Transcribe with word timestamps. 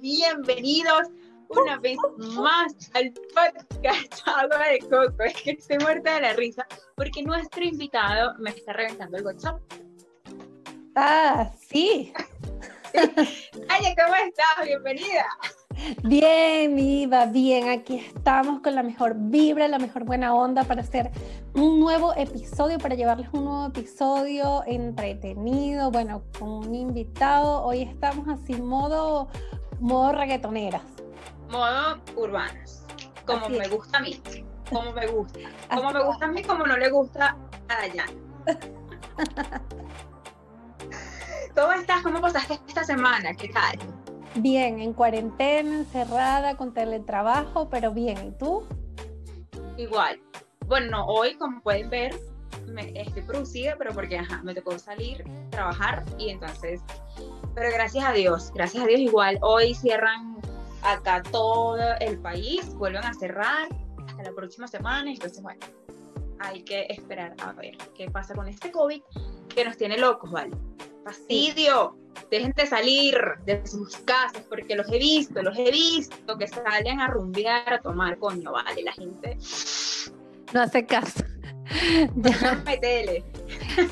bienvenidos 0.00 1.08
una 1.48 1.78
vez 1.78 1.96
más 2.18 2.74
al 2.92 3.12
podcast 3.12 4.20
Agua 4.26 4.68
de 4.68 4.78
Coco. 4.80 5.22
Es 5.24 5.40
que 5.42 5.52
estoy 5.52 5.78
muerta 5.78 6.16
de 6.16 6.20
la 6.20 6.32
risa 6.34 6.66
porque 6.96 7.22
nuestro 7.22 7.64
invitado 7.64 8.34
me 8.38 8.50
está 8.50 8.74
reventando 8.74 9.16
el 9.16 9.24
WhatsApp. 9.24 9.60
Ah, 10.96 11.50
sí. 11.58 12.12
¿cómo 13.96 14.14
estás? 14.14 14.64
Bienvenida. 14.64 15.26
Bien, 16.04 16.76
Viva, 16.76 17.26
bien. 17.26 17.68
Aquí 17.68 17.96
estamos 17.96 18.60
con 18.60 18.74
la 18.74 18.82
mejor 18.84 19.14
vibra, 19.16 19.66
la 19.66 19.78
mejor 19.78 20.04
buena 20.04 20.32
onda 20.32 20.62
para 20.64 20.82
hacer 20.82 21.10
un 21.54 21.80
nuevo 21.80 22.14
episodio, 22.16 22.78
para 22.78 22.94
llevarles 22.94 23.28
un 23.32 23.46
nuevo 23.46 23.66
episodio 23.66 24.62
entretenido, 24.66 25.90
bueno, 25.90 26.22
con 26.38 26.50
un 26.50 26.74
invitado. 26.74 27.64
Hoy 27.64 27.82
estamos 27.82 28.28
así, 28.28 28.54
modo, 28.54 29.28
modo 29.80 30.12
reggaetoneras. 30.12 30.82
Modo 31.50 32.00
urbanas, 32.16 32.86
como 33.26 33.48
me 33.48 33.66
gusta 33.66 33.98
a 33.98 34.02
mí, 34.02 34.22
como 34.70 34.92
me 34.92 35.06
gusta. 35.08 35.40
Como 35.74 35.90
me 35.90 36.04
gusta 36.04 36.26
a 36.26 36.28
mí, 36.28 36.42
como 36.42 36.64
no 36.64 36.76
le 36.76 36.90
gusta 36.90 37.36
a 37.68 37.74
Dayana. 37.76 38.12
¿Cómo 41.54 41.72
estás? 41.72 42.02
¿Cómo 42.02 42.20
pasaste 42.20 42.58
esta 42.66 42.82
semana? 42.82 43.32
¿Qué 43.32 43.48
tal? 43.48 43.78
Bien, 44.36 44.80
en 44.80 44.92
cuarentena, 44.92 45.78
encerrada, 45.78 46.56
con 46.56 46.74
teletrabajo, 46.74 47.68
pero 47.70 47.92
bien. 47.92 48.26
¿Y 48.26 48.30
tú? 48.32 48.64
Igual. 49.76 50.20
Bueno, 50.66 51.06
hoy, 51.06 51.36
como 51.36 51.62
pueden 51.62 51.90
ver, 51.90 52.16
me, 52.66 52.92
estoy 53.00 53.22
producida, 53.22 53.76
pero 53.78 53.92
porque 53.94 54.18
ajá, 54.18 54.42
me 54.42 54.52
tocó 54.52 54.76
salir, 54.80 55.22
trabajar 55.50 56.04
y 56.18 56.30
entonces, 56.30 56.80
pero 57.54 57.70
gracias 57.70 58.04
a 58.04 58.12
Dios, 58.12 58.50
gracias 58.52 58.82
a 58.82 58.86
Dios 58.88 59.00
igual, 59.00 59.38
hoy 59.42 59.74
cierran 59.74 60.38
acá 60.82 61.22
todo 61.22 61.78
el 62.00 62.18
país, 62.18 62.74
vuelven 62.74 63.04
a 63.04 63.14
cerrar 63.14 63.68
hasta 64.08 64.22
la 64.22 64.32
próxima 64.32 64.66
semana, 64.66 65.10
entonces 65.10 65.42
bueno, 65.42 65.60
hay 66.40 66.64
que 66.64 66.86
esperar 66.88 67.36
a 67.42 67.52
ver 67.52 67.76
qué 67.94 68.10
pasa 68.10 68.34
con 68.34 68.48
este 68.48 68.72
COVID 68.72 69.02
que 69.54 69.64
nos 69.64 69.76
tiene 69.76 69.98
locos, 69.98 70.32
¿vale? 70.32 70.50
Fastidio 71.04 71.96
dejen 72.30 72.52
de 72.52 72.66
salir 72.66 73.16
de 73.44 73.66
sus 73.66 73.96
casas, 73.98 74.42
porque 74.48 74.74
los 74.74 74.90
he 74.90 74.98
visto, 74.98 75.42
los 75.42 75.56
he 75.58 75.70
visto 75.70 76.38
que 76.38 76.46
salen 76.46 77.00
a 77.00 77.08
rumbear, 77.08 77.74
a 77.74 77.80
tomar, 77.80 78.18
coño, 78.18 78.52
vale, 78.52 78.82
la 78.82 78.92
gente 78.92 79.36
no 80.54 80.62
hace 80.62 80.86
caso. 80.86 81.24
Ya. 82.16 82.62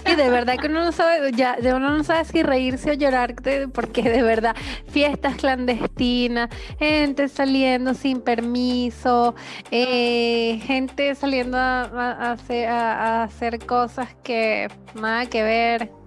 Y 0.07 0.15
de 0.15 0.29
verdad 0.29 0.59
que 0.59 0.69
uno 0.69 0.85
no 0.85 0.93
sabe, 0.93 1.33
ya, 1.33 1.57
uno 1.59 1.97
no 1.97 2.05
sabe 2.05 2.25
si 2.27 2.43
reírse 2.43 2.91
o 2.91 2.95
llorar, 2.95 3.35
porque 3.73 4.03
de 4.03 4.23
verdad, 4.23 4.55
fiestas 4.89 5.37
clandestinas, 5.37 6.51
gente 6.79 7.29
saliendo 7.29 7.95
sin 7.95 8.21
permiso, 8.21 9.35
eh, 9.71 10.61
gente 10.65 11.15
saliendo 11.15 11.57
a, 11.57 12.33
hacer, 12.33 12.69
a, 12.69 13.25
hacer, 13.25 13.59
cosas 13.61 14.15
que 14.23 14.69
nada 14.95 15.27
que 15.27 15.43
ver. 15.43 16.02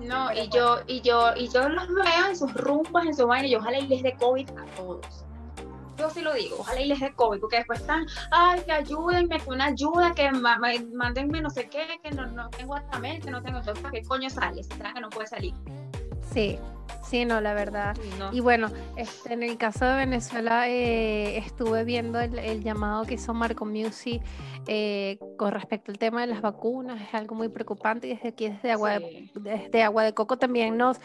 No, 0.00 0.32
y 0.32 0.48
yo, 0.50 0.80
y 0.86 1.00
yo, 1.00 1.34
y 1.36 1.48
yo 1.48 1.68
los 1.68 1.88
veo 1.88 2.28
en 2.28 2.36
sus 2.36 2.52
rumbas, 2.54 3.06
en 3.06 3.14
su 3.14 3.26
vaina, 3.26 3.48
y 3.48 3.54
ojalá 3.54 3.78
les 3.78 4.02
dé 4.02 4.14
COVID 4.16 4.48
a 4.50 4.64
todos. 4.76 5.24
Yo 5.96 6.10
sí 6.10 6.20
lo 6.20 6.34
digo, 6.34 6.56
ojalá 6.58 6.80
y 6.82 6.88
les 6.88 7.00
dé 7.00 7.14
COVID, 7.14 7.40
porque 7.40 7.56
después 7.56 7.80
están, 7.80 8.06
ay, 8.30 8.60
que 8.66 8.72
ayúdenme, 8.72 9.40
que 9.40 9.48
una 9.48 9.66
ayuda, 9.66 10.12
que 10.14 10.30
mándenme 10.30 11.40
no 11.40 11.48
sé 11.48 11.68
qué, 11.70 11.98
que 12.02 12.10
no, 12.10 12.26
no 12.26 12.50
tengo 12.50 12.74
que 13.00 13.30
no 13.30 13.42
tengo, 13.42 13.58
entonces, 13.58 13.84
qué 13.90 14.02
coño 14.02 14.28
sale? 14.28 14.62
¿Será 14.62 14.92
que 14.92 15.00
no 15.00 15.08
puede 15.08 15.26
salir? 15.26 15.54
Sí, 16.36 16.58
Sí, 17.02 17.24
no, 17.24 17.40
la 17.40 17.54
verdad. 17.54 17.96
Y 18.32 18.40
bueno, 18.40 18.68
este, 18.96 19.32
en 19.32 19.42
el 19.42 19.56
caso 19.56 19.86
de 19.86 19.94
Venezuela 19.94 20.68
eh, 20.68 21.38
estuve 21.38 21.84
viendo 21.84 22.20
el, 22.20 22.62
llamado 22.62 23.04
que 23.04 23.14
hizo 23.14 23.32
Marco 23.32 23.64
Music 23.64 24.22
eh, 24.66 25.18
con 25.38 25.52
respecto 25.52 25.92
al 25.92 25.98
tema 25.98 26.20
de 26.20 26.26
las 26.26 26.42
vacunas, 26.42 27.00
es 27.00 27.14
algo 27.14 27.36
muy 27.36 27.48
preocupante 27.48 28.08
y 28.08 28.10
desde 28.10 28.28
aquí, 28.28 28.48
desde 28.48 28.72
Agua, 28.72 28.98
de, 28.98 29.30
desde 29.34 29.82
Agua 29.82 30.02
de 30.02 30.12
Coco 30.12 30.36
también 30.36 30.76
nos, 30.76 31.00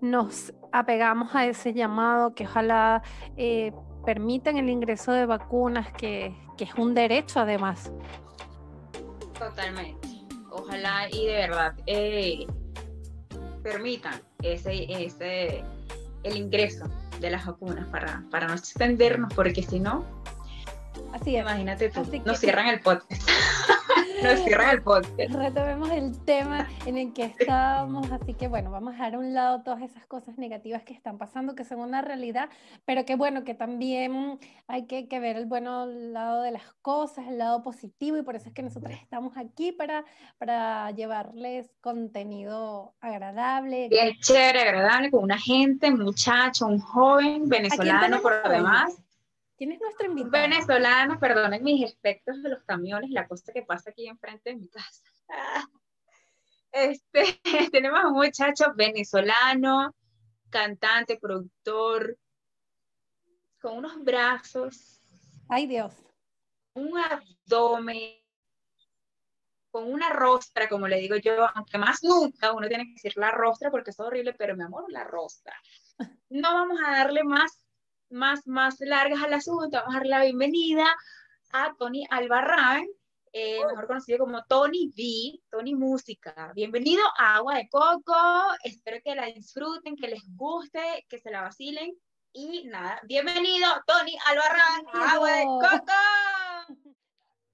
nos 0.00 0.52
apegamos 0.72 1.32
a 1.36 1.46
ese 1.46 1.74
llamado 1.74 2.34
que 2.34 2.44
ojalá 2.44 3.02
eh, 3.36 3.72
permitan 4.04 4.56
el 4.56 4.68
ingreso 4.68 5.12
de 5.12 5.26
vacunas, 5.26 5.92
que, 5.92 6.34
que 6.56 6.64
es 6.64 6.74
un 6.74 6.94
derecho 6.94 7.38
además. 7.38 7.92
Totalmente. 9.38 10.08
Ojalá 10.50 11.08
y 11.10 11.26
de 11.26 11.32
verdad 11.32 11.74
permitan 13.62 14.20
ese, 14.42 14.86
ese, 14.88 15.62
el 16.22 16.36
ingreso 16.36 16.86
de 17.20 17.30
las 17.30 17.46
vacunas 17.46 17.88
para, 17.88 18.24
para 18.30 18.48
no 18.48 18.54
extendernos, 18.54 19.32
porque 19.34 19.62
si 19.62 19.80
no, 19.80 20.04
Así 21.12 21.36
imagínate 21.36 21.90
tú, 21.90 22.06
nos 22.24 22.38
cierran 22.38 22.68
el 22.68 22.80
podcast. 22.80 23.22
nos 24.22 24.40
cierran 24.40 24.70
el 24.70 24.82
podcast. 24.82 25.34
Retomemos 25.34 25.90
el 25.90 26.24
tema 26.24 26.68
en 26.86 26.98
el 26.98 27.12
que 27.12 27.24
estábamos, 27.24 28.10
así 28.12 28.34
que 28.34 28.48
bueno, 28.48 28.70
vamos 28.70 28.90
a 28.90 28.92
dejar 28.92 29.14
a 29.14 29.18
un 29.18 29.34
lado 29.34 29.62
todas 29.62 29.82
esas 29.82 30.06
cosas 30.06 30.38
negativas 30.38 30.82
que 30.84 30.94
están 30.94 31.18
pasando, 31.18 31.54
que 31.54 31.64
son 31.64 31.80
una 31.80 32.02
realidad, 32.02 32.48
pero 32.84 33.04
que 33.04 33.16
bueno, 33.16 33.44
que 33.44 33.54
también 33.54 34.38
hay 34.68 34.86
que, 34.86 35.08
que 35.08 35.20
ver 35.20 35.36
el 35.36 35.46
bueno 35.46 35.86
lado 35.86 36.42
de 36.42 36.52
las 36.52 36.72
cosas, 36.82 37.26
el 37.28 37.38
lado 37.38 37.62
positivo, 37.62 38.16
y 38.16 38.22
por 38.22 38.36
eso 38.36 38.48
es 38.48 38.54
que 38.54 38.62
nosotros 38.62 38.92
estamos 38.92 39.36
aquí 39.36 39.72
para, 39.72 40.04
para 40.38 40.90
llevarles 40.92 41.70
contenido 41.80 42.94
agradable. 43.00 43.88
Bien 43.88 44.14
chévere, 44.20 44.60
agradable, 44.60 45.10
con 45.10 45.24
una 45.24 45.38
gente, 45.38 45.90
un 45.90 46.00
muchacho, 46.00 46.66
un 46.66 46.78
joven 46.78 47.48
venezolano 47.48 48.20
por 48.20 48.42
lo 48.44 48.50
demás 48.50 49.02
¿Quién 49.62 49.74
es 49.74 49.80
nuestro 49.80 50.08
invitado? 50.08 50.32
Venezolano, 50.32 51.20
perdonen 51.20 51.62
mis 51.62 51.88
efectos 51.88 52.42
de 52.42 52.48
los 52.48 52.64
camiones, 52.64 53.10
la 53.10 53.28
cosa 53.28 53.52
que 53.52 53.62
pasa 53.62 53.90
aquí 53.90 54.08
enfrente 54.08 54.50
de 54.50 54.56
mi 54.56 54.68
casa. 54.68 55.04
Este, 56.72 57.40
tenemos 57.70 58.00
a 58.02 58.08
un 58.08 58.14
muchacho 58.14 58.72
venezolano, 58.74 59.94
cantante, 60.50 61.16
productor, 61.16 62.18
con 63.60 63.76
unos 63.76 64.02
brazos. 64.02 65.00
Ay 65.48 65.68
Dios. 65.68 65.94
Un 66.74 66.98
abdomen, 66.98 68.16
con 69.70 69.92
una 69.92 70.08
rostra, 70.08 70.68
como 70.68 70.88
le 70.88 70.96
digo 70.96 71.14
yo, 71.14 71.46
aunque 71.54 71.78
más 71.78 72.02
nunca 72.02 72.52
uno 72.52 72.66
tiene 72.66 72.86
que 72.86 72.94
decir 72.94 73.12
la 73.14 73.30
rostra 73.30 73.70
porque 73.70 73.90
es 73.90 74.00
horrible, 74.00 74.34
pero 74.34 74.56
mi 74.56 74.64
amor, 74.64 74.90
la 74.90 75.04
rostra. 75.04 75.54
No 76.30 76.52
vamos 76.52 76.80
a 76.84 76.90
darle 76.90 77.22
más 77.22 77.61
más, 78.12 78.46
más 78.46 78.78
largas 78.80 79.22
al 79.22 79.32
asunto, 79.32 79.78
vamos 79.78 79.94
a 79.94 79.98
dar 79.98 80.06
la 80.06 80.22
bienvenida 80.22 80.84
a 81.52 81.74
Tony 81.78 82.06
Albarrán, 82.10 82.86
eh, 83.32 83.60
mejor 83.66 83.86
conocido 83.86 84.18
como 84.18 84.44
Tony 84.44 84.88
V, 84.88 85.40
Tony 85.50 85.74
Música. 85.74 86.52
Bienvenido 86.54 87.02
a 87.18 87.36
Agua 87.36 87.56
de 87.56 87.68
Coco, 87.70 88.14
espero 88.64 88.98
que 89.02 89.14
la 89.14 89.26
disfruten, 89.26 89.96
que 89.96 90.08
les 90.08 90.22
guste, 90.36 91.06
que 91.08 91.18
se 91.18 91.30
la 91.30 91.42
vacilen. 91.42 91.92
Y 92.34 92.64
nada, 92.64 93.00
bienvenido 93.04 93.68
Tony 93.86 94.16
Albarrán 94.26 94.86
a 94.92 95.12
Agua 95.12 95.32
de 95.32 95.44
Coco. 95.44 95.92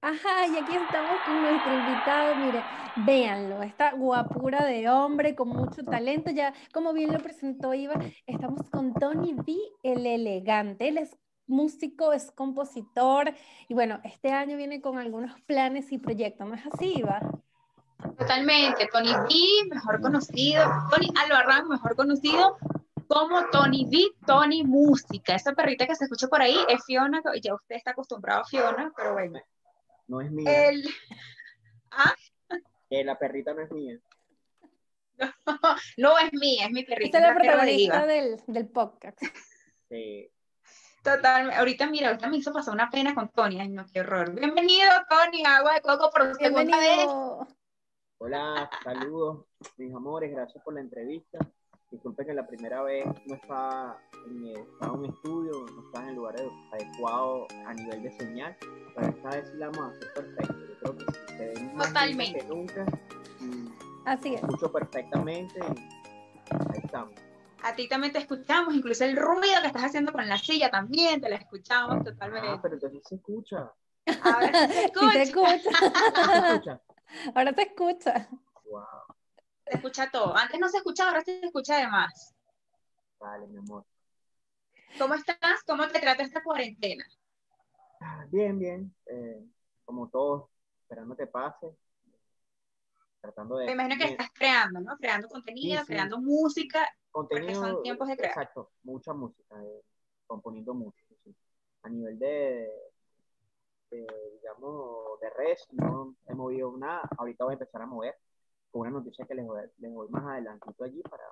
Ajá, 0.01 0.47
y 0.47 0.57
aquí 0.57 0.75
estamos 0.77 1.19
con 1.25 1.41
nuestro 1.41 1.73
invitado, 1.73 2.35
mire, 2.35 2.63
véanlo, 3.05 3.61
esta 3.61 3.91
guapura 3.91 4.63
de 4.63 4.87
hombre 4.89 5.35
con 5.35 5.49
mucho 5.49 5.83
talento, 5.83 6.31
ya 6.31 6.53
como 6.73 6.93
bien 6.93 7.11
lo 7.11 7.19
presentó 7.19 7.73
Iva, 7.73 7.95
estamos 8.25 8.69
con 8.69 8.93
Tony 8.93 9.33
B, 9.33 9.57
el 9.83 10.05
elegante, 10.05 10.87
él 10.87 10.99
es 10.99 11.17
músico, 11.47 12.13
es 12.13 12.31
compositor, 12.31 13.33
y 13.67 13.73
bueno, 13.73 13.99
este 14.05 14.31
año 14.31 14.55
viene 14.55 14.79
con 14.79 14.97
algunos 14.99 15.39
planes 15.41 15.91
y 15.91 15.97
proyectos, 15.97 16.47
¿no 16.47 16.55
es 16.55 16.65
así, 16.71 16.93
Iva? 16.99 17.19
Totalmente, 18.17 18.87
Tony 18.93 19.11
B, 19.11 19.69
mejor 19.69 19.99
conocido, 19.99 20.63
Tony 20.91 21.09
Albarrán, 21.21 21.67
mejor 21.67 21.97
conocido 21.97 22.57
como 23.07 23.43
Tony 23.51 23.85
B, 23.91 24.11
Tony 24.25 24.63
Música, 24.63 25.35
esa 25.35 25.51
perrita 25.51 25.85
que 25.85 25.95
se 25.95 26.05
escucha 26.05 26.29
por 26.29 26.41
ahí 26.41 26.57
es 26.69 26.85
Fiona, 26.85 27.21
ya 27.43 27.53
usted 27.53 27.75
está 27.75 27.91
acostumbrado 27.91 28.41
a 28.41 28.45
Fiona, 28.45 28.93
pero 28.95 29.11
bueno, 29.11 29.41
no 30.09 30.21
es 30.21 30.31
mía. 30.31 30.69
El... 30.69 30.83
¿Ah? 31.91 32.15
Que 32.89 33.03
la 33.03 33.17
perrita 33.17 33.53
no 33.53 33.61
es 33.61 33.71
mía. 33.71 33.99
No, 35.97 36.17
es 36.17 36.31
mía, 36.33 36.65
es 36.65 36.71
mi 36.71 36.83
perrita. 36.83 37.17
Esta 37.17 37.29
es 37.29 37.35
la 37.35 37.35
protagonista 37.35 38.05
del, 38.05 38.41
del 38.47 38.67
podcast. 38.69 39.21
Sí. 39.89 40.31
Total, 41.03 41.51
ahorita 41.51 41.87
mira, 41.87 42.07
ahorita 42.09 42.27
me 42.27 42.37
hizo 42.37 42.53
pasar 42.53 42.73
una 42.73 42.89
pena 42.89 43.15
con 43.15 43.29
Tony, 43.29 43.59
ay 43.59 43.69
no, 43.69 43.85
qué 43.93 44.01
horror. 44.01 44.33
Bienvenido, 44.33 44.89
Tony, 45.09 45.43
agua 45.45 45.73
de 45.73 45.81
coco 45.81 46.09
por 46.09 46.35
segunda 46.35 46.77
vez. 46.77 47.07
Hola, 48.17 48.69
saludos, 48.83 49.45
mis 49.77 49.93
amores, 49.93 50.31
gracias 50.31 50.63
por 50.63 50.73
la 50.73 50.81
entrevista. 50.81 51.39
Disculpe 51.91 52.23
que 52.25 52.33
la 52.33 52.45
primera 52.45 52.83
vez 52.83 53.05
no 53.25 53.35
estaba 53.35 53.97
en, 54.27 54.45
estaba 54.47 54.93
en 54.93 54.99
un 54.99 55.05
estudio, 55.05 55.65
no 55.75 55.81
estaba 55.85 56.03
en 56.03 56.09
el 56.09 56.15
lugar 56.15 56.35
adecuado 56.71 57.47
a 57.65 57.73
nivel 57.73 58.03
de 58.03 58.11
señal, 58.11 58.55
pero 58.95 59.07
esta 59.07 59.29
vez 59.29 59.49
sí 59.49 59.57
la 59.57 59.69
vamos 59.69 59.85
a 59.85 59.97
hacer 59.97 60.13
perfecto. 60.13 60.53
Yo 60.53 60.77
creo 60.79 60.97
que 60.97 61.05
sí, 61.05 61.19
se 61.37 61.47
ve 61.47 61.73
más 61.73 61.87
Totalmente. 61.87 62.39
que 62.39 62.45
nunca. 62.47 62.85
Así 64.05 64.35
es. 64.35 64.41
Escucho 64.43 64.71
perfectamente 64.71 65.59
y 65.59 66.73
ahí 66.73 66.81
estamos. 66.83 67.13
A 67.63 67.75
ti 67.75 67.89
también 67.89 68.13
te 68.13 68.19
escuchamos, 68.19 68.73
incluso 68.73 69.03
el 69.03 69.17
ruido 69.17 69.61
que 69.61 69.67
estás 69.67 69.83
haciendo 69.83 70.13
con 70.13 70.27
la 70.27 70.37
silla 70.37 70.69
también 70.69 71.19
te 71.19 71.29
la 71.29 71.35
escuchamos 71.37 72.03
totalmente. 72.03 72.47
Ah, 72.49 72.59
pero 72.61 72.75
entonces 72.75 73.01
se 73.03 73.15
escucha. 73.15 73.71
Ahora 74.23 74.51
se 74.67 74.85
escucha. 74.85 75.11
te 75.11 75.21
escucha. 75.23 75.57
¿Se 75.57 76.53
escucha? 76.53 76.81
Ahora 77.35 77.53
te 77.53 77.61
escucha. 77.63 78.29
Wow. 78.65 78.83
Se 79.69 79.75
escucha 79.75 80.09
todo. 80.11 80.35
Antes 80.35 80.59
no 80.59 80.67
se 80.69 80.77
escuchaba, 80.77 81.11
ahora 81.11 81.23
se 81.23 81.39
escucha 81.45 81.77
de 81.77 81.87
más. 81.87 82.33
Vale, 83.19 83.47
mi 83.47 83.57
amor. 83.57 83.85
¿Cómo 84.97 85.13
estás? 85.13 85.63
¿Cómo 85.67 85.87
te 85.87 85.99
trata 85.99 86.23
esta 86.23 86.41
cuarentena? 86.43 87.05
Bien, 88.29 88.57
bien. 88.57 88.95
Eh, 89.05 89.45
como 89.85 90.09
todos, 90.09 90.49
esperando 90.81 91.15
que 91.15 91.27
pase. 91.27 91.75
Tratando 93.21 93.57
de. 93.57 93.65
Me 93.67 93.73
imagino 93.73 93.95
que 93.97 94.05
estás 94.11 94.29
creando, 94.33 94.79
¿no? 94.79 94.97
Creando 94.97 95.27
contenido, 95.27 95.79
Sí, 95.81 95.85
sí. 95.85 95.93
creando 95.93 96.19
música. 96.19 96.89
contenido. 97.11 97.61
son 97.61 97.83
tiempos 97.83 98.07
de 98.07 98.17
crear. 98.17 98.31
Exacto, 98.31 98.71
mucha 98.83 99.13
música, 99.13 99.61
eh, 99.61 99.81
componiendo 100.25 100.73
mucho. 100.73 101.03
sí. 101.23 101.35
A 101.83 101.89
nivel 101.89 102.17
de, 102.17 102.69
de, 103.91 104.07
digamos, 104.33 105.19
de 105.21 105.29
redes, 105.29 105.67
no 105.71 106.15
he 106.27 106.33
movido 106.33 106.75
nada. 106.77 107.07
Ahorita 107.17 107.43
voy 107.43 107.53
a 107.53 107.55
empezar 107.55 107.81
a 107.81 107.85
mover 107.85 108.15
con 108.71 108.81
una 108.81 108.91
noticia 108.91 109.25
que 109.25 109.35
les 109.35 109.45
voy, 109.45 109.61
les 109.77 109.91
voy 109.93 110.07
más 110.09 110.25
adelantito 110.25 110.83
allí 110.83 111.01
para, 111.03 111.23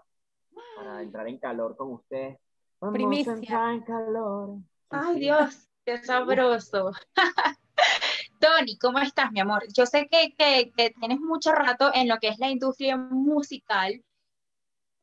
para 0.76 1.02
entrar 1.02 1.28
en 1.28 1.38
calor 1.40 1.76
con 1.76 1.94
ustedes. 1.94 2.38
Vamos 2.80 3.28
a 3.28 3.32
entrar 3.32 3.74
en 3.74 3.82
calor. 3.82 4.58
Ay. 4.90 5.20
Dios, 5.20 5.68
qué 5.86 5.98
sabroso. 6.04 6.92
Tony, 8.40 8.78
¿cómo 8.78 9.00
estás, 9.00 9.32
mi 9.32 9.40
amor? 9.40 9.64
Yo 9.74 9.86
sé 9.86 10.08
que, 10.08 10.34
que, 10.38 10.72
que 10.76 10.92
tienes 10.92 11.20
mucho 11.20 11.52
rato 11.52 11.92
en 11.94 12.08
lo 12.08 12.18
que 12.18 12.28
es 12.30 12.38
la 12.40 12.50
industria 12.50 12.96
musical, 12.96 14.04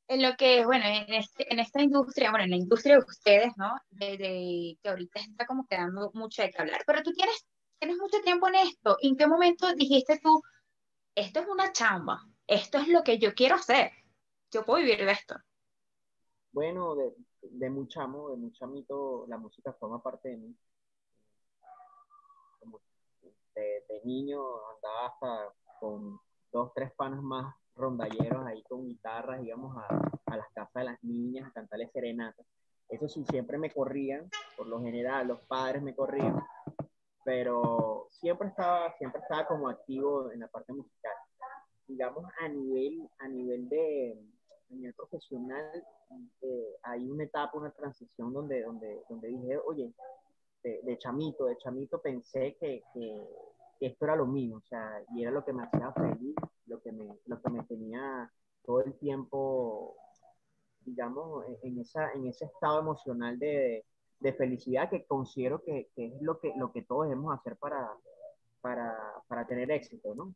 en 0.06 0.22
lo 0.22 0.36
que, 0.36 0.64
bueno, 0.64 0.84
en, 0.86 1.12
este, 1.14 1.52
en 1.52 1.58
esta 1.58 1.82
industria, 1.82 2.30
bueno, 2.30 2.44
en 2.44 2.50
la 2.50 2.56
industria 2.56 2.94
de 2.98 3.04
ustedes, 3.04 3.52
¿no? 3.56 3.72
De, 3.90 4.16
de- 4.18 4.78
que 4.82 4.88
ahorita 4.88 5.20
está 5.20 5.46
como 5.46 5.66
quedando 5.66 6.10
mucho 6.14 6.42
de 6.42 6.50
qué 6.50 6.62
hablar, 6.62 6.82
pero 6.86 7.02
tú 7.02 7.12
tienes, 7.12 7.44
tienes 7.80 7.96
mucho 7.98 8.20
tiempo 8.20 8.46
en 8.48 8.54
esto. 8.56 8.96
¿En 9.00 9.16
qué 9.16 9.26
momento 9.26 9.74
dijiste 9.74 10.20
tú, 10.22 10.40
esto 11.14 11.40
es 11.40 11.48
una 11.48 11.72
chamba, 11.72 12.20
esto 12.46 12.78
es 12.78 12.88
lo 12.88 13.02
que 13.02 13.18
yo 13.18 13.34
quiero 13.34 13.56
hacer, 13.56 13.92
yo 14.50 14.64
puedo 14.64 14.82
vivir 14.82 15.04
de 15.04 15.12
esto? 15.12 15.36
Bueno, 16.52 16.94
de, 16.94 17.12
de 17.42 17.70
muy 17.70 17.88
chamo, 17.88 18.30
de 18.30 18.36
muy 18.36 18.52
chamito, 18.52 19.26
la 19.28 19.36
música 19.38 19.72
forma 19.72 20.02
parte 20.02 20.28
de 20.30 20.36
mí. 20.36 20.56
De 23.54 24.00
niño 24.02 24.40
andaba 24.74 25.06
hasta 25.06 25.54
con 25.78 26.20
dos, 26.50 26.72
tres 26.74 26.92
panas 26.94 27.22
más 27.22 27.54
rondalleros 27.76 28.44
ahí 28.46 28.62
con 28.64 28.84
guitarras, 28.84 29.44
íbamos 29.44 29.76
a, 29.76 30.10
a 30.26 30.36
las 30.36 30.48
casas 30.52 30.74
de 30.74 30.84
las 30.84 31.04
niñas 31.04 31.48
a 31.48 31.52
cantarles 31.52 31.92
serenatas. 31.92 32.44
Eso 32.88 33.08
sí, 33.08 33.24
siempre 33.30 33.56
me 33.56 33.70
corrían, 33.70 34.28
por 34.56 34.66
lo 34.66 34.80
general 34.80 35.28
los 35.28 35.40
padres 35.42 35.82
me 35.82 35.94
corrían, 35.94 36.44
pero 37.24 38.08
siempre 38.10 38.48
estaba, 38.48 38.92
siempre 38.98 39.20
estaba 39.20 39.46
como 39.46 39.68
activo 39.68 40.30
en 40.30 40.40
la 40.40 40.48
parte 40.48 40.72
musical. 40.72 41.12
Digamos, 41.86 42.24
a 42.40 42.48
nivel, 42.48 43.08
a 43.18 43.28
nivel 43.28 43.68
de, 43.68 44.18
a 44.70 44.74
nivel 44.74 44.94
profesional, 44.94 45.84
eh, 46.42 46.76
hay 46.82 47.08
una 47.08 47.24
etapa, 47.24 47.58
una 47.58 47.70
transición 47.72 48.32
donde, 48.32 48.62
donde, 48.62 49.02
donde 49.08 49.28
dije, 49.28 49.58
oye, 49.66 49.92
de, 50.62 50.80
de 50.82 50.98
chamito, 50.98 51.46
de 51.46 51.56
chamito 51.58 52.00
pensé 52.00 52.56
que, 52.58 52.82
que, 52.92 53.26
que 53.78 53.86
esto 53.86 54.04
era 54.04 54.16
lo 54.16 54.26
mío, 54.26 54.56
o 54.56 54.66
sea, 54.68 55.02
y 55.14 55.22
era 55.22 55.30
lo 55.30 55.44
que 55.44 55.52
me 55.52 55.64
hacía 55.64 55.92
feliz, 55.92 56.34
lo 56.66 56.80
que 56.80 56.92
me, 56.92 57.18
lo 57.26 57.40
que 57.40 57.50
me 57.50 57.62
tenía 57.64 58.30
todo 58.64 58.82
el 58.82 58.94
tiempo, 58.98 59.96
digamos, 60.80 61.44
en, 61.62 61.80
esa, 61.80 62.12
en 62.12 62.26
ese 62.26 62.46
estado 62.46 62.80
emocional 62.80 63.38
de, 63.38 63.84
de 64.24 64.32
felicidad 64.32 64.88
que 64.88 65.04
considero 65.04 65.62
que, 65.62 65.90
que 65.94 66.06
es 66.06 66.22
lo 66.22 66.40
que, 66.40 66.54
lo 66.56 66.72
que 66.72 66.80
todos 66.80 67.06
debemos 67.06 67.38
hacer 67.38 67.58
para, 67.58 67.92
para, 68.62 68.96
para 69.28 69.46
tener 69.46 69.70
éxito, 69.70 70.14
¿no? 70.14 70.34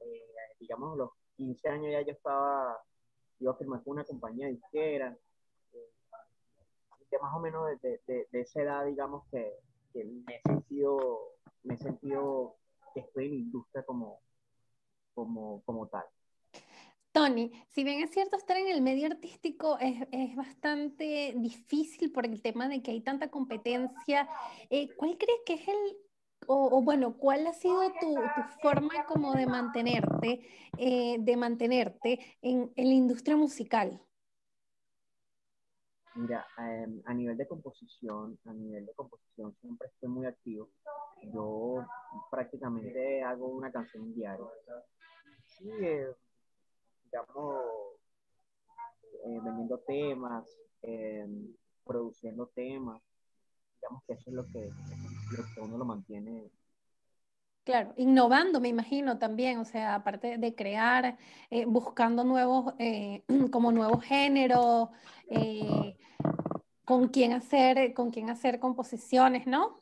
Eh, 0.00 0.56
digamos, 0.60 0.92
a 0.92 0.96
los 0.96 1.10
15 1.36 1.68
años 1.70 1.92
ya 1.92 2.02
yo 2.02 2.12
estaba, 2.12 2.78
iba 3.40 3.52
a 3.52 3.56
firmar 3.56 3.82
con 3.82 3.92
una 3.94 4.04
compañía 4.04 4.48
disquera, 4.48 5.16
eh, 5.72 7.18
más 7.22 7.34
o 7.34 7.40
menos 7.40 7.80
de, 7.80 8.02
de, 8.06 8.28
de 8.30 8.40
esa 8.42 8.60
edad, 8.60 8.84
digamos, 8.84 9.24
que, 9.30 9.54
que 9.94 10.04
me 10.04 10.36
he 10.36 10.42
sentido, 10.42 10.98
me 11.62 11.74
he 11.74 11.78
sentido 11.78 12.56
que 12.92 13.00
estoy 13.00 13.28
en 13.28 13.34
industria 13.34 13.82
como, 13.86 14.20
como, 15.14 15.62
como 15.64 15.88
tal. 15.88 16.04
Tony, 17.12 17.52
si 17.68 17.84
bien 17.84 18.02
es 18.02 18.10
cierto 18.10 18.36
estar 18.36 18.56
en 18.56 18.68
el 18.68 18.80
medio 18.80 19.06
artístico 19.06 19.78
es, 19.78 20.08
es 20.12 20.34
bastante 20.34 21.34
difícil 21.36 22.10
por 22.10 22.24
el 22.24 22.40
tema 22.40 22.68
de 22.68 22.82
que 22.82 22.90
hay 22.90 23.02
tanta 23.02 23.30
competencia, 23.30 24.28
eh, 24.70 24.88
¿cuál 24.96 25.18
crees 25.18 25.40
que 25.44 25.54
es 25.54 25.68
el, 25.68 25.96
o, 26.46 26.82
bueno, 26.82 27.18
cuál 27.18 27.46
ha 27.46 27.52
sido 27.52 27.82
tu, 28.00 28.16
forma 28.62 29.04
como 29.06 29.34
de 29.34 29.46
mantenerte, 29.46 30.46
eh, 30.78 31.16
de 31.20 31.36
mantenerte 31.36 32.18
en, 32.40 32.72
en 32.76 32.88
la 32.88 32.94
industria 32.94 33.36
musical? 33.36 34.00
Mira, 36.14 36.46
eh, 36.58 36.86
a 37.06 37.14
nivel 37.14 37.36
de 37.36 37.46
composición, 37.46 38.38
a 38.46 38.52
nivel 38.52 38.86
de 38.86 38.94
composición 38.94 39.54
siempre 39.60 39.88
estoy 39.88 40.08
muy 40.08 40.26
activo. 40.26 40.70
Yo 41.32 41.86
prácticamente 42.30 43.22
hago 43.22 43.48
una 43.48 43.70
canción 43.70 44.14
diaria. 44.14 44.46
Sí, 45.46 45.68
eh, 47.12 47.98
eh, 49.24 49.40
vendiendo 49.42 49.78
temas, 49.78 50.44
eh, 50.82 51.26
produciendo 51.84 52.46
temas. 52.54 53.00
Digamos 53.80 54.02
que 54.06 54.12
eso 54.14 54.30
es 54.30 54.34
lo 54.34 54.46
que, 54.46 54.70
lo 55.36 55.44
que 55.54 55.60
uno 55.60 55.78
lo 55.78 55.84
mantiene. 55.84 56.50
Claro, 57.64 57.94
innovando, 57.96 58.60
me 58.60 58.68
imagino 58.68 59.18
también, 59.18 59.60
o 59.60 59.64
sea, 59.64 59.94
aparte 59.94 60.36
de 60.36 60.54
crear, 60.54 61.16
eh, 61.48 61.64
buscando 61.64 62.24
nuevos, 62.24 62.74
eh, 62.78 63.22
como 63.52 63.70
nuevos 63.70 64.02
géneros, 64.02 64.88
eh, 65.28 65.96
con 66.84 67.08
quién 67.08 67.32
hacer, 67.32 67.94
con 67.94 68.10
quién 68.10 68.30
hacer 68.30 68.58
composiciones, 68.58 69.46
¿no? 69.46 69.80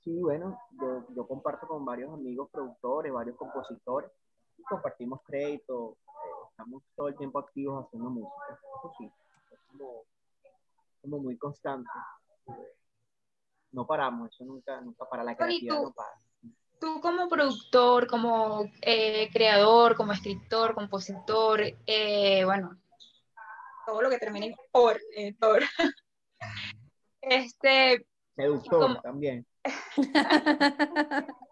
Sí, 0.00 0.20
bueno, 0.20 0.58
yo, 0.72 1.06
yo 1.14 1.26
comparto 1.26 1.66
con 1.66 1.86
varios 1.86 2.12
amigos 2.12 2.50
productores, 2.50 3.12
varios 3.12 3.36
compositores, 3.36 4.10
compartimos 4.68 5.20
crédito, 5.24 5.96
eh, 6.06 6.46
estamos 6.50 6.82
todo 6.96 7.08
el 7.08 7.16
tiempo 7.16 7.38
activos 7.38 7.84
haciendo 7.86 8.10
música. 8.10 8.44
Eso 8.52 8.92
sí, 8.98 9.10
es 9.52 9.58
como, 9.70 10.02
como 11.02 11.18
muy 11.18 11.36
constante. 11.36 11.88
No 13.72 13.86
paramos, 13.86 14.30
eso 14.34 14.44
nunca, 14.44 14.80
nunca 14.80 15.04
para 15.08 15.22
la 15.22 15.36
creatividad, 15.36 15.76
tú- 15.76 15.82
no 15.84 15.92
para. 15.92 16.10
Tú 16.80 17.00
como 17.02 17.28
productor, 17.28 18.06
como 18.06 18.64
eh, 18.80 19.28
creador, 19.32 19.94
como 19.96 20.12
escritor, 20.12 20.74
compositor, 20.74 21.60
eh, 21.86 22.42
bueno, 22.44 22.80
todo 23.86 24.00
lo 24.02 24.08
que 24.10 24.18
termine 24.18 24.46
en 24.46 25.36
or. 25.40 25.60
Este, 27.22 28.06
Seductor 28.34 28.80
como- 28.80 29.00
también. 29.02 29.46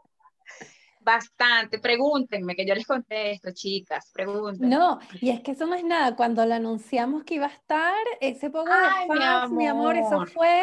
bastante. 1.12 1.78
Pregúntenme, 1.78 2.54
que 2.54 2.66
yo 2.66 2.74
les 2.74 2.86
contesto, 2.86 3.50
chicas, 3.52 4.10
pregúntenme. 4.12 4.76
No, 4.76 4.98
y 5.20 5.30
es 5.30 5.40
que 5.40 5.52
eso 5.52 5.66
no 5.66 5.74
es 5.74 5.84
nada. 5.84 6.14
Cuando 6.16 6.44
le 6.44 6.54
anunciamos 6.54 7.24
que 7.24 7.34
iba 7.36 7.46
a 7.46 7.50
estar, 7.50 7.96
ese 8.20 8.50
poco 8.50 8.68
de 8.70 8.76
Ay, 8.78 9.08
mi 9.08 9.16
fans, 9.18 9.50
mi 9.52 9.66
amor, 9.66 9.96
eso 9.96 10.14
amor. 10.16 10.28
fue 10.30 10.62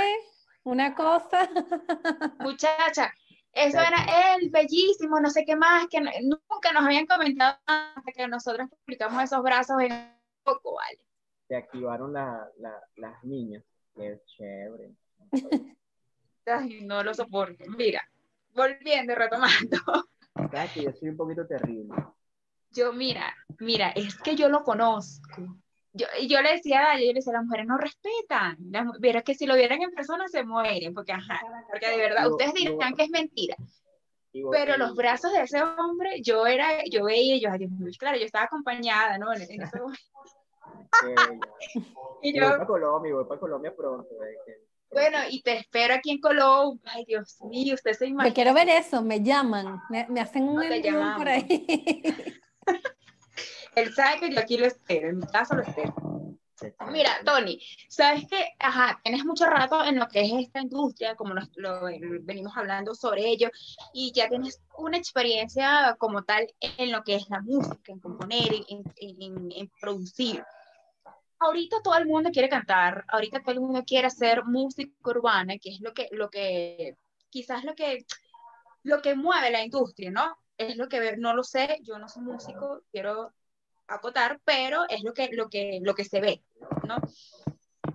una 0.64 0.94
cosa. 0.94 1.50
Muchacha, 2.40 3.12
eso 3.54 3.80
era 3.80 4.36
él, 4.36 4.50
bellísimo, 4.52 5.20
no 5.20 5.30
sé 5.32 5.44
qué 5.46 5.56
más, 5.56 5.88
que 5.88 6.00
nunca 6.02 6.72
nos 6.74 6.84
habían 6.86 7.08
comentado 7.08 7.58
hasta 7.66 8.12
que 8.16 8.28
nosotros 8.28 8.70
publicamos 8.70 9.24
esos 9.24 9.42
brazos 9.42 9.82
en 9.82 9.94
un 9.94 10.10
poco, 10.44 10.76
¿vale? 10.76 11.00
Se 11.48 11.56
activaron 11.56 12.14
la- 12.14 12.48
la- 12.60 12.84
las 12.98 13.24
niñas. 13.24 13.64
Qué 13.96 14.20
chévere. 14.38 14.92
Ay, 16.46 16.82
no 16.84 17.02
lo 17.04 17.14
soporto. 17.14 17.64
Mira, 17.78 18.02
volviendo, 18.54 19.16
retomando. 19.16 19.78
Sabes 20.36 20.72
que 20.74 20.84
yo 20.84 20.92
soy 20.94 21.10
un 21.10 21.18
poquito 21.18 21.48
terrible. 21.48 21.96
Yo, 22.72 22.92
mira, 22.92 23.34
mira, 23.60 23.90
es 23.92 24.16
que 24.18 24.36
yo 24.36 24.50
lo 24.50 24.64
conozco. 24.64 25.42
Yo, 25.94 26.08
y 26.20 26.28
yo 26.28 26.42
le 26.42 26.52
decía 26.54 26.92
a 26.92 26.96
ella, 26.96 27.06
yo 27.06 27.14
le 27.14 27.20
decía, 27.20 27.32
las 27.34 27.46
mujeres 27.46 27.68
no 27.68 27.78
respetan. 27.78 28.58
Las 28.70 28.86
Pero 29.00 29.20
es 29.20 29.24
que 29.24 29.34
si 29.34 29.46
lo 29.46 29.56
vieran 29.56 29.82
en 29.82 29.92
persona 29.92 30.28
se 30.28 30.44
mueren, 30.44 30.94
porque 30.94 31.14
ajá, 31.14 31.40
porque 31.72 31.90
de 31.90 31.98
verdad, 31.98 32.24
Yo- 32.26 32.32
ustedes 32.32 32.54
yo- 32.62 32.72
dirán 32.72 32.94
que 32.96 33.04
es 33.04 33.10
mentira, 33.10 33.56
pero 34.52 34.76
los 34.76 34.94
brazos 34.96 35.32
de 35.32 35.44
ese 35.44 35.64
hombre, 35.64 36.22
yo 36.22 36.46
era, 36.46 36.84
yo 36.92 37.06
veía, 37.06 37.38
yo, 37.38 37.50
claro, 37.98 38.18
yo 38.18 38.26
estaba 38.26 38.46
acompañada, 38.46 39.18
¿no? 39.18 39.32
En, 39.34 39.42
ese 39.44 39.58
Y 42.22 42.30
y 42.30 42.40
voy 42.40 42.50
yo, 42.50 42.56
para 42.58 42.66
Colombia, 42.66 43.14
voy 43.14 43.26
para 43.26 43.40
Colombia 43.40 43.74
pronto. 43.76 44.10
eh, 44.24 44.38
que- 44.46 44.65
bueno, 44.92 45.18
y 45.30 45.42
te 45.42 45.58
espero 45.58 45.94
aquí 45.96 46.12
en 46.12 46.20
Colón. 46.20 46.82
Ay, 46.86 47.06
Dios 47.06 47.38
mío, 47.42 47.74
usted 47.76 47.94
se 47.94 48.06
Yo 48.06 48.12
imagina. 48.12 48.34
quiero 48.34 48.54
ver 48.54 48.70
eso, 48.70 49.02
me 49.02 49.22
llaman, 49.22 49.82
me, 49.90 50.08
me 50.10 50.22
hacen 50.22 50.44
un 50.44 50.56
No 50.56 50.64
envío 50.64 51.00
por 51.18 51.28
ahí. 51.30 51.66
Él 53.76 53.94
sabe 53.94 54.20
que 54.22 54.34
yo 54.34 54.40
aquí 54.40 54.58
lo 54.58 54.66
espero, 54.66 55.10
en 55.10 55.18
mi 55.20 55.28
casa 55.28 55.54
lo 55.56 55.62
espero. 55.64 55.94
Mira, 56.90 57.12
Tony, 57.26 57.60
sabes 57.90 58.26
que, 58.30 58.42
ajá, 58.60 58.98
tienes 59.04 59.26
mucho 59.26 59.46
rato 59.46 59.84
en 59.84 60.00
lo 60.00 60.08
que 60.08 60.22
es 60.22 60.32
esta 60.40 60.62
industria, 60.62 61.14
como 61.16 61.34
lo 61.34 61.82
venimos 62.22 62.56
hablando 62.56 62.96
sobre 62.96 63.28
ello, 63.28 63.50
y 63.94 64.14
ya 64.14 64.30
tienes 64.30 64.62
una 64.78 64.98
experiencia 64.98 65.98
como 66.00 66.24
tal 66.24 66.48
en 66.78 66.94
lo 66.94 67.04
que 67.04 67.16
es 67.16 67.30
la 67.30 67.42
música, 67.42 67.92
en 67.92 68.00
componer, 68.00 68.54
en, 68.70 68.84
en, 68.96 69.52
en 69.52 69.70
producir. 69.82 70.42
Ahorita 71.40 71.78
todo 71.84 71.96
el 71.98 72.06
mundo 72.06 72.30
quiere 72.32 72.50
cantar, 72.50 73.06
ahorita 73.10 73.42
todo 73.42 73.52
el 73.52 73.62
mundo 73.62 73.84
quiere 73.86 74.08
hacer 74.08 74.44
música 74.46 74.94
urbana, 75.04 75.58
que 75.62 75.70
es 75.70 75.82
lo 75.82 75.94
que, 75.94 76.08
lo 76.12 76.30
que, 76.30 76.96
quizás 77.30 77.64
lo 77.64 77.76
que, 77.76 78.06
lo 78.84 79.02
que 79.02 79.16
mueve 79.16 79.52
la 79.52 79.64
industria, 79.64 80.12
¿no? 80.12 80.38
Es 80.58 80.78
lo 80.78 80.88
que, 80.88 81.18
no 81.18 81.36
lo 81.36 81.44
sé, 81.44 81.80
yo 81.82 82.00
no 82.00 82.08
soy 82.08 82.24
músico, 82.24 82.84
quiero 82.92 83.34
acotar, 83.88 84.40
pero 84.46 84.86
es 84.90 85.04
lo 85.04 85.14
que, 85.14 85.30
lo 85.34 85.50
que, 85.50 85.80
lo 85.82 85.94
que 85.94 86.06
se 86.06 86.22
ve, 86.22 86.44
¿no? 86.88 86.98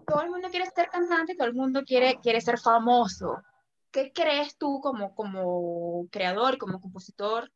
Todo 0.06 0.23
el 0.23 0.30
mundo 0.30 0.49
quiere 0.50 0.66
ser 0.66 0.88
cantante, 0.88 1.35
todo 1.35 1.49
el 1.49 1.54
mundo 1.54 1.82
quiere, 1.85 2.18
quiere 2.20 2.40
ser 2.40 2.59
famoso. 2.59 3.42
¿Qué 3.90 4.12
crees 4.12 4.56
tú 4.56 4.80
como, 4.80 5.14
como 5.14 6.06
creador, 6.11 6.59
como 6.59 6.80
compositor, 6.80 7.50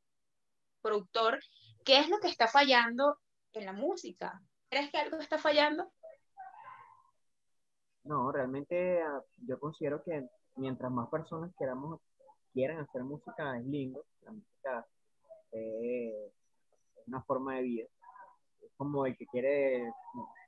productor? 0.80 1.40
¿Qué 1.84 1.98
es 1.98 2.08
lo 2.08 2.18
que 2.18 2.28
está 2.28 2.48
fallando 2.48 3.18
en 3.52 3.66
la 3.66 3.72
música? 3.72 4.40
¿Crees 4.74 4.90
que 4.90 4.98
algo 4.98 5.18
está 5.18 5.38
fallando? 5.38 5.88
No, 8.02 8.32
realmente 8.32 9.00
ah, 9.00 9.22
yo 9.46 9.60
considero 9.60 10.02
que 10.02 10.28
mientras 10.56 10.90
más 10.90 11.08
personas 11.10 11.54
queramos, 11.56 12.00
quieran 12.52 12.80
hacer 12.80 13.04
música 13.04 13.56
es 13.56 13.64
lindo. 13.66 14.04
La 14.22 14.32
música 14.32 14.86
es 15.52 16.32
una 17.06 17.22
forma 17.22 17.54
de 17.54 17.62
vida 17.62 17.86
como 18.76 19.06
el 19.06 19.16
que 19.16 19.26
quiere, 19.26 19.92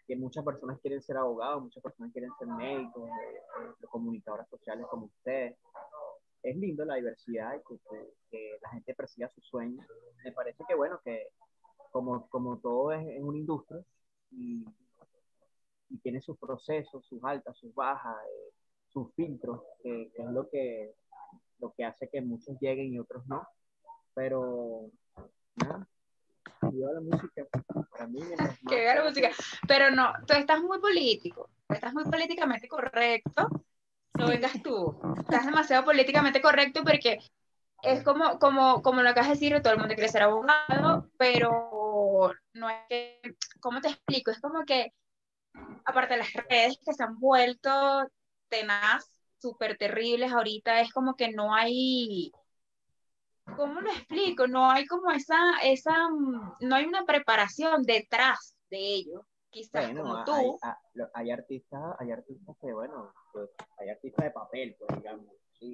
que 0.09 0.17
muchas 0.17 0.45
personas 0.45 0.81
quieren 0.81 1.01
ser 1.01 1.19
abogados, 1.19 1.63
muchas 1.63 1.85
personas 1.85 2.13
quieren 2.13 2.33
ser 2.37 2.49
médicos, 2.49 3.09
eh, 3.09 3.37
eh, 3.81 3.87
comunicadores 3.89 4.49
sociales 4.49 4.87
como 4.91 5.07
ustedes. 5.07 5.57
Es 6.43 6.57
lindo 6.57 6.85
la 6.85 6.97
diversidad 6.97 7.55
y 7.55 7.79
que, 8.33 8.59
la 8.61 8.71
gente 8.71 8.93
persiga 8.93 9.31
sus 9.37 9.47
sueños. 9.47 9.87
Me 10.25 10.33
parece 10.33 10.65
que, 10.67 10.75
bueno, 10.75 11.01
que 11.05 11.29
como, 11.93 12.29
como 12.29 12.59
todo 12.59 12.91
es 12.91 13.07
en 13.07 13.25
una 13.25 13.39
industria 13.39 13.85
y, 14.37 14.65
tiene 16.03 16.21
sus 16.21 16.39
procesos, 16.39 17.07
sus 17.07 17.23
altas, 17.25 17.57
sus 17.57 17.75
bajas, 17.75 18.17
eh, 18.27 18.53
sus 18.93 19.13
filtros, 19.15 19.63
que, 19.83 20.13
es 20.15 20.31
lo 20.31 20.49
que, 20.49 20.95
lo 21.59 21.73
que 21.73 21.85
hace 21.85 22.09
que 22.09 22.21
muchos 22.21 22.59
lleguen 22.61 22.93
y 22.93 22.99
otros 22.99 23.27
no. 23.27 23.47
Pero, 24.15 24.91
nada, 25.57 25.89
la 26.61 27.01
música. 27.01 27.45
Para 27.91 28.07
mí, 28.07 28.21
que 28.69 28.85
la 28.85 29.05
música. 29.05 29.31
Pero 29.67 29.91
no, 29.91 30.13
tú 30.27 30.35
estás 30.35 30.61
muy 30.63 30.79
político, 30.81 31.49
estás 31.69 31.95
muy 31.95 32.05
políticamente 32.05 32.69
correcto. 32.69 33.49
No 34.15 34.29
vengas 34.29 34.63
tú. 34.63 34.99
Estás 35.19 35.47
demasiado 35.47 35.85
políticamente 35.85 36.41
correcto 36.41 36.83
porque 36.83 37.19
es 37.83 38.03
como, 38.03 38.39
como, 38.39 38.83
como 38.83 39.03
lo 39.03 39.11
acabas 39.11 39.29
de 39.29 39.35
decir, 39.35 39.63
todo 39.63 39.75
el 39.75 39.79
mundo 39.79 39.95
quiere 39.95 40.09
ser 40.09 40.23
abogado, 40.23 41.11
pero 41.19 41.86
no 42.55 42.69
es 42.69 42.77
que, 42.89 43.21
¿cómo 43.61 43.81
te 43.81 43.89
explico? 43.89 44.31
Es 44.31 44.41
como 44.41 44.65
que, 44.65 44.93
aparte 45.85 46.15
de 46.15 46.21
las 46.21 46.33
redes 46.33 46.79
que 46.85 46.93
se 46.93 47.03
han 47.03 47.19
vuelto 47.19 47.71
tenaz, 48.49 49.11
súper 49.39 49.77
terribles 49.77 50.33
ahorita, 50.33 50.81
es 50.81 50.93
como 50.93 51.15
que 51.15 51.31
no 51.33 51.55
hay, 51.55 52.33
¿cómo 53.57 53.81
lo 53.81 53.91
explico? 53.91 54.47
No 54.47 54.71
hay 54.71 54.87
como 54.87 55.11
esa, 55.11 55.59
esa, 55.63 56.09
no 56.09 56.75
hay 56.75 56.85
una 56.85 57.05
preparación 57.05 57.83
detrás 57.83 58.57
de 58.71 58.79
ello. 58.79 59.27
Quizás 59.51 59.89
como 59.95 60.25
tú. 60.25 60.59
Hay, 61.15 61.31
artistas, 61.31 61.97
hay 61.99 62.13
artistas 62.13 62.57
que, 62.61 62.73
bueno, 62.73 63.13
pues, 63.33 63.49
hay 63.79 63.89
artistas 63.89 64.27
de 64.27 64.31
papel, 64.31 64.77
pues 64.79 64.99
digamos. 64.99 65.27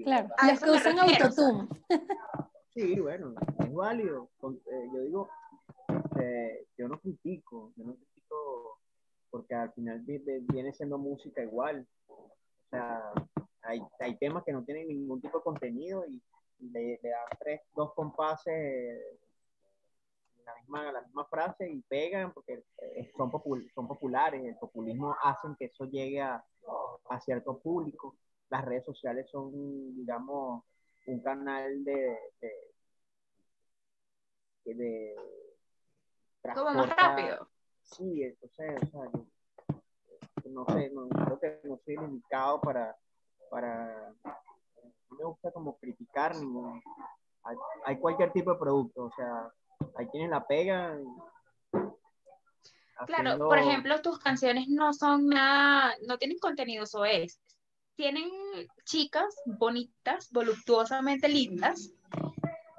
claro, 0.05 0.29
los 0.47 0.61
que 0.61 0.71
usan 0.71 0.99
autotune. 0.99 1.69
Sí, 2.75 2.99
bueno, 3.01 3.35
es 3.59 3.73
válido. 3.75 4.31
Eh, 4.43 4.89
yo 4.95 5.01
digo, 5.03 5.31
este, 6.13 6.67
yo 6.77 6.89
no 6.89 6.99
critico, 7.01 7.73
yo 7.77 7.85
no 7.85 7.95
critico 7.95 8.79
porque 9.31 9.55
al 9.55 9.73
final 9.73 10.01
viene 10.01 10.73
siendo 10.73 10.99
música 10.99 11.43
igual. 11.43 11.87
O 12.09 12.31
sea, 12.71 13.13
hay, 13.63 13.81
hay 14.01 14.17
temas 14.19 14.45
que 14.45 14.53
no 14.53 14.65
tienen 14.65 14.89
ningún 14.89 15.21
tipo 15.21 15.39
de 15.39 15.45
contenido 15.45 16.05
y 16.07 16.21
le, 16.71 17.01
dan 17.03 17.39
tres, 17.39 17.61
dos 17.75 17.93
compases 17.95 19.19
la 20.45 20.55
misma, 20.57 20.93
la 20.93 21.03
misma 21.03 21.25
frase 21.27 21.71
y 21.71 21.81
pegan 21.83 22.33
porque 22.33 22.65
eh, 22.79 23.13
son, 23.17 23.31
son 23.75 23.89
populares, 23.89 24.45
el 24.45 24.57
populismo 24.57 25.15
hacen 25.23 25.55
que 25.57 25.67
eso 25.67 25.85
llegue 25.87 26.21
a, 26.21 26.45
a, 27.09 27.21
cierto 27.21 27.59
público. 27.59 28.17
Las 28.51 28.65
redes 28.65 28.85
sociales 28.85 29.31
son, 29.31 29.97
digamos, 29.97 30.65
un 31.07 31.21
canal 31.21 31.85
de 31.85 32.19
¿Cómo 36.55 36.71
más 36.73 36.97
rápido? 36.97 37.49
Sí, 37.83 38.25
o 38.43 38.49
sea, 38.49 38.75
o 38.75 38.87
sea 38.87 39.23
no 40.53 40.65
sé, 40.67 40.91
no, 40.91 41.09
creo 41.09 41.41
que 41.41 41.61
no 41.65 41.79
soy 41.85 41.97
limitado 41.97 42.61
para, 42.61 42.97
para 43.51 44.13
no 45.11 45.17
me 45.19 45.25
gusta 45.25 45.51
como 45.51 45.79
criticar 45.79 46.37
ningún. 46.37 46.83
Hay, 47.85 47.99
cualquier 47.99 48.33
tipo 48.33 48.53
de 48.53 48.59
producto, 48.59 49.05
o 49.05 49.13
sea, 49.17 49.51
hay 49.97 50.07
quienes 50.09 50.31
la 50.31 50.47
pegan. 50.47 51.05
Claro, 53.07 53.39
por 53.39 53.59
ejemplo, 53.59 54.01
tus 54.01 54.19
canciones 54.19 54.69
no 54.69 54.93
son 54.93 55.27
nada, 55.27 55.95
no 56.07 56.19
tienen 56.19 56.39
contenido 56.39 56.85
es 57.05 57.41
Tienen 57.97 58.31
chicas 58.85 59.35
bonitas, 59.45 60.31
voluptuosamente 60.31 61.29
lindas, 61.29 61.93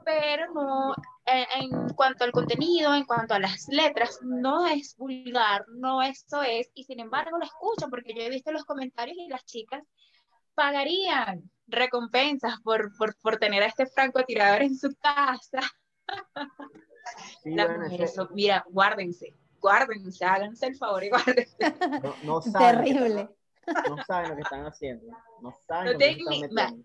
pero 0.05 0.53
no, 0.53 0.96
en, 1.25 1.46
en, 1.63 1.89
cuanto 1.96 2.24
al 2.24 2.32
contenido, 2.32 2.94
en 2.94 3.06
cuanto 3.06 3.34
a 3.34 3.39
las 3.39 3.68
letras, 3.70 4.20
no 4.22 4.68
es 4.68 4.96
vulgar, 4.98 5.65
no 5.70 6.01
eso 6.01 6.42
es, 6.42 6.70
y 6.74 6.84
sin 6.84 7.00
embargo 7.00 7.38
lo 7.38 7.46
escucho 7.46 7.89
porque 7.89 8.13
yo 8.13 8.22
he 8.22 8.30
visto 8.30 8.51
los 8.51 8.65
comentarios 8.65 9.18
y 9.18 9.27
las 9.27 9.46
chicas 9.46 9.84
pagarían 10.56 11.50
recompensas 11.68 12.60
por, 12.62 12.96
por, 12.98 13.15
por 13.18 13.38
tener 13.38 13.63
a 13.63 13.68
este 13.68 13.86
francotirador 13.86 14.62
en 14.62 14.77
su 14.77 14.94
casa. 14.96 15.62
mira, 18.34 18.65
guárdense, 18.70 19.34
guárdense, 19.60 20.25
háganse 20.25 20.68
el 20.68 20.77
favor 20.77 21.03
y 21.03 21.10
guárdense. 21.10 21.58
No, 22.24 22.42
Terrible. 22.42 23.30
no 23.89 24.03
saben 24.03 24.30
lo 24.32 24.36
que 24.36 24.42
están 24.42 24.65
haciendo. 24.65 25.18
No 25.42 25.53
saben 25.68 25.94
lo 25.94 26.00
que 26.00 26.46
están 26.46 26.84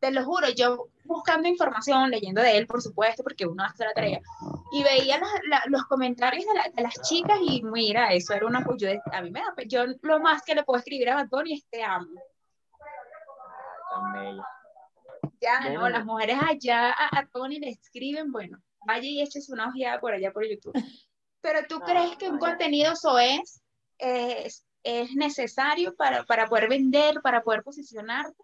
Te 0.00 0.10
lo 0.10 0.24
juro, 0.24 0.48
yo 0.48 0.88
buscando 1.04 1.48
información, 1.48 2.10
leyendo 2.10 2.40
de 2.40 2.56
él, 2.56 2.66
por 2.66 2.80
supuesto, 2.80 3.22
porque 3.22 3.46
uno 3.46 3.62
hace 3.62 3.84
la 3.84 3.92
tarea, 3.92 4.20
y 4.72 4.82
veía 4.82 5.18
los, 5.18 5.28
los 5.66 5.84
comentarios 5.84 6.44
de, 6.44 6.72
de, 6.74 6.82
las 6.82 6.94
chicas 7.02 7.38
y 7.42 7.62
mira, 7.62 8.12
eso 8.12 8.32
era 8.32 8.46
una... 8.46 8.64
Yo, 8.78 8.88
a 9.12 9.20
mí 9.20 9.30
me 9.30 9.40
da... 9.40 9.54
Yo 9.66 9.84
lo 10.02 10.20
más 10.20 10.42
que 10.42 10.54
le 10.54 10.64
puedo 10.64 10.78
escribir 10.78 11.10
a 11.10 11.18
Antonio 11.18 11.54
es 11.54 11.66
te 11.68 11.82
amo 11.82 12.08
ya, 15.40 15.70
no, 15.70 15.88
las 15.88 16.04
mujeres 16.04 16.36
allá 16.40 16.92
a, 16.92 17.26
Tony 17.32 17.58
le 17.58 17.70
escriben, 17.70 18.30
bueno, 18.30 18.58
vaya 18.86 19.08
y 19.08 19.22
eches 19.22 19.48
una 19.48 19.68
ojeada 19.68 20.00
por 20.00 20.12
allá 20.12 20.32
por 20.32 20.46
YouTube. 20.46 20.72
Pero 21.40 21.60
tú 21.66 21.80
crees 21.80 22.16
que 22.16 22.28
un 22.28 22.38
contenido 22.38 22.92
eso 22.92 23.18
es, 23.18 23.62
es, 23.98 25.14
necesario 25.14 25.94
para, 25.96 26.24
para 26.24 26.46
poder 26.46 26.68
vender, 26.68 27.20
para 27.22 27.42
poder 27.42 27.62
posicionarte? 27.62 28.42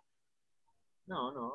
No, 1.07 1.31
no, 1.33 1.55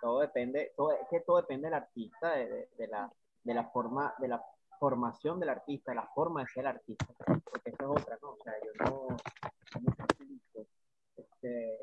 todo 0.00 0.20
depende, 0.20 0.72
todo, 0.76 0.92
es 0.92 1.06
que 1.10 1.20
todo 1.20 1.36
depende 1.38 1.66
del 1.66 1.74
artista, 1.74 2.34
de, 2.34 2.88
la, 2.88 3.12
de 3.44 3.54
la 3.54 3.64
forma, 3.70 4.14
de 4.18 4.28
la 4.28 4.42
formación 4.78 5.38
del 5.40 5.50
artista, 5.50 5.92
de 5.92 5.96
la 5.96 6.08
forma 6.14 6.40
de 6.42 6.48
ser 6.48 6.66
artista, 6.66 7.06
porque 7.26 7.70
eso 7.70 7.94
es 7.94 8.02
otra, 8.02 8.18
¿no? 8.22 8.30
O 8.30 8.38
sea, 8.42 8.54
yo 8.64 8.84
no, 8.84 9.16
este, 11.16 11.78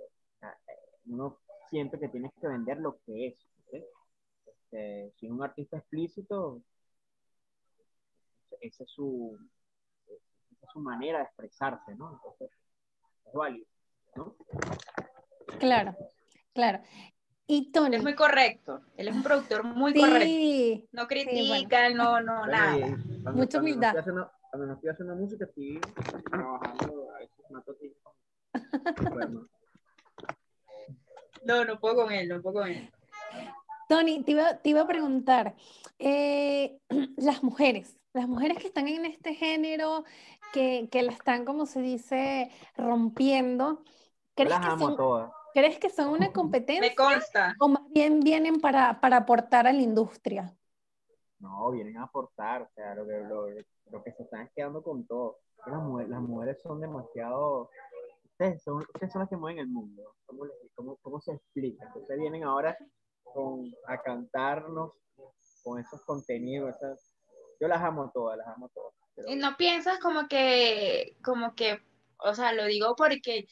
uno 1.06 1.40
siente 1.70 2.00
que 2.00 2.10
tienes 2.10 2.32
que 2.40 2.48
vender 2.48 2.78
lo 2.78 2.98
que 3.06 3.28
es. 3.28 3.48
Este, 3.72 5.14
si 5.18 5.30
un 5.30 5.44
artista 5.44 5.78
explícito, 5.78 6.62
esa 8.60 8.84
es 8.84 8.90
su, 8.90 9.38
esa 10.08 10.66
es 10.66 10.72
su 10.72 10.80
manera 10.80 11.20
de 11.20 11.26
expresarse, 11.26 11.96
¿no? 11.96 12.14
Entonces, 12.14 12.52
es 13.26 13.34
válido, 13.34 13.68
¿no? 14.16 14.36
Claro, 15.60 15.96
claro. 16.54 16.80
Y 17.46 17.72
Tony. 17.72 17.98
Es 17.98 18.04
muy 18.04 18.16
correcto. 18.16 18.82
Él 18.96 19.10
es 19.10 19.16
un 19.16 19.24
productor 19.24 19.64
muy 19.64 19.94
correcto. 19.94 20.88
No 20.92 21.08
critica, 21.08 21.90
no, 21.90 22.22
no, 22.22 22.46
nada. 22.48 22.98
Mucha 23.34 23.60
humildad. 23.60 23.94
Cuando 23.94 24.68
no 24.68 24.74
estoy 24.74 24.90
haciendo 24.92 25.16
música, 25.16 25.46
estoy 25.46 25.82
trabajando 26.30 27.12
a 27.12 27.20
veces 27.20 27.46
mato 27.50 27.76
bueno, 29.12 29.48
no, 31.44 31.66
no 31.66 31.80
puedo 31.80 31.96
con 31.96 32.12
él, 32.12 32.30
no 32.30 32.42
puedo 32.42 32.62
con 32.62 32.68
él. 32.70 32.90
Tony, 33.90 34.24
te 34.24 34.32
iba, 34.70 34.82
a 34.82 34.88
preguntar, 34.88 35.56
eh, 36.00 36.78
las 37.18 37.44
mujeres, 37.44 37.98
las 38.14 38.28
mujeres 38.28 38.58
que 38.60 38.68
están 38.68 38.88
en 38.88 39.06
este 39.06 39.34
género, 39.34 40.06
que, 40.54 40.88
que 40.92 41.02
la 41.02 41.12
están, 41.12 41.46
como 41.46 41.66
se 41.66 41.82
dice, 41.82 42.52
rompiendo, 42.78 43.84
¿crees, 44.36 44.54
que 44.54 44.78
son, 44.78 45.32
¿crees 45.54 45.80
que 45.80 45.90
son 45.90 46.10
una 46.10 46.32
competencia? 46.32 46.90
Me 46.90 46.96
consta. 46.96 47.56
¿O 47.60 47.68
más 47.68 47.84
bien 47.92 48.20
vienen 48.20 48.60
para, 48.60 49.00
para 49.00 49.18
aportar 49.18 49.68
a 49.68 49.74
la 49.74 49.82
industria? 49.82 50.56
No, 51.40 51.72
vienen 51.72 51.98
a 51.98 52.04
aportar, 52.04 52.64
o 52.64 52.70
sea, 52.74 52.96
lo 52.96 53.06
que, 53.06 53.18
lo, 53.20 53.48
lo 53.92 54.04
que 54.04 54.12
se 54.14 54.24
están 54.24 54.50
quedando 54.56 54.82
con 54.82 55.06
todo. 55.06 55.40
Las 55.66 55.82
mujeres, 55.82 56.10
las 56.10 56.22
mujeres 56.22 56.62
son 56.62 56.82
demasiado 56.82 57.70
ustedes 58.34 58.64
son, 58.64 58.78
ustedes 58.78 59.12
son 59.12 59.22
las 59.22 59.30
que 59.30 59.38
mueven 59.38 59.60
el 59.60 59.68
mundo. 59.68 60.16
¿Cómo, 60.26 60.46
cómo, 60.76 60.98
cómo 61.02 61.22
se 61.22 61.34
explica? 61.34 61.92
Ustedes 61.96 62.20
vienen 62.20 62.44
ahora 62.44 62.78
con, 63.24 63.72
a 63.88 64.02
cantarnos 64.02 64.92
con 65.64 65.80
esos 65.80 66.02
contenidos. 66.04 66.76
yo 67.60 67.68
las 67.68 67.82
amo 67.82 68.12
todas, 68.14 68.38
las 68.38 68.48
amo 68.48 68.70
todas. 68.74 68.94
Y 69.28 69.36
no 69.36 69.56
piensas 69.58 70.00
como 70.00 70.28
que, 70.28 71.16
como 71.24 71.54
que, 71.56 71.80
o 72.18 72.34
sea, 72.34 72.52
lo 72.54 72.66
digo 72.66 72.96
porque 72.96 73.48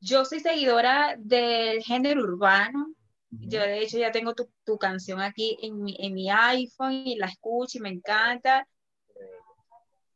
yo 0.00 0.24
soy 0.24 0.40
seguidora 0.40 1.16
del 1.18 1.82
género 1.82 2.22
urbano. 2.22 2.94
Yo 3.30 3.60
de 3.60 3.78
hecho 3.78 3.98
ya 3.98 4.10
tengo 4.10 4.34
tu, 4.34 4.50
tu 4.64 4.76
canción 4.76 5.20
aquí 5.20 5.56
en 5.62 5.80
mi, 5.82 5.96
en 6.00 6.14
mi 6.14 6.28
iPhone 6.30 7.06
y 7.06 7.16
la 7.16 7.26
escucho 7.26 7.78
y 7.78 7.80
me 7.80 7.90
encanta 7.90 8.66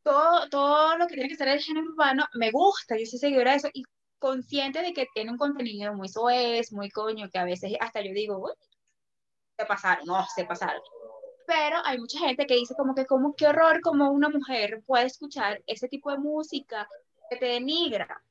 todo, 0.05 0.49
todo 0.50 0.97
lo 0.99 1.07
que 1.09 1.14
tiene 1.14 1.29
que 1.29 1.37
ser 1.37 1.49
el 1.49 1.61
género 1.61 1.87
urbano 1.88 2.26
me 2.35 2.50
gusta, 2.53 2.97
yo 2.97 3.07
soy 3.07 3.19
seguidora 3.19 3.53
de 3.53 3.57
eso 3.57 3.69
y 3.73 3.83
consciente 4.19 4.83
de 4.83 4.93
que 4.93 5.07
tiene 5.14 5.33
un 5.33 5.38
contenido 5.38 5.95
muy 5.95 6.09
soez, 6.09 6.73
muy 6.73 6.91
coño, 6.91 7.29
que 7.31 7.38
a 7.38 7.45
veces 7.45 7.73
hasta 7.81 8.03
yo 8.03 8.12
digo, 8.12 8.38
uy, 8.38 8.53
se 9.59 9.64
pasaron, 9.67 10.07
no, 10.07 10.25
se 10.35 10.45
pasaron. 10.45 10.83
Pero 11.47 11.79
hay 11.85 11.99
mucha 11.99 12.19
gente 12.21 12.47
que 12.47 12.55
dice 12.55 12.75
como 12.76 12.95
que, 12.95 13.07
como 13.07 13.35
qué 13.35 13.47
horror 13.47 13.81
como 13.81 14.11
una 14.11 14.29
mujer 14.29 14.83
puede 14.87 15.07
escuchar 15.07 15.62
ese 15.67 15.88
tipo 15.88 16.11
de 16.11 16.19
música 16.19 16.88
que 17.31 17.37
te 17.37 17.47
denigra, 17.47 18.23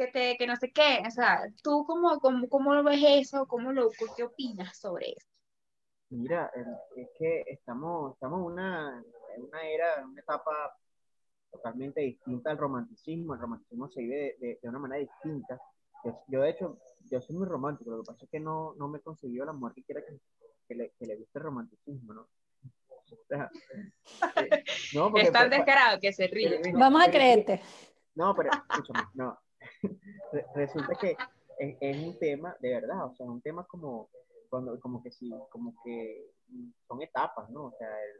que 0.00 0.06
te, 0.06 0.36
que 0.38 0.46
no 0.46 0.56
sé 0.56 0.72
qué, 0.72 1.02
o 1.06 1.10
sea, 1.10 1.42
tú 1.62 1.84
cómo, 1.86 2.18
cómo, 2.20 2.48
cómo 2.48 2.74
lo 2.74 2.82
ves 2.82 3.02
eso, 3.04 3.46
cómo 3.46 3.70
lo, 3.70 3.90
qué 4.16 4.24
opinas 4.24 4.78
sobre 4.78 5.10
eso. 5.10 5.26
Mira, 6.08 6.50
es 6.96 7.08
que 7.18 7.44
estamos, 7.46 8.14
estamos 8.14 8.40
una, 8.40 9.04
en 9.36 9.44
una 9.44 9.62
era, 9.62 10.04
una 10.04 10.20
etapa 10.20 10.74
totalmente 11.50 12.00
distinta 12.00 12.50
al 12.50 12.58
romanticismo. 12.58 13.34
El 13.34 13.40
romanticismo 13.40 13.88
se 13.90 14.00
vive 14.00 14.36
de, 14.40 14.58
de, 14.60 14.68
una 14.68 14.78
manera 14.78 15.00
distinta. 15.00 15.60
Yo, 16.28 16.40
de 16.40 16.50
hecho, 16.50 16.78
yo 17.10 17.20
soy 17.20 17.36
muy 17.36 17.46
romántico, 17.46 17.90
lo 17.90 18.02
que 18.02 18.06
pasa 18.06 18.24
es 18.24 18.30
que 18.30 18.40
no, 18.40 18.74
no 18.76 18.88
me 18.88 18.98
he 18.98 19.02
conseguido 19.02 19.44
la 19.44 19.52
mujer 19.52 19.74
que 19.74 19.84
quiera 19.84 20.00
que, 20.00 20.18
que, 20.66 20.74
le, 20.74 20.92
que 20.98 21.06
le, 21.06 21.16
guste 21.16 21.38
el 21.38 21.44
romanticismo, 21.44 22.14
¿no? 22.14 22.28
Eh, 23.30 24.64
no 24.94 25.12
es 25.16 25.30
tan 25.30 25.50
descarado 25.50 26.00
que 26.00 26.12
se 26.12 26.26
ríe. 26.26 26.62
Vamos 26.72 27.06
a 27.06 27.10
creerte. 27.10 27.60
No, 28.14 28.34
pero 28.34 28.50
escúchame, 28.50 29.06
no. 29.14 29.38
Resulta 30.54 30.94
que 31.00 31.16
es, 31.58 31.76
es, 31.80 32.06
un 32.06 32.18
tema, 32.18 32.56
de 32.60 32.70
verdad, 32.80 33.06
o 33.06 33.14
sea, 33.14 33.26
es 33.26 33.30
un 33.30 33.42
tema 33.42 33.64
como, 33.64 34.08
cuando, 34.48 34.78
como 34.80 35.02
que 35.02 35.10
sí, 35.10 35.30
como 35.50 35.74
que 35.84 36.30
son 36.86 37.02
etapas, 37.02 37.48
¿no? 37.50 37.66
O 37.66 37.74
sea, 37.78 37.88
el, 37.88 38.10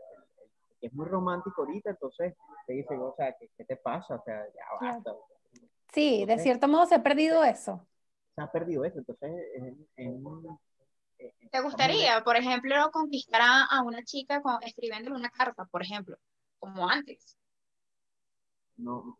es 0.80 0.92
muy 0.94 1.06
romántico 1.06 1.62
ahorita, 1.62 1.90
entonces 1.90 2.34
te 2.66 2.72
dice, 2.74 2.96
o 2.96 3.14
sea, 3.16 3.36
¿qué, 3.38 3.50
qué 3.56 3.64
te 3.64 3.76
pasa? 3.76 4.16
O 4.16 4.22
sea, 4.24 4.46
ya 4.54 4.64
basta. 4.80 5.14
Sí, 5.92 6.24
de 6.24 6.38
cierto 6.38 6.68
modo 6.68 6.86
se 6.86 6.94
ha 6.94 7.02
perdido 7.02 7.44
eso. 7.44 7.86
Se 8.34 8.40
ha 8.40 8.50
perdido 8.50 8.84
eso, 8.84 8.98
entonces 8.98 9.30
en, 9.96 10.16
¿Te 11.50 11.60
gustaría, 11.60 12.22
por 12.24 12.36
ejemplo, 12.36 12.74
conquistar 12.92 13.42
a, 13.42 13.82
una 13.82 14.02
chica 14.04 14.40
con, 14.40 14.62
escribiéndole 14.62 15.16
una 15.16 15.30
carta, 15.30 15.66
por 15.66 15.82
ejemplo, 15.82 16.16
como 16.58 16.88
antes? 16.88 17.36
No, 18.76 19.18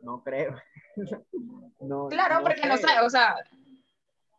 no 0.00 0.22
creo. 0.22 0.56
no, 1.82 2.08
claro, 2.08 2.42
porque 2.42 2.66
no 2.66 2.76
sé, 2.76 2.86
o 3.04 3.10
sea... 3.10 3.36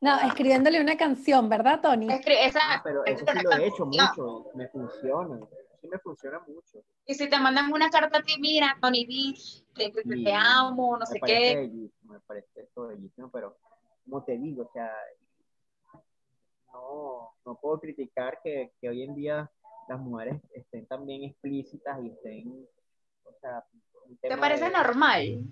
No, 0.02 0.20
escribiéndole 0.20 0.82
una 0.82 0.98
canción, 0.98 1.48
¿verdad, 1.48 1.80
Tony? 1.82 2.12
Exacto. 2.12 2.60
Ah, 2.62 2.82
pero 2.84 3.06
eso 3.06 3.26
sí 3.26 3.40
lo 3.42 3.52
he 3.52 3.68
hecho 3.68 3.86
mucho, 3.86 4.48
me 4.54 4.68
funciona 4.68 5.40
me 5.88 6.00
funciona 6.00 6.40
mucho. 6.40 6.84
Y 7.06 7.14
si 7.14 7.30
te 7.30 7.40
mandan 7.40 7.72
una 7.72 7.90
carta 7.90 8.20
a 8.20 8.22
ti, 8.22 8.36
mira, 8.40 8.78
Tony 8.82 9.06
B, 9.06 9.40
te, 9.76 9.92
te, 9.92 10.34
amo, 10.34 10.98
no 10.98 11.06
sé 11.06 11.20
qué. 11.26 11.70
me 12.04 12.20
parece 12.22 12.62
esto 12.62 12.88
bellísimo, 12.88 13.30
pero 13.32 13.58
como 14.06 14.24
te 14.24 14.38
digo, 14.38 14.64
o 14.64 14.72
sea, 14.72 14.92
no, 16.74 17.36
no 17.46 17.56
puedo 17.56 17.80
criticar 17.80 18.40
que, 18.44 18.74
que 18.80 18.90
hoy 18.90 19.04
en 19.04 19.16
día 19.16 19.52
las 19.88 20.00
mujeres 20.00 20.42
estén 20.54 20.86
también 20.88 21.24
explícitas 21.24 22.00
y 22.04 22.10
estén, 22.10 22.68
o 23.26 23.34
sea, 23.40 23.64
¿Te 24.22 24.38
parece 24.38 24.70
normal? 24.70 25.44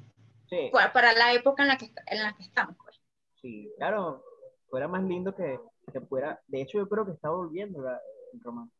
Sí. 0.51 0.69
Para 0.71 1.13
la 1.13 1.33
época 1.33 1.63
en 1.63 1.69
la 1.69 1.77
que, 1.77 1.85
en 2.07 2.21
la 2.21 2.35
que 2.35 2.43
estamos. 2.43 2.75
Pues. 2.83 2.99
Sí, 3.41 3.71
claro, 3.77 4.23
fuera 4.69 4.87
más 4.87 5.01
lindo 5.03 5.33
que, 5.33 5.59
que 5.91 6.01
fuera, 6.01 6.41
de 6.47 6.61
hecho 6.61 6.77
yo 6.77 6.89
creo 6.89 7.05
que 7.05 7.13
está 7.13 7.29
volviendo 7.29 7.79
el 7.89 8.41
romance 8.41 8.75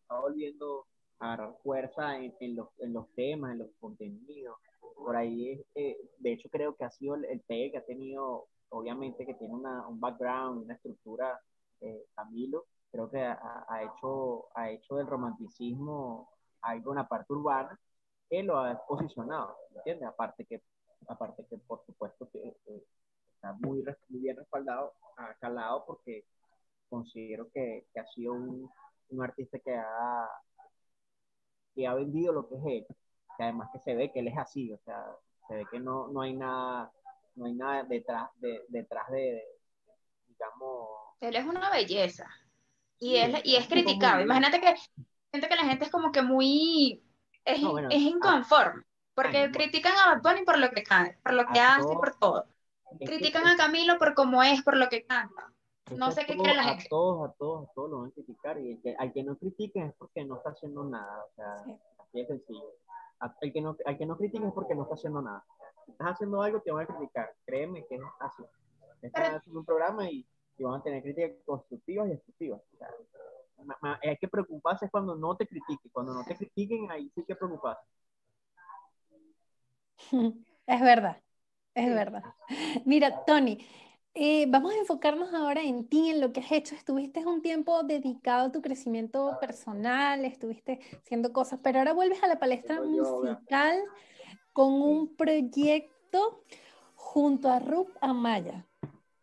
está 0.00 0.18
volviendo 0.18 0.86
a 1.18 1.34
agarrar 1.34 1.54
fuerza 1.62 2.16
en, 2.18 2.34
en, 2.40 2.56
los, 2.56 2.68
en, 2.78 2.92
los, 2.92 3.12
temas, 3.14 3.52
en 3.52 3.58
los 3.58 3.68
contenidos. 3.78 4.56
Por 4.96 5.16
ahí, 5.16 5.62
eh, 5.74 5.96
de 6.18 6.32
hecho, 6.32 6.48
creo 6.48 6.74
que 6.74 6.84
ha 6.84 6.90
sido 6.90 7.16
el, 7.16 7.24
el 7.26 7.40
pegue 7.40 7.72
que 7.72 7.78
ha 7.78 7.84
tenido, 7.84 8.46
obviamente, 8.70 9.26
que 9.26 9.34
tiene 9.34 9.54
una, 9.54 9.86
un 9.86 10.00
background, 10.00 10.64
una 10.64 10.74
estructura, 10.74 11.38
eh, 11.80 12.06
Camilo, 12.14 12.66
creo 12.90 13.10
que 13.10 13.20
ha, 13.20 13.66
ha, 13.68 13.82
hecho, 13.82 14.46
ha 14.54 14.70
hecho 14.70 14.96
del 14.96 15.06
romanticismo 15.06 16.30
algo, 16.62 16.90
una 16.92 17.06
parte 17.06 17.32
urbana, 17.32 17.78
que 18.28 18.42
lo 18.42 18.58
ha 18.58 18.80
posicionado, 18.86 19.56
¿entiendes? 19.74 20.08
Aparte 20.08 20.44
que, 20.44 20.62
aparte 21.08 21.46
que 21.48 21.58
por 21.58 21.84
supuesto, 21.84 22.28
que 22.30 22.38
eh, 22.66 22.84
está 23.34 23.52
muy, 23.54 23.84
muy 24.08 24.20
bien 24.20 24.36
respaldado, 24.36 24.94
ha 25.16 25.34
calado, 25.34 25.84
porque 25.86 26.24
considero 26.88 27.50
que, 27.52 27.86
que 27.92 28.00
ha 28.00 28.06
sido 28.08 28.32
un 28.32 28.70
un 29.10 29.22
artista 29.22 29.58
que 29.58 29.74
ha, 29.74 30.28
que 31.74 31.86
ha 31.86 31.94
vendido 31.94 32.32
lo 32.32 32.48
que 32.48 32.56
es 32.56 32.62
él, 32.66 32.86
que 33.36 33.42
además 33.42 33.70
que 33.72 33.80
se 33.80 33.94
ve 33.94 34.12
que 34.12 34.20
él 34.20 34.28
es 34.28 34.38
así, 34.38 34.72
o 34.72 34.78
sea, 34.84 35.04
se 35.48 35.54
ve 35.54 35.66
que 35.70 35.80
no, 35.80 36.08
no 36.08 36.22
hay 36.22 36.34
nada, 36.34 36.90
no 37.34 37.46
hay 37.46 37.54
nada 37.54 37.84
detrás 37.84 38.28
de, 38.36 38.64
detrás 38.68 39.08
de, 39.10 39.42
digamos... 40.26 40.88
Él 41.20 41.36
es 41.36 41.46
una 41.46 41.70
belleza. 41.70 42.28
Y, 42.98 43.16
es, 43.16 43.44
y 43.44 43.56
es 43.56 43.68
criticado. 43.68 44.22
Imagínate 44.22 44.60
que 44.60 44.74
que 45.32 45.54
la 45.54 45.66
gente 45.66 45.84
es 45.84 45.90
como 45.90 46.10
que 46.12 46.22
muy, 46.22 47.04
es, 47.44 47.58
es 47.90 48.00
inconforme, 48.00 48.84
porque 49.16 49.50
critican 49.50 49.94
a 49.96 50.14
Bad 50.14 50.22
Bunny 50.22 50.44
por 50.44 50.58
lo 50.58 50.70
que 50.70 50.82
canta, 50.82 51.18
por 51.22 51.32
lo 51.32 51.46
que 51.46 51.58
hace, 51.58 51.94
por 51.94 52.14
todo. 52.16 52.44
Critican 53.00 53.46
a 53.46 53.56
Camilo 53.56 53.98
por 53.98 54.14
cómo 54.14 54.42
es, 54.42 54.62
por 54.62 54.76
lo 54.76 54.90
que 54.90 55.06
canta. 55.06 55.52
No 55.96 56.10
sé 56.10 56.26
qué 56.26 56.36
quiere 56.36 56.54
la 56.54 56.64
gente. 56.64 56.84
A 56.84 56.88
todos, 56.88 57.30
a 57.30 57.32
todos, 57.32 57.68
a 57.68 57.72
todos 57.72 57.90
lo 57.90 58.00
van 58.00 58.10
a 58.10 58.12
criticar 58.12 58.58
y 58.60 58.72
el 58.72 58.82
que, 58.82 58.94
al 58.98 59.12
que 59.12 59.22
no 59.22 59.36
critiquen 59.38 59.84
es 59.84 59.94
porque 59.94 60.22
no 60.24 60.36
está 60.36 60.50
haciendo 60.50 60.84
nada, 60.84 61.24
o 61.24 61.34
sea, 61.34 61.54
así 61.54 62.20
de 62.20 62.26
sencillo. 62.26 62.74
Al 63.18 63.52
que, 63.52 63.60
no, 63.62 63.76
al 63.86 63.96
que 63.96 64.04
no 64.04 64.18
critiquen 64.18 64.48
es 64.48 64.52
porque 64.52 64.74
no 64.74 64.82
está 64.82 64.96
haciendo 64.96 65.22
nada. 65.22 65.42
Si 65.86 65.92
estás 65.92 66.08
haciendo 66.08 66.42
algo, 66.42 66.60
te 66.60 66.70
van 66.70 66.84
a 66.84 66.86
criticar. 66.86 67.34
Créeme 67.46 67.86
que 67.86 67.94
es 67.94 68.02
así. 68.20 68.42
Están 69.00 69.36
haciendo 69.36 69.60
un 69.60 69.64
programa 69.64 70.10
y, 70.10 70.26
y, 70.58 70.62
van 70.62 70.80
a 70.80 70.82
tener 70.82 71.02
críticas 71.02 71.30
constructivas 71.46 72.08
y 72.08 72.10
destructivas. 72.10 72.60
O 72.74 72.76
sea, 72.76 73.98
hay 74.02 74.16
que 74.18 74.28
preocuparse 74.28 74.90
cuando 74.90 75.16
no 75.16 75.34
te 75.36 75.46
critiquen. 75.46 75.90
Cuando 75.90 76.12
no 76.12 76.22
te 76.24 76.36
critiquen, 76.36 76.90
ahí 76.90 77.10
sí 77.14 77.24
que 77.24 77.34
preocuparse. 77.34 77.86
Es 80.66 80.80
verdad, 80.80 81.22
es 81.74 81.94
verdad. 81.94 82.24
Mira, 82.84 83.24
Tony, 83.24 83.64
eh, 84.14 84.46
vamos 84.48 84.74
a 84.74 84.78
enfocarnos 84.78 85.32
ahora 85.32 85.62
en 85.62 85.86
ti, 85.86 86.10
en 86.10 86.20
lo 86.20 86.32
que 86.32 86.40
has 86.40 86.50
hecho. 86.50 86.74
Estuviste 86.74 87.24
un 87.24 87.40
tiempo 87.40 87.84
dedicado 87.84 88.46
a 88.46 88.50
tu 88.50 88.62
crecimiento 88.62 89.38
personal, 89.40 90.24
estuviste 90.24 90.80
haciendo 91.04 91.32
cosas, 91.32 91.60
pero 91.62 91.78
ahora 91.78 91.92
vuelves 91.92 92.20
a 92.24 92.26
la 92.26 92.40
palestra 92.40 92.80
musical 92.80 93.78
con 94.52 94.72
un 94.72 95.14
proyecto 95.14 96.42
junto 96.94 97.48
a 97.48 97.58
Rup 97.58 97.90
Amaya. 98.00 98.66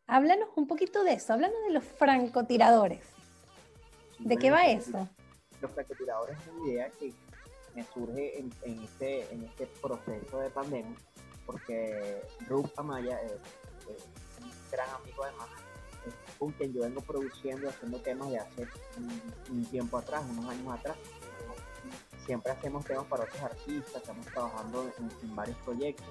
Háblanos 0.07 0.49
un 0.55 0.67
poquito 0.67 1.03
de 1.03 1.13
eso, 1.13 1.33
háblanos 1.33 1.57
de 1.67 1.73
los 1.73 1.83
francotiradores. 1.83 3.03
¿De 4.19 4.37
qué 4.37 4.51
va 4.51 4.67
eso? 4.67 5.09
Los 5.59 5.71
francotiradores 5.71 6.37
es 6.39 6.47
una 6.47 6.67
idea 6.69 6.89
que 6.91 7.11
me 7.75 7.83
surge 7.93 8.39
en, 8.39 8.51
este, 8.83 9.33
en 9.33 9.43
este 9.43 9.67
proceso 9.81 10.39
de 10.39 10.49
pandemia, 10.49 10.95
porque 11.45 12.21
Rup 12.47 12.67
Amaya 12.77 13.19
es 13.21 13.33
gran 14.71 14.89
amigo 14.89 15.23
además, 15.23 15.47
con 16.37 16.51
quien 16.51 16.73
yo 16.73 16.81
vengo 16.81 17.01
produciendo 17.01 17.69
haciendo 17.69 18.01
temas 18.01 18.29
de 18.29 18.37
hace 18.37 18.67
un, 19.49 19.65
tiempo 19.65 19.97
atrás, 19.97 20.23
unos 20.29 20.49
años 20.49 20.73
atrás. 20.73 20.97
Siempre 22.25 22.51
hacemos 22.51 22.85
temas 22.85 23.05
para 23.05 23.23
otros 23.23 23.41
artistas, 23.41 23.95
estamos 23.95 24.25
trabajando 24.27 24.89
en, 25.21 25.35
varios 25.35 25.57
proyectos 25.59 26.07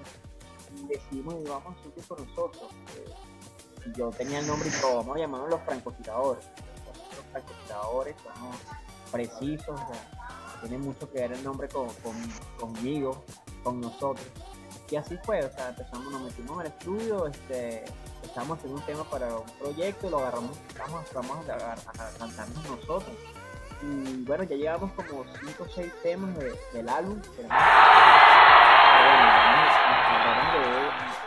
y 0.75 0.87
decidimos 0.87 1.35
y 1.35 1.49
vamos 1.49 1.75
a 1.75 1.79
hacer 1.79 2.05
con 2.07 2.27
nosotros. 2.27 2.71
Eh, 2.97 3.93
yo 3.95 4.09
tenía 4.11 4.39
el 4.39 4.47
nombre 4.47 4.69
y 4.69 4.81
todo, 4.81 4.97
vamos 4.97 5.17
a 5.17 5.19
llamarnos 5.19 5.49
los 5.49 5.61
francotiradores. 5.61 6.45
Los 7.15 7.25
francotiradores 7.31 8.15
somos 8.21 8.57
precisos, 9.11 9.79
tiene 10.63 10.77
mucho 10.77 11.11
que 11.11 11.19
ver 11.19 11.33
el 11.33 11.43
nombre 11.43 11.67
con, 11.67 11.87
conmigo, 12.59 13.23
con 13.63 13.81
nosotros. 13.81 14.25
Y 14.89 14.95
así 14.95 15.17
fue, 15.23 15.43
o 15.43 15.51
sea, 15.51 15.69
empezamos, 15.69 16.11
nos 16.11 16.21
metimos 16.21 16.59
al 16.59 16.67
estudio, 16.67 17.27
este, 17.27 17.83
estamos 18.21 18.57
haciendo 18.57 18.79
un 18.79 18.85
tema 18.85 19.03
para 19.09 19.37
un 19.37 19.49
proyecto, 19.59 20.09
lo 20.09 20.19
agarramos, 20.19 20.57
vamos, 20.77 21.03
vamos 21.13 21.49
a, 21.49 21.73
a, 21.73 22.09
cantarnos 22.19 22.63
nosotros. 22.69 23.15
Y 23.81 24.23
bueno, 24.23 24.43
ya 24.43 24.55
llevamos 24.55 24.91
como 24.93 25.25
5 25.45 25.63
o 25.63 25.67
6 25.67 25.93
temas 26.03 26.35
del 26.73 26.89
álbum. 26.89 27.19
Pero, 27.35 27.49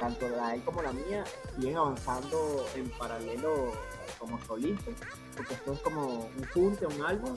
tanto 0.00 0.28
la 0.28 0.48
de 0.48 0.54
él 0.54 0.64
como 0.64 0.82
la 0.82 0.92
mía 0.92 1.24
siguen 1.56 1.76
avanzando 1.76 2.66
en 2.74 2.88
paralelo 2.90 3.72
como 4.18 4.40
solistas, 4.44 4.94
porque 5.36 5.54
esto 5.54 5.72
es 5.72 5.80
como 5.80 6.06
un 6.06 6.46
junte, 6.54 6.86
un 6.86 7.04
álbum 7.04 7.36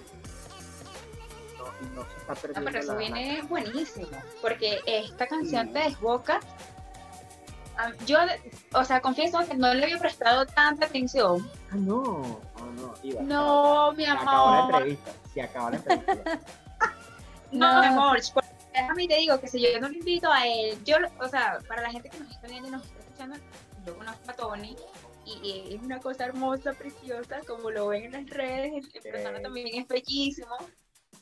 y 1.82 1.96
no 1.96 2.04
se 2.04 2.18
está 2.18 2.36
perdiendo. 2.36 2.72
pero 2.72 2.80
eso 2.80 2.98
viene 2.98 3.42
buenísimo, 3.44 4.08
porque 4.42 4.80
esta 4.86 5.28
canción 5.28 5.72
te 5.74 5.80
desboca. 5.80 6.40
Yo, 8.06 8.18
o 8.74 8.84
sea, 8.84 9.00
confieso 9.00 9.40
que 9.48 9.56
no 9.56 9.74
le 9.74 9.86
había 9.86 10.00
prestado 10.00 10.46
tanta 10.46 10.88
atención. 10.88 11.50
Ah, 11.72 11.76
no, 11.76 12.42
no, 12.58 12.72
no, 12.76 12.94
iba, 13.04 13.22
No, 13.22 13.94
mi 13.94 14.06
amor. 14.06 14.20
Se 14.20 14.28
acabó 14.28 14.52
la 14.52 14.60
entrevista, 14.66 15.12
se 15.34 15.42
acabó 15.42 15.70
la 15.70 15.76
entrevista. 15.78 16.40
no, 17.52 17.80
mi 17.80 17.86
amor, 17.86 18.20
déjame 18.74 19.08
te 19.08 19.16
digo 19.16 19.40
que 19.40 19.48
si 19.48 19.62
yo 19.62 19.80
no 19.80 19.88
lo 19.88 19.94
invito 19.94 20.32
a 20.32 20.46
él, 20.46 20.78
yo, 20.84 20.98
o 21.20 21.28
sea, 21.30 21.60
para 21.68 21.82
la 21.84 21.92
gente 21.92 22.10
que 22.10 22.20
nos 22.20 22.30
está 22.32 22.48
viendo 22.48 22.68
y 22.68 22.72
nos 22.72 22.84
está 22.84 23.00
escuchando, 23.00 23.38
yo 23.86 23.98
conozco 23.98 24.30
a 24.30 24.34
Tony 24.34 24.76
y, 25.26 25.76
es 25.76 25.82
una 25.82 26.00
cosa 26.00 26.26
hermosa, 26.26 26.74
preciosa, 26.74 27.42
como 27.48 27.72
lo 27.72 27.88
ven 27.88 28.06
en 28.06 28.12
las 28.12 28.30
redes, 28.30 28.86
en 28.94 29.04
persona 29.12 29.42
también 29.42 29.68
es 29.74 29.88
bellísimo. 29.88 30.56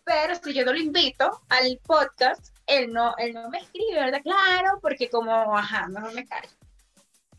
Pero 0.08 0.36
si 0.36 0.54
yo 0.54 0.64
no 0.64 0.72
lo 0.72 0.80
invito 0.80 1.42
al 1.50 1.82
podcast, 1.86 2.56
él 2.66 2.94
no, 2.94 3.14
él 3.18 3.34
no 3.34 3.50
me 3.50 3.58
escribe, 3.58 3.96
¿verdad? 3.96 4.22
Claro, 4.24 4.80
porque 4.82 5.10
como, 5.10 5.34
ajá, 5.58 5.90
mejor 5.90 6.14
me 6.16 6.26
callo. 6.26 6.48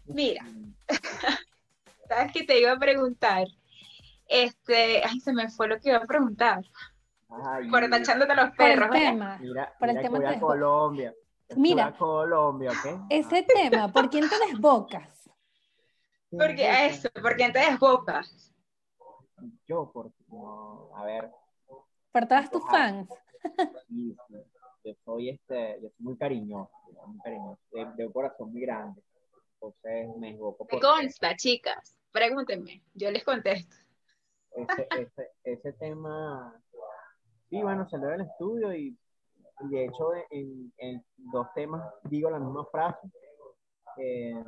Mira, 0.05 0.45
¿sabes 2.09 2.31
qué 2.35 2.45
te 2.45 2.61
iba 2.61 2.73
a 2.73 2.79
preguntar? 2.79 3.47
Este, 4.27 5.03
ay, 5.03 5.19
se 5.19 5.33
me 5.33 5.49
fue 5.49 5.67
lo 5.67 5.81
que 5.81 5.89
iba 5.89 5.97
a 5.97 6.05
preguntar. 6.05 6.63
por 7.71 7.85
estar 7.85 8.01
echándote 8.03 8.35
los 8.35 8.51
perros. 8.51 8.89
Por 8.89 8.97
el 8.97 9.03
tema. 9.03 9.39
Mira, 9.41 9.75
por 9.79 9.89
el 9.89 10.01
tema 10.03 10.19
de 10.19 10.39
Colombia. 10.39 11.15
Mira, 11.57 11.97
Colombia, 11.97 12.73
¿ok? 12.73 13.07
Ese 13.09 13.45
tema, 13.45 13.91
¿por 13.91 14.11
quién 14.11 14.29
te 14.29 14.37
desbocas? 14.47 15.31
Porque 16.31 16.87
eso, 16.87 17.09
¿por 17.23 17.35
quién 17.35 17.51
te 17.51 17.61
desbocas? 17.61 18.53
Yo, 19.67 19.91
porque, 19.91 20.13
no, 20.29 20.91
a 20.95 21.05
ver, 21.05 21.31
por 22.19 22.29
todas 22.29 22.51
tus 22.51 22.65
fans. 22.65 23.09
Sí, 23.89 24.17
Yo 24.85 24.95
soy 25.05 25.31
este, 25.31 25.81
yo 25.81 25.89
soy 25.91 26.05
muy 26.05 26.17
cariñoso, 26.17 26.73
muy 27.07 27.21
cariñoso, 27.21 27.61
de, 27.71 28.07
un 28.07 28.13
corazón 28.13 28.53
muy 28.53 28.63
grande. 28.63 29.01
Entonces 29.55 30.17
me 30.19 30.31
equivoco. 30.31 30.67
¿Qué 30.67 30.81
consta, 30.81 31.37
chicas? 31.37 31.97
Pregúntenme, 32.11 32.83
yo 32.95 33.11
les 33.11 33.23
contesto. 33.25 33.77
Ese, 34.51 34.89
ese, 34.99 35.31
ese 35.45 35.73
tema, 35.75 36.61
sí, 37.51 37.63
bueno, 37.63 37.89
salió 37.89 38.09
del 38.09 38.23
estudio 38.23 38.75
y, 38.75 38.99
de 39.61 39.85
hecho 39.85 40.13
en, 40.31 40.73
en, 40.79 41.05
dos 41.17 41.47
temas 41.55 41.83
digo 42.05 42.31
la 42.31 42.39
misma 42.39 42.65
frase. 42.67 43.09
Eh, 43.99 44.43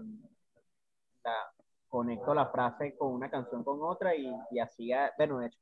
la, 1.25 1.53
conecto 1.91 2.33
la 2.33 2.47
frase 2.47 2.97
con 2.97 3.13
una 3.13 3.29
canción 3.29 3.65
con 3.65 3.81
otra 3.83 4.15
y, 4.15 4.33
y 4.53 4.61
así, 4.61 4.93
bueno, 5.19 5.41
de 5.41 5.49
hecho, 5.49 5.59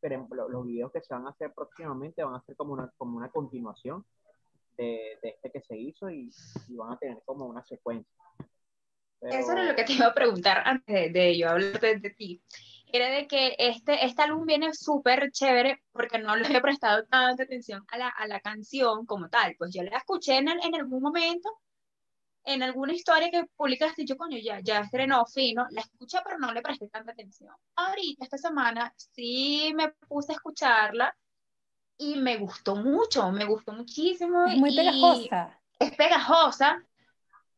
los, 0.49 0.67
videos 0.67 0.93
que 0.93 1.01
se 1.01 1.15
van 1.15 1.27
a 1.27 1.31
hacer 1.31 1.53
próximamente 1.55 2.23
van 2.23 2.35
a 2.35 2.43
ser 2.43 2.55
como 2.55 2.75
una, 2.75 2.93
como 2.99 3.17
una 3.17 3.31
continuación 3.31 4.05
de, 4.77 5.19
de 5.23 5.29
este 5.31 5.51
que 5.51 5.63
se 5.63 5.77
hizo 5.77 6.11
y, 6.11 6.31
y, 6.69 6.77
van 6.77 6.93
a 6.93 6.99
tener 6.99 7.23
como 7.25 7.47
una 7.47 7.65
secuencia. 7.65 8.15
Eso 9.23 9.53
era 9.53 9.65
lo 9.65 9.75
que 9.75 9.85
te 9.85 9.95
iba 9.95 10.07
a 10.07 10.15
preguntar 10.15 10.63
antes 10.65 11.13
de, 11.13 11.37
yo 11.37 11.49
hablarte 11.49 11.99
de, 11.99 12.11
ti. 12.11 12.43
Era 12.93 13.11
de 13.11 13.27
que 13.27 13.57
este, 13.59 14.05
este 14.05 14.23
álbum 14.23 14.47
viene 14.47 14.73
súper 14.75 15.33
chévere 15.33 15.83
porque 15.93 16.19
no 16.19 16.37
le 16.37 16.57
he 16.57 16.61
prestado 16.61 17.05
tanta 17.07 17.43
atención 17.43 17.85
a 17.89 17.99
la, 17.99 18.09
a 18.09 18.29
la 18.29 18.41
canción 18.41 19.07
como 19.07 19.29
tal. 19.29 19.57
Pues 19.59 19.75
yo 19.75 19.83
la 19.83 19.97
escuché 19.97 20.37
en, 20.37 20.49
en 20.49 20.75
algún 20.77 21.03
momento, 21.03 21.49
en 22.49 22.63
alguna 22.63 22.95
historia 22.95 23.31
que 23.31 23.45
publicaste, 23.57 24.05
yo, 24.05 24.17
coño, 24.17 24.39
ya, 24.39 24.61
ya 24.61 24.81
estrenó 24.81 25.27
fino, 25.27 25.67
la 25.71 25.83
escuché, 25.83 26.19
pero 26.25 26.39
no 26.39 26.53
le 26.53 26.63
presté 26.63 26.89
tanta 26.89 27.13
atención. 27.13 27.55
Ahorita, 27.77 28.25
esta 28.25 28.39
semana, 28.39 28.93
sí 28.97 29.73
me 29.77 29.91
puse 30.09 30.33
a 30.33 30.37
escucharla 30.37 31.15
y 31.99 32.17
me 32.17 32.39
gustó 32.39 32.77
mucho, 32.77 33.31
me 33.31 33.45
gustó 33.45 33.73
muchísimo. 33.73 34.47
Es 34.47 34.57
muy 34.57 34.75
pegajosa. 34.75 35.61
Es 35.79 35.95
pegajosa. 35.95 36.83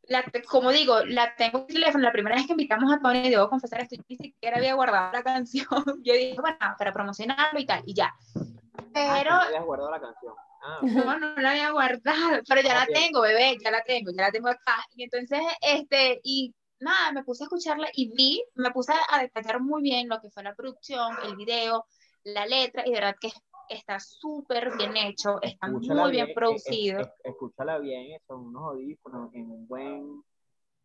La, 0.05 0.24
como 0.48 0.72
digo, 0.72 1.05
la 1.05 1.37
tengo 1.37 1.61
en 1.61 1.66
teléfono. 1.68 2.03
La 2.03 2.12
primera 2.12 2.35
vez 2.35 2.46
que 2.46 2.55
invitamos 2.55 2.92
a 2.92 2.98
Tony, 2.98 3.31
debo 3.31 3.48
confesar, 3.48 3.81
esto, 3.81 3.96
ni 4.09 4.16
siquiera 4.16 4.57
había 4.57 4.74
guardado 4.74 5.12
la 5.12 5.22
canción. 5.24 5.85
Yo 6.03 6.14
dije, 6.14 6.40
bueno, 6.40 6.59
para 6.76 6.92
promocionarlo 6.92 7.61
y 7.61 7.66
tal, 7.66 7.83
y 7.87 7.94
ya. 7.94 8.12
Ah, 8.35 8.83
pero. 8.92 9.31
Ah, 9.35 9.44
habías 9.46 9.64
guardado 9.64 9.90
la 9.92 10.00
canción. 10.00 10.35
Ah, 10.62 10.81
no, 10.83 11.18
no 11.18 11.35
la 11.37 11.51
había 11.51 11.70
guardado, 11.70 12.42
pero 12.49 12.61
ya 12.62 12.75
la 12.75 12.87
tengo, 12.87 13.23
bebé, 13.23 13.57
ya 13.62 13.70
la 13.70 13.83
tengo, 13.83 14.11
ya 14.12 14.23
la 14.23 14.31
tengo 14.31 14.49
acá. 14.49 14.85
Y 14.94 15.05
entonces, 15.05 15.40
este, 15.61 16.20
y 16.23 16.55
nada, 16.81 17.12
me 17.12 17.25
puse 17.25 17.44
a 17.44 17.46
escucharla 17.46 17.88
y 17.94 18.12
vi, 18.14 18.44
me 18.55 18.70
puse 18.70 18.92
a 19.09 19.20
detallar 19.20 19.61
muy 19.61 19.83
bien 19.83 20.09
lo 20.09 20.20
que 20.20 20.31
fue 20.31 20.42
la 20.42 20.55
producción, 20.55 21.16
el 21.25 21.37
video, 21.37 21.87
la 22.25 22.46
letra, 22.46 22.83
y 22.87 22.90
de 22.90 23.01
verdad 23.01 23.16
que 23.20 23.31
está 23.68 24.01
súper 24.01 24.77
bien 24.77 24.96
hecho, 24.96 25.40
está 25.42 25.68
muy 25.68 26.11
bien, 26.11 26.29
producido. 26.35 27.01
escúchala 27.23 27.79
bien, 27.79 28.20
son 28.27 28.46
unos 28.46 28.73
audífonos 28.73 29.33
en 29.33 29.51
un 29.51 29.66
buen 29.66 30.23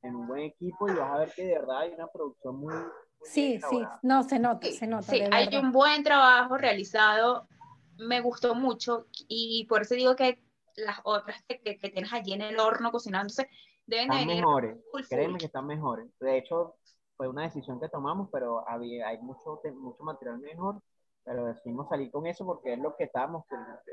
en 0.02 0.16
un 0.16 0.28
buen 0.28 0.44
equipo 0.44 0.88
y 0.88 0.94
vas 0.94 1.12
a 1.12 1.18
ver 1.18 1.34
que 1.34 1.44
de 1.46 1.54
verdad 1.54 1.80
hay 1.80 1.94
una 1.94 2.06
producción 2.06 2.58
muy, 2.58 2.76
sí, 3.24 3.60
sí, 3.68 3.82
no, 4.04 4.22
se 4.22 4.38
nota, 4.38 4.68
se 4.68 4.86
nota. 4.86 5.12
Sí, 5.12 5.20
hay 5.32 5.58
un 5.58 5.72
buen 5.72 6.04
trabajo 6.04 6.58
realizado 6.58 7.48
me 7.98 8.22
gustó 8.22 8.56
mucho 8.56 9.08
y 9.28 9.66
por 9.68 9.82
eso 9.82 9.96
digo 9.96 10.16
que 10.16 10.42
las 10.76 11.00
otras 11.04 11.42
que, 11.48 11.60
que, 11.62 11.90
tienes 11.90 12.12
allí 12.12 12.34
en 12.34 12.42
el 12.42 12.60
horno 12.60 12.92
cocinándose 12.92 13.50
deben 13.86 14.12
están 14.12 14.28
mejores, 14.28 14.78
créeme 15.10 15.38
que 15.38 15.46
están 15.46 15.68
mejores. 15.68 16.08
De 16.20 16.38
hecho, 16.38 16.76
fue 17.16 17.28
una 17.28 17.44
decisión 17.44 17.80
que 17.80 17.90
tomamos, 17.90 18.30
pero 18.32 18.68
había, 18.68 19.08
hay 19.08 19.18
mucho, 19.20 19.62
mucho 19.80 20.04
material 20.04 20.40
mejor, 20.40 20.82
pero 21.24 21.46
decidimos 21.46 21.88
salir 21.88 22.12
con 22.12 22.28
eso 22.28 22.46
porque 22.46 22.74
es 22.74 22.80
lo 22.80 22.96
que 22.96 23.06
estábamos, 23.06 23.46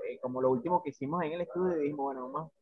eh, 0.08 0.18
como 0.20 0.40
lo 0.40 0.50
último 0.50 0.82
que 0.82 0.90
hicimos 0.90 1.22
en 1.22 1.32
el 1.32 1.42
estudio, 1.42 1.76
y 1.76 1.82
dijimos, 1.82 2.04
bueno, 2.04 2.30
vamos, 2.30 2.52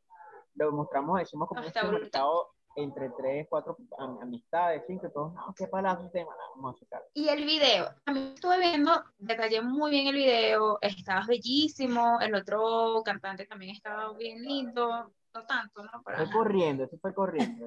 lo 0.54 0.72
mostramos, 0.72 1.18
decimos 1.18 1.48
como 1.48 1.62
mercado 1.62 2.48
entre 2.82 3.10
tres, 3.10 3.46
cuatro 3.48 3.76
amistades, 4.20 4.82
cinco, 4.86 5.10
todos, 5.10 5.34
no, 5.34 5.54
qué 5.56 5.66
palazo 5.66 6.08
tema, 6.10 6.32
vamos 6.56 6.76
a 6.76 6.78
sacar. 6.80 7.02
Y 7.14 7.28
el 7.28 7.44
video, 7.44 7.88
también 8.04 8.32
estuve 8.34 8.58
viendo, 8.58 9.04
detallé 9.18 9.62
muy 9.62 9.90
bien 9.90 10.06
el 10.06 10.14
video, 10.14 10.78
estabas 10.80 11.26
bellísimo, 11.26 12.18
el 12.20 12.34
otro 12.34 13.02
cantante 13.04 13.46
también 13.46 13.72
estaba 13.72 14.12
bien 14.14 14.42
lindo, 14.42 15.12
no 15.34 15.46
tanto, 15.46 15.84
¿no? 15.84 16.02
fue 16.02 16.30
corriendo, 16.32 16.84
eso 16.84 16.98
fue 16.98 17.14
corriendo. 17.14 17.66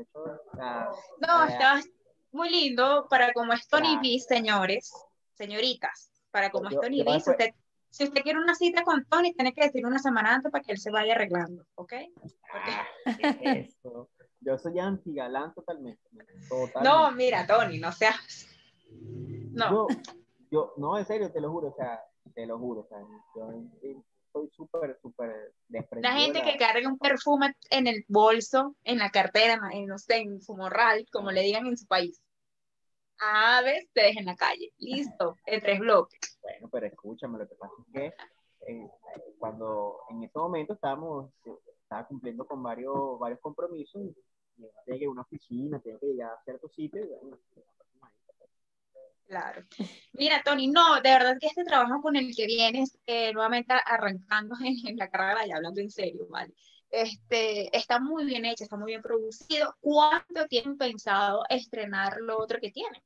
no, 0.54 1.44
estabas 1.46 1.88
muy 2.32 2.50
lindo 2.50 3.08
para 3.10 3.32
como 3.32 3.54
es 3.54 3.68
Tony 3.68 3.98
B, 3.98 4.20
señores, 4.20 4.92
señoritas, 5.36 6.12
para 6.32 6.50
como 6.50 6.70
es 6.70 6.80
Tony 6.80 7.04
B, 7.04 7.20
si 7.20 7.30
usted, 7.30 7.54
si 7.90 8.04
usted 8.06 8.22
quiere 8.22 8.40
una 8.40 8.56
cita 8.56 8.84
con 8.84 9.06
Tony, 9.06 9.34
tiene 9.34 9.54
que 9.54 9.66
decir 9.66 9.86
una 9.86 10.00
semana 10.00 10.36
antes 10.36 10.52
para 10.52 10.64
que 10.64 10.72
él 10.72 10.80
se 10.80 10.92
vaya 10.92 11.14
arreglando, 11.14 11.64
¿ok? 11.76 11.94
Porque... 12.52 12.72
Eso. 13.70 14.10
Yo 14.46 14.58
soy 14.58 14.80
anti-galán 14.80 15.54
totalmente, 15.54 16.02
No, 16.84 17.12
mira, 17.12 17.48
Tony, 17.48 17.80
no 17.80 17.92
seas. 17.92 18.48
No. 19.52 19.88
Yo, 20.52 20.74
no, 20.78 20.98
en 20.98 21.06
serio, 21.06 21.32
te 21.32 21.42
lo 21.42 21.52
juro, 21.52 21.70
o 21.70 21.76
sea, 21.76 22.00
te 22.34 22.46
lo 22.46 22.60
juro, 22.60 22.82
o 22.82 22.88
sea, 22.88 23.00
yo 23.36 23.52
soy 24.32 24.50
súper, 24.52 25.00
súper 25.02 25.54
La 26.02 26.14
gente 26.14 26.42
que 26.42 26.58
carga 26.58 26.88
un 26.88 26.98
perfume 26.98 27.56
en 27.70 27.88
el 27.88 28.04
bolso, 28.08 28.76
en 28.84 28.98
la 29.00 29.10
cartera, 29.10 29.60
en, 29.72 29.86
no 29.86 29.98
sé, 29.98 30.18
en 30.18 30.42
su 30.42 30.56
morral, 30.56 31.06
como 31.12 31.32
le 31.32 31.42
digan 31.42 31.68
en 31.68 31.78
su 31.78 31.88
país. 31.88 32.22
A 33.20 33.62
veces 33.62 33.90
te 33.94 34.02
deja 34.02 34.20
en 34.20 34.26
la 34.26 34.36
calle, 34.36 34.74
listo, 34.80 35.38
en 35.46 35.62
tres 35.62 35.80
bloques. 35.80 36.40
Bueno, 36.42 36.70
pero 36.72 36.88
escúchame, 36.88 37.38
lo 37.38 37.48
que 37.48 37.56
pasa 37.56 37.74
es 37.80 37.94
que 37.94 38.06
eh, 38.68 38.90
cuando 39.38 40.00
en 40.10 40.24
ese 40.24 40.38
momento 40.38 40.74
estábamos, 40.74 41.32
estaba 41.84 42.08
cumpliendo 42.08 42.46
con 42.46 42.62
varios, 42.62 43.20
varios 43.20 43.40
compromisos 43.40 44.02
tiene 44.56 44.72
que 44.86 45.04
ir 45.04 45.08
a 45.08 45.12
una 45.12 45.22
oficina, 45.22 45.80
tiene 45.80 46.00
que 46.00 46.08
llegar 46.08 46.32
a 46.32 46.44
cierto 46.44 46.70
sitio. 46.70 47.02
Claro. 49.28 49.64
Mira, 50.14 50.42
Tony, 50.44 50.68
no, 50.68 50.96
de 50.96 51.10
verdad 51.10 51.38
que 51.40 51.48
este 51.48 51.64
trabajo 51.64 52.02
con 52.02 52.16
el 52.16 52.36
que 52.36 52.46
vienes, 52.46 53.00
eh, 53.06 53.34
nuevamente 53.34 53.74
arrancando 53.86 54.56
en, 54.88 54.98
la 54.98 55.10
carrera, 55.10 55.46
ya 55.46 55.56
hablando 55.56 55.82
en 55.82 55.90
serio, 55.90 56.28
¿vale? 56.30 56.54
Este, 56.90 57.76
está 57.76 58.00
muy 58.00 58.26
bien 58.26 58.46
hecho, 58.46 58.64
está 58.64 58.78
muy 58.78 58.92
bien 58.92 59.02
producido. 59.02 59.76
¿Cuándo 59.80 60.46
tienen 60.48 60.78
pensado 60.78 61.44
estrenar 61.50 62.18
lo 62.22 62.38
otro 62.38 62.60
que 62.62 62.70
tienen? 62.70 63.02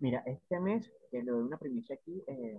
Mira, 0.00 0.22
este 0.26 0.58
mes, 0.58 0.90
que 1.10 1.22
le 1.22 1.30
doy 1.30 1.42
una 1.42 1.58
primicia 1.58 1.94
aquí, 1.94 2.24
eh, 2.26 2.58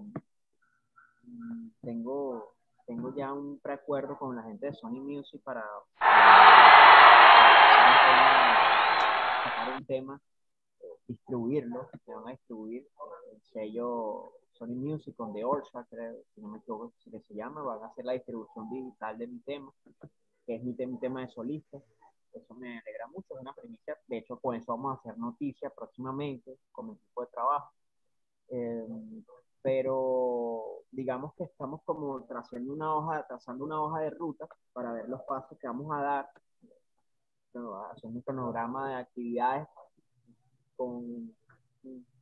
tengo, 1.81 1.81
tengo 1.81 2.55
tenemos 2.85 3.15
ya 3.15 3.31
un 3.31 3.59
preacuerdo 3.59 4.17
con 4.17 4.35
la 4.35 4.43
gente 4.43 4.65
de 4.67 4.73
Sony 4.73 5.01
Music 5.01 5.41
para 5.43 5.63
un 9.75 9.85
tema, 9.85 10.21
distribuirlo, 11.07 11.89
se 12.05 12.13
van 12.13 12.27
a 12.27 12.31
distribuir 12.31 12.87
el 13.31 13.41
sello 13.43 14.33
Sony 14.53 14.75
Music 14.75 15.15
con 15.15 15.33
The 15.33 15.43
Orsa, 15.43 15.85
creo, 15.89 16.15
si 16.35 16.41
no 16.41 16.49
me 16.49 16.59
equivoco, 16.59 16.93
que 17.03 17.19
se 17.21 17.33
llama, 17.33 17.63
van 17.63 17.83
a 17.83 17.87
hacer 17.87 18.05
la 18.05 18.13
distribución 18.13 18.69
digital 18.69 19.17
de 19.17 19.27
mi 19.27 19.39
tema, 19.39 19.71
que 20.45 20.55
es 20.55 20.63
mi, 20.63 20.75
tema 20.75 21.21
de 21.21 21.29
solista. 21.29 21.81
Eso 22.33 22.53
me 22.53 22.79
alegra 22.79 23.07
mucho, 23.07 23.33
es 23.33 23.41
una 23.41 23.53
primicia. 23.53 23.97
De 24.07 24.19
hecho, 24.19 24.39
con 24.39 24.55
eso 24.55 24.71
vamos 24.77 24.91
a 24.91 24.99
hacer 24.99 25.17
noticias 25.17 25.73
próximamente 25.75 26.59
con 26.71 26.87
mi 26.87 26.93
equipo 26.93 27.21
de 27.21 27.27
trabajo. 27.27 27.71
Eh, 28.49 28.87
pero 29.61 30.83
digamos 30.91 31.33
que 31.35 31.43
estamos 31.45 31.81
como 31.83 32.23
trazando 32.25 32.73
una 32.73 32.95
hoja, 32.95 33.25
trazando 33.27 33.65
una 33.65 33.81
hoja 33.81 34.01
de 34.01 34.09
ruta 34.11 34.47
para 34.73 34.91
ver 34.93 35.09
los 35.09 35.21
pasos 35.23 35.57
que 35.57 35.67
vamos 35.67 35.91
a 35.91 36.01
dar, 36.01 36.29
haciendo 37.91 38.19
un 38.19 38.23
cronograma 38.23 38.89
de 38.89 38.95
actividades 38.95 39.67
con, 40.75 41.35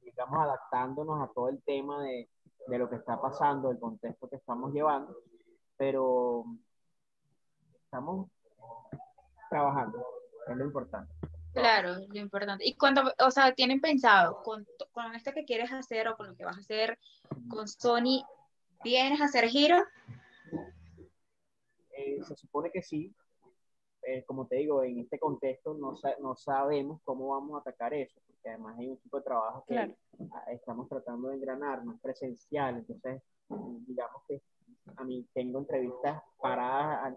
digamos, 0.01 0.39
adaptándonos 0.39 1.21
a 1.21 1.31
todo 1.33 1.49
el 1.49 1.61
tema 1.63 2.03
de, 2.03 2.29
de 2.67 2.77
lo 2.77 2.89
que 2.89 2.97
está 2.97 3.19
pasando, 3.21 3.71
el 3.71 3.79
contexto 3.79 4.29
que 4.29 4.35
estamos 4.35 4.73
llevando, 4.73 5.15
pero 5.77 6.45
estamos 7.83 8.29
trabajando, 9.49 10.05
es 10.47 10.55
lo 10.55 10.65
importante. 10.65 11.13
Claro, 11.53 11.95
lo 12.07 12.19
importante. 12.19 12.67
Y 12.67 12.75
cuando, 12.75 13.11
o 13.19 13.31
sea, 13.31 13.53
tienen 13.53 13.81
pensado 13.81 14.43
con, 14.43 14.67
con 14.91 15.15
esto 15.15 15.31
que 15.33 15.45
quieres 15.45 15.71
hacer 15.71 16.07
o 16.07 16.15
con 16.15 16.27
lo 16.27 16.35
que 16.35 16.45
vas 16.45 16.57
a 16.57 16.61
hacer 16.61 16.99
con 17.49 17.67
Sony, 17.67 18.23
¿vienes 18.83 19.19
a 19.19 19.25
hacer 19.25 19.47
gira? 19.47 19.83
Eh, 21.91 22.23
se 22.23 22.35
supone 22.35 22.71
que 22.71 22.83
sí. 22.83 23.13
Eh, 24.11 24.23
como 24.25 24.47
te 24.47 24.55
digo, 24.55 24.83
en 24.83 24.97
este 24.97 25.19
contexto 25.19 25.75
no, 25.75 25.93
no 26.19 26.35
sabemos 26.35 26.99
cómo 27.03 27.29
vamos 27.29 27.55
a 27.55 27.59
atacar 27.59 27.93
eso, 27.93 28.19
porque 28.25 28.49
además 28.49 28.75
hay 28.79 28.87
un 28.89 28.97
tipo 28.97 29.17
de 29.17 29.23
trabajo 29.23 29.63
que 29.67 29.95
estamos 30.51 30.89
tratando 30.89 31.27
de 31.27 31.35
engranar, 31.35 31.85
más 31.85 32.01
presencial. 32.01 32.77
Entonces, 32.77 33.21
digamos 33.87 34.23
que 34.27 34.41
a 34.95 35.03
mí 35.03 35.27
tengo 35.31 35.59
entrevistas 35.59 36.23
paradas 36.41 37.15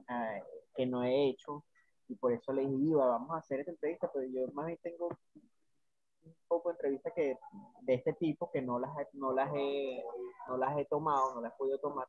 que 0.74 0.84
no 0.84 1.02
he 1.02 1.30
hecho 1.30 1.64
y 2.08 2.14
por 2.14 2.30
eso 2.30 2.52
les 2.52 2.68
iba, 2.68 3.06
vamos 3.06 3.30
a 3.30 3.38
hacer 3.38 3.60
esta 3.60 3.72
entrevista, 3.72 4.10
pero 4.12 4.26
yo 4.26 4.52
más 4.52 4.66
bien 4.66 4.78
tengo 4.82 5.08
un 6.24 6.34
poco 6.46 6.68
de 6.68 6.74
entrevistas 6.74 7.14
que, 7.14 7.38
de 7.80 7.94
este 7.94 8.12
tipo 8.14 8.50
que 8.50 8.60
no 8.60 8.78
las, 8.78 8.90
no, 9.14 9.32
las 9.32 9.50
he, 9.54 10.04
no 10.46 10.58
las 10.58 10.76
he 10.76 10.84
tomado, 10.84 11.36
no 11.36 11.40
las 11.40 11.54
he 11.54 11.56
podido 11.56 11.78
tomar, 11.78 12.06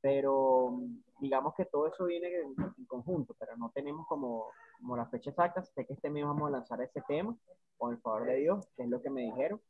pero 0.00 0.78
digamos 1.20 1.54
que 1.54 1.64
todo 1.64 1.88
eso 1.88 2.04
viene 2.04 2.28
en, 2.28 2.84
conjunto, 2.86 3.34
pero 3.38 3.56
no 3.56 3.70
tenemos 3.74 4.06
como, 4.06 4.46
como 4.78 4.96
la 4.96 5.06
fecha 5.06 5.30
exacta, 5.30 5.62
sé 5.62 5.86
que 5.86 5.94
este 5.94 6.10
mes 6.10 6.24
vamos 6.24 6.48
a 6.48 6.52
lanzar 6.52 6.80
ese 6.82 7.02
tema, 7.02 7.36
con 7.76 7.92
el 7.92 8.00
favor 8.00 8.24
de 8.24 8.36
Dios, 8.36 8.66
que 8.76 8.84
es 8.84 8.88
lo 8.88 9.02
que 9.02 9.10
me 9.10 9.22
dijeron, 9.22 9.60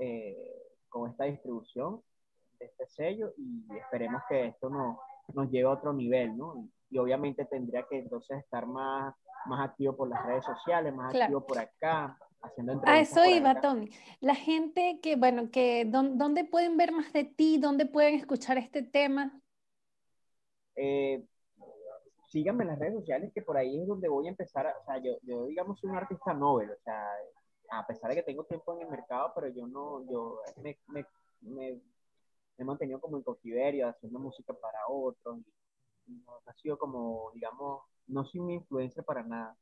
eh, 0.00 0.36
con 0.88 1.10
esta 1.10 1.24
distribución 1.24 2.02
de 2.58 2.66
este 2.66 2.86
sello 2.88 3.32
y 3.38 3.64
esperemos 3.76 4.22
que 4.28 4.46
esto 4.46 4.68
nos, 4.68 4.98
nos 5.34 5.50
lleve 5.50 5.68
a 5.68 5.72
otro 5.72 5.92
nivel, 5.92 6.36
¿no? 6.36 6.68
y 6.90 6.98
obviamente 6.98 7.44
tendría 7.44 7.84
que 7.88 7.98
entonces 7.98 8.38
estar 8.38 8.66
más, 8.66 9.14
más 9.46 9.68
activo 9.68 9.96
por 9.96 10.08
las 10.08 10.24
redes 10.26 10.44
sociales, 10.44 10.94
más 10.94 11.14
activo 11.14 11.46
por 11.46 11.58
acá. 11.58 12.18
A 12.84 13.00
eso 13.00 13.24
iba, 13.26 13.60
Tony. 13.60 13.90
La 14.20 14.34
gente 14.34 14.98
que, 15.02 15.16
bueno, 15.16 15.50
que 15.50 15.84
¿dónde 15.84 16.44
pueden 16.44 16.76
ver 16.76 16.90
más 16.90 17.12
de 17.12 17.24
ti? 17.24 17.58
¿Dónde 17.58 17.86
pueden 17.86 18.14
escuchar 18.14 18.56
este 18.58 18.82
tema? 18.82 19.38
Eh, 20.76 21.24
síganme 22.28 22.64
en 22.64 22.70
las 22.70 22.78
redes 22.78 22.94
sociales, 22.94 23.32
que 23.34 23.42
por 23.42 23.56
ahí 23.56 23.80
es 23.80 23.86
donde 23.86 24.08
voy 24.08 24.26
a 24.26 24.30
empezar. 24.30 24.66
o 24.80 24.84
sea, 24.84 24.98
yo, 24.98 25.12
yo, 25.22 25.46
digamos, 25.46 25.78
soy 25.80 25.90
un 25.90 25.96
artista 25.96 26.32
novel, 26.32 26.70
o 26.70 26.78
sea, 26.84 27.08
a 27.70 27.86
pesar 27.86 28.10
de 28.10 28.16
que 28.16 28.22
tengo 28.22 28.44
tiempo 28.44 28.74
en 28.74 28.82
el 28.82 28.90
mercado, 28.90 29.32
pero 29.34 29.48
yo 29.48 29.66
no, 29.66 30.04
yo 30.10 30.40
me, 30.62 30.78
me, 30.88 31.06
me, 31.40 31.80
he 32.58 32.64
mantenido 32.64 33.00
como 33.00 33.16
en 33.16 33.22
cautiverio, 33.22 33.88
haciendo 33.88 34.18
música 34.18 34.52
para 34.52 34.78
otros, 34.88 35.38
no 36.06 36.40
ha 36.46 36.52
sido 36.54 36.78
como, 36.78 37.30
digamos, 37.34 37.82
no 38.06 38.24
soy 38.24 38.40
una 38.40 38.54
influencia 38.54 39.02
para 39.02 39.22
nada, 39.22 39.56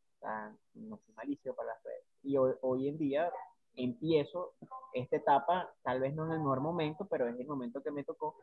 no 0.74 0.98
soy 0.98 1.14
malicio 1.14 1.54
para 1.54 1.74
las 1.74 1.82
redes. 1.84 2.04
Y 2.22 2.36
hoy, 2.36 2.54
hoy, 2.62 2.88
en 2.88 2.98
día 2.98 3.30
empiezo 3.78 4.54
esta 4.92 5.16
etapa, 5.16 5.72
tal 5.82 6.00
vez 6.00 6.14
no 6.14 6.26
en 6.26 6.32
el 6.32 6.38
mejor 6.38 6.60
momento, 6.60 7.06
pero 7.06 7.28
es 7.28 7.38
el 7.38 7.46
momento 7.46 7.82
que 7.82 7.90
me 7.90 8.04
tocó 8.04 8.36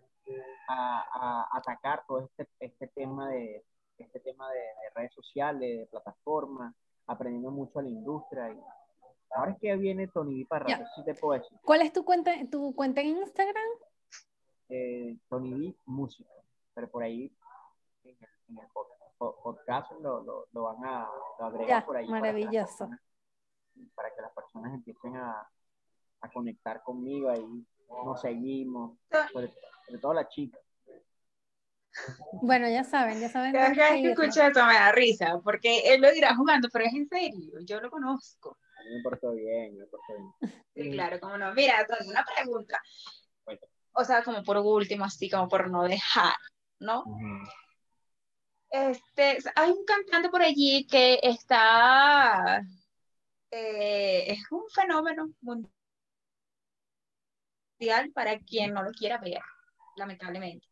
a, 0.70 1.48
atacar 1.52 2.04
todo 2.08 2.22
este, 2.22 2.48
este 2.60 2.88
tema 2.88 3.30
de 3.30 3.64
este 3.98 4.20
tema 4.20 4.50
de, 4.52 4.60
redes 4.94 5.14
sociales, 5.14 5.80
de 5.80 5.88
plataformas, 5.88 6.74
aprendiendo 7.08 7.52
mucho 7.52 7.80
a 7.80 7.84
la 7.84 7.90
industria. 7.90 8.52
Y 8.52 8.60
ahora 9.32 9.52
es 9.52 9.60
que 9.60 9.76
viene 9.76 10.08
Tony 10.08 10.40
B 10.40 10.46
para 10.48 10.66
si 10.96 11.04
te 11.04 11.14
puedo 11.16 11.40
decir. 11.40 11.58
¿Cuál 11.64 11.82
es 11.82 11.94
tu 11.94 12.04
cuenta, 12.04 12.32
tu 12.50 12.74
cuenta 12.76 13.02
en 13.02 13.08
Instagram? 13.08 13.64
Eh, 14.70 15.18
Tony 15.30 15.54
B 15.54 15.76
Música, 15.86 16.30
pero 16.74 16.90
por 16.90 17.04
ahí 17.04 17.32
en 18.04 18.58
el, 18.58 18.68
podcast, 19.18 19.92
lo, 20.02 20.22
lo, 20.24 20.48
lo, 20.52 20.64
van 20.64 20.84
a 20.86 21.08
agregar 21.40 21.86
por 21.86 21.98
ahí. 21.98 22.08
Maravilloso. 22.08 22.88
Para 22.88 23.02
que, 23.76 24.22
las 24.22 24.34
personas 24.34 24.74
empiecen 24.74 25.16
a, 25.18 25.48
a 26.22 26.30
conectar 26.32 26.82
conmigo 26.84 27.30
ahí, 27.30 27.66
nos 28.04 28.22
seguimos, 28.22 28.98
sobre, 29.32 29.54
todo 30.02 30.14
las 30.14 30.30
chicas. 30.30 30.62
Bueno, 32.42 32.68
ya 32.70 32.84
saben, 32.84 33.20
ya 33.22 33.30
saben. 33.30 33.54
Cada 33.54 33.70
vez 33.70 34.02
que 34.02 34.12
escucho 34.12 34.42
esto 34.42 34.66
me 34.66 34.74
da 34.74 34.92
risa, 34.92 35.40
porque 35.44 35.94
él 35.94 36.02
lo 36.02 36.12
dirá 36.12 36.36
jugando, 36.36 36.68
pero 36.72 36.86
es 36.86 36.94
en 36.94 37.08
serio, 37.08 37.60
yo 37.62 37.80
lo 37.80 37.90
conozco. 37.90 38.58
A 38.78 38.84
mí 38.84 38.96
me 38.98 39.02
portó 39.02 39.32
bien, 39.32 39.78
me 39.78 39.86
portó 39.86 40.14
bien. 40.18 40.64
Sí, 40.74 40.92
claro, 40.92 41.20
como 41.22 41.38
no. 41.38 41.54
Mira, 41.54 41.80
entonces 41.82 42.08
una 42.08 42.26
pregunta. 42.36 42.82
O 43.94 44.04
sea, 44.04 44.24
como 44.24 44.44
por 44.44 44.58
último, 44.58 45.06
así 45.06 45.30
como 45.30 45.48
por 45.48 45.70
no 45.70 45.84
dejar, 45.84 46.36
¿no? 46.80 47.06
Este, 48.70 49.38
hay 49.56 49.72
un 49.72 49.86
cantante 49.86 50.30
por 50.30 50.42
allí 50.42 50.86
que 50.86 51.18
está, 51.24 52.62
eh, 53.52 54.32
es 54.32 54.52
un 54.52 54.64
fenómeno 54.70 55.32
mundial 55.42 55.72
para 58.14 58.40
quien 58.40 58.74
no 58.74 58.84
lo 58.84 58.92
quiera 58.92 59.18
ver, 59.18 59.42
lamentablemente. 59.96 60.68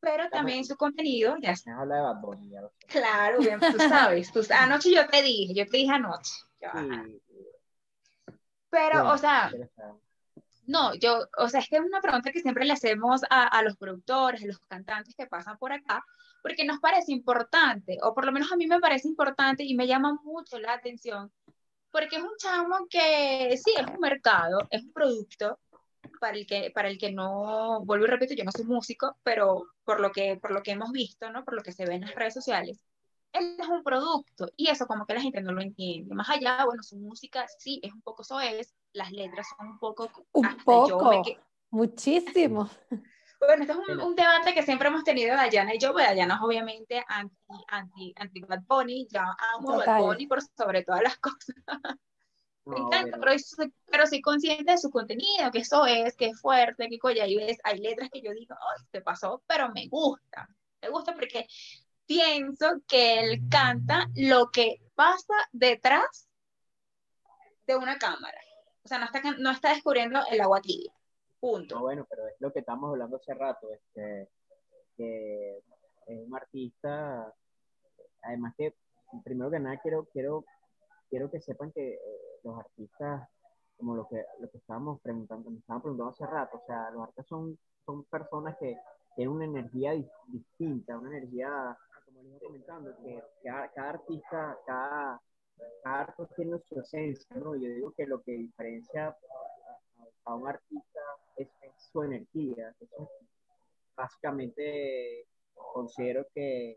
Pero 0.00 0.28
también 0.28 0.64
su 0.64 0.76
contenido 0.76 1.36
ya 1.40 1.52
está. 1.52 1.78
Habla 1.78 1.96
de 1.96 2.02
Bad 2.02 2.20
Claro, 2.88 3.38
bien, 3.38 3.58
tú 3.58 3.78
sabes. 3.78 4.30
anoche 4.50 4.92
yo 4.92 5.08
te 5.08 5.22
dije, 5.22 5.54
yo 5.54 5.66
te 5.66 5.78
dije 5.78 5.92
anoche. 5.92 6.32
Pero, 8.68 9.10
o 9.10 9.16
sea, 9.16 9.50
no, 10.66 10.94
yo, 10.94 11.26
o 11.38 11.48
sea, 11.48 11.60
es 11.60 11.68
que 11.68 11.76
es 11.76 11.82
una 11.82 12.00
pregunta 12.00 12.32
que 12.32 12.40
siempre 12.40 12.64
le 12.64 12.72
hacemos 12.72 13.22
a, 13.30 13.46
a, 13.46 13.62
los 13.62 13.76
productores, 13.76 14.42
a 14.42 14.46
los 14.46 14.58
cantantes 14.60 15.14
que 15.14 15.26
pasan 15.26 15.58
por 15.58 15.72
acá, 15.72 16.04
porque 16.42 16.64
nos 16.64 16.80
parece 16.80 17.12
importante, 17.12 17.98
o 18.02 18.14
por 18.14 18.26
lo 18.26 18.32
menos 18.32 18.52
a 18.52 18.56
mí 18.56 18.66
me 18.66 18.80
parece 18.80 19.08
importante 19.08 19.64
y 19.64 19.74
me 19.74 19.86
llama 19.86 20.18
mucho 20.24 20.58
la 20.58 20.74
atención, 20.74 21.32
porque 21.94 22.16
es 22.16 22.22
un 22.22 22.36
chamo 22.38 22.88
que 22.90 23.56
sí, 23.56 23.72
es 23.78 23.86
un 23.86 24.00
mercado, 24.00 24.58
es 24.68 24.82
un 24.82 24.92
producto 24.92 25.60
para 26.18 26.36
el 26.36 26.44
que, 26.44 26.72
para 26.74 26.88
el 26.88 26.98
que 26.98 27.12
no, 27.12 27.84
vuelvo 27.84 28.06
y 28.06 28.08
repito, 28.08 28.34
yo 28.34 28.42
no 28.42 28.50
soy 28.50 28.64
músico, 28.64 29.16
pero 29.22 29.68
por 29.84 30.00
lo 30.00 30.10
que, 30.10 30.36
por 30.42 30.50
lo 30.50 30.60
que 30.64 30.72
hemos 30.72 30.90
visto, 30.90 31.30
¿no? 31.30 31.44
por 31.44 31.54
lo 31.54 31.62
que 31.62 31.70
se 31.70 31.86
ve 31.86 31.94
en 31.94 32.00
las 32.00 32.16
redes 32.16 32.34
sociales, 32.34 32.80
él 33.32 33.56
es 33.60 33.68
un 33.68 33.84
producto 33.84 34.50
y 34.56 34.70
eso 34.70 34.88
como 34.88 35.06
que 35.06 35.14
la 35.14 35.20
gente 35.20 35.40
no 35.40 35.52
lo 35.52 35.62
entiende. 35.62 36.12
Más 36.16 36.28
allá, 36.30 36.64
bueno, 36.64 36.82
su 36.82 36.96
música 36.96 37.46
sí 37.58 37.78
es 37.80 37.92
un 37.92 38.02
poco 38.02 38.24
soez, 38.24 38.74
las 38.92 39.12
letras 39.12 39.46
son 39.56 39.68
un 39.68 39.78
poco... 39.78 40.10
Un 40.32 40.56
poco, 40.64 41.22
muchísimo. 41.70 42.68
Bueno, 43.46 43.62
este 43.62 43.72
es 43.72 43.98
un, 43.98 44.14
debate 44.14 44.54
que 44.54 44.62
siempre 44.62 44.88
hemos 44.88 45.04
tenido 45.04 45.34
Dayana 45.34 45.74
y 45.74 45.78
yo, 45.78 45.92
pues 45.92 46.06
Dayana 46.06 46.34
es 46.34 46.40
obviamente 46.42 47.04
anti, 47.06 47.64
anti, 47.68 48.14
anti 48.16 48.40
Bad 48.40 48.62
Bunny, 48.66 49.06
ya 49.10 49.26
amo 49.54 49.76
Bad 49.76 50.00
Bunny 50.00 50.26
por 50.26 50.40
sobre 50.42 50.82
todas 50.82 51.02
las 51.02 51.16
cosas. 51.18 51.56
Me 52.66 52.78
encanta, 52.78 53.18
pero, 53.20 53.32
pero, 53.90 54.06
soy 54.06 54.22
consciente 54.22 54.72
de 54.72 54.78
su 54.78 54.88
contenido, 54.90 55.50
que 55.52 55.58
eso 55.58 55.84
es, 55.84 56.16
que 56.16 56.26
es 56.26 56.40
fuerte, 56.40 56.88
que 56.88 56.98
coño, 56.98 57.22
hay, 57.22 57.36
hay 57.62 57.78
letras 57.78 58.08
que 58.10 58.22
yo 58.22 58.32
digo, 58.32 58.54
ay, 58.54 58.84
te 58.90 59.02
pasó, 59.02 59.42
pero 59.46 59.70
me 59.70 59.86
gusta. 59.88 60.48
Me 60.80 60.88
gusta 60.88 61.12
porque 61.12 61.46
pienso 62.06 62.80
que 62.88 63.20
él 63.20 63.42
canta 63.50 64.06
lo 64.14 64.50
que 64.50 64.80
pasa 64.94 65.34
detrás 65.52 66.28
de 67.66 67.76
una 67.76 67.98
cámara. 67.98 68.40
O 68.82 68.88
sea, 68.88 68.98
no 68.98 69.06
está, 69.06 69.20
no 69.38 69.50
está 69.50 69.70
descubriendo 69.70 70.20
el 70.30 70.40
agua 70.40 70.62
tibia. 70.62 70.92
Punto. 71.44 71.80
bueno, 71.80 72.06
pero 72.08 72.26
es 72.26 72.34
lo 72.40 72.50
que 72.50 72.60
estamos 72.60 72.88
hablando 72.88 73.16
hace 73.16 73.34
rato, 73.34 73.70
este, 73.70 74.30
que 74.96 75.58
es 76.06 76.26
un 76.26 76.34
artista, 76.34 77.34
además 78.22 78.54
que, 78.56 78.74
primero 79.22 79.50
que 79.50 79.60
nada, 79.60 79.78
quiero, 79.82 80.06
quiero, 80.06 80.46
quiero 81.10 81.30
que 81.30 81.42
sepan 81.42 81.70
que 81.72 81.96
eh, 81.96 82.00
los 82.44 82.58
artistas, 82.58 83.28
como 83.76 83.94
lo 83.94 84.08
que, 84.08 84.24
lo 84.40 84.48
que 84.48 84.56
estábamos 84.56 85.02
preguntando, 85.02 85.50
me 85.50 85.58
estaban 85.58 85.82
preguntando 85.82 86.12
hace 86.12 86.24
rato, 86.24 86.56
o 86.56 86.66
sea, 86.66 86.90
los 86.92 87.02
artistas 87.02 87.26
son, 87.26 87.58
son 87.84 88.04
personas 88.04 88.56
que 88.58 88.78
tienen 89.14 89.34
una 89.34 89.44
energía 89.44 89.92
distinta 90.26 90.98
una 90.98 91.10
energía, 91.10 91.76
como 92.06 92.22
les 92.22 92.30
iba 92.30 92.40
comentando, 92.40 92.96
que 93.02 93.22
cada, 93.42 93.68
cada 93.68 93.90
artista, 93.90 94.58
cada, 94.64 95.20
cada 95.82 96.00
artista 96.00 96.34
tiene 96.36 96.58
su 96.60 96.80
esencia, 96.80 97.36
¿no? 97.36 97.54
Yo 97.54 97.68
digo 97.68 97.92
que 97.92 98.06
lo 98.06 98.22
que 98.22 98.32
diferencia 98.32 99.14
a, 100.24 100.34
un 100.34 100.48
artista 100.48 101.00
es, 101.36 101.48
su 101.92 102.02
energía. 102.02 102.74
básicamente 103.96 105.26
considero 105.72 106.26
que 106.34 106.76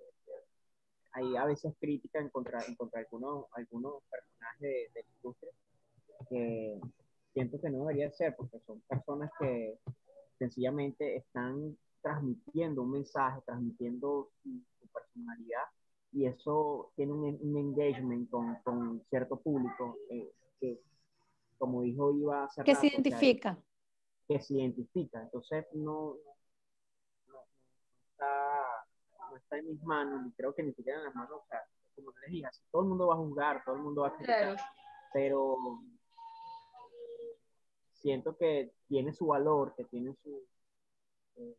hay 1.13 1.35
a 1.35 1.45
veces 1.45 1.73
crítica 1.79 2.19
en 2.19 2.29
contra, 2.29 2.63
en 2.65 2.75
contra 2.75 2.99
algunos, 2.99 3.45
algunos 3.53 4.03
personajes 4.09 4.61
de, 4.61 4.91
de 4.93 5.01
la 5.03 5.09
industria 5.15 5.51
que 6.29 6.79
siento 7.33 7.59
que 7.61 7.69
no 7.69 7.79
debería 7.79 8.11
ser, 8.11 8.35
porque 8.35 8.59
son 8.65 8.81
personas 8.81 9.31
que 9.39 9.79
sencillamente 10.37 11.17
están 11.17 11.77
transmitiendo 12.01 12.83
un 12.83 12.91
mensaje, 12.91 13.41
transmitiendo 13.45 14.29
su, 14.41 14.49
personalidad, 14.91 15.65
y 16.13 16.25
eso 16.25 16.91
tiene 16.95 17.11
un, 17.11 17.57
engagement 17.57 18.29
con, 18.29 18.55
con, 18.63 19.03
cierto 19.09 19.39
público 19.39 19.97
eh, 20.09 20.31
que, 20.59 20.79
como 21.57 21.81
dijo 21.81 22.11
Iba 22.13 22.45
hace 22.45 22.63
Que 22.63 22.75
se 22.75 22.87
identifica. 22.87 23.57
Que, 24.27 24.39
se 24.41 24.55
identifica. 24.55 25.21
Entonces, 25.21 25.65
no, 25.73 26.17
no, 27.27 27.39
está, 28.11 28.63
no 29.29 29.37
está 29.37 29.57
en 29.57 29.67
mis 29.67 29.83
manos, 29.83 30.27
y 30.27 30.31
creo 30.33 30.53
que 30.53 30.63
ni 30.63 30.73
siquiera 30.73 30.99
en 30.99 31.05
las 31.05 31.15
manos, 31.15 31.41
o 31.43 31.45
sea, 31.47 31.61
como 31.95 32.11
les 32.21 32.31
dije, 32.31 32.47
todo 32.71 32.83
el 32.83 32.89
mundo 32.89 33.07
va 33.07 33.15
a 33.15 33.17
juzgar, 33.17 33.63
todo 33.63 33.75
el 33.75 33.81
mundo 33.81 34.01
va 34.01 34.09
a 34.09 34.15
criticar, 34.15 34.57
pero 35.13 35.57
siento 37.93 38.37
que 38.37 38.73
tiene 38.87 39.13
su 39.13 39.27
valor, 39.27 39.73
que 39.75 39.85
tiene 39.85 40.13
su... 40.23 40.43
Eh, 41.35 41.57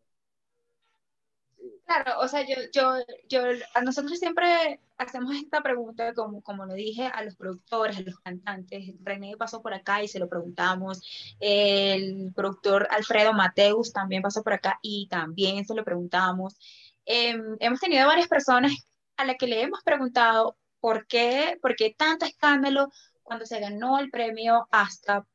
claro, 1.87 2.21
o 2.21 2.29
sea, 2.29 2.47
yo, 2.47 2.57
yo, 2.73 2.97
yo, 3.29 3.43
a 3.75 3.83
nosotros 3.83 4.19
siempre 4.19 4.81
hacemos 4.97 5.35
esta 5.37 5.63
pregunta, 5.63 6.13
como, 6.15 6.43
como 6.43 6.67
lo 6.67 6.75
dije, 6.75 7.07
a 7.07 7.23
los 7.23 7.37
productores, 7.37 7.97
a 7.99 8.03
los 8.03 8.19
cantantes. 8.21 8.95
René 9.03 9.37
pasó 9.37 9.63
por 9.63 9.75
acá 9.75 10.03
y 10.03 10.09
se 10.09 10.19
lo 10.19 10.29
preguntamos. 10.29 11.03
El 11.41 12.33
productor 12.35 12.89
Alfredo 12.91 13.33
Mateus 13.33 13.93
también 13.93 14.23
pasó 14.23 14.43
por 14.43 14.53
acá 14.53 14.79
y 14.83 15.09
también 15.09 15.65
se 15.65 15.75
lo 15.75 15.85
preguntamos. 15.85 16.57
Em, 17.05 17.57
hemos 17.61 17.81
tenido 17.81 18.07
varias 18.07 18.29
personas 18.29 18.73
a 19.17 19.25
las 19.25 19.37
que 19.37 19.47
le 19.47 19.63
hemos 19.63 19.83
preguntado 19.83 20.57
por 20.81 21.07
qué, 21.07 21.59
por 21.63 21.75
qué 21.77 21.95
tanto 21.97 22.27
escándalo 22.27 22.91
cuando 23.23 23.47
se 23.47 23.61
ganó 23.61 23.99
el 23.99 24.11
premio 24.11 24.69
hasta 24.71 25.27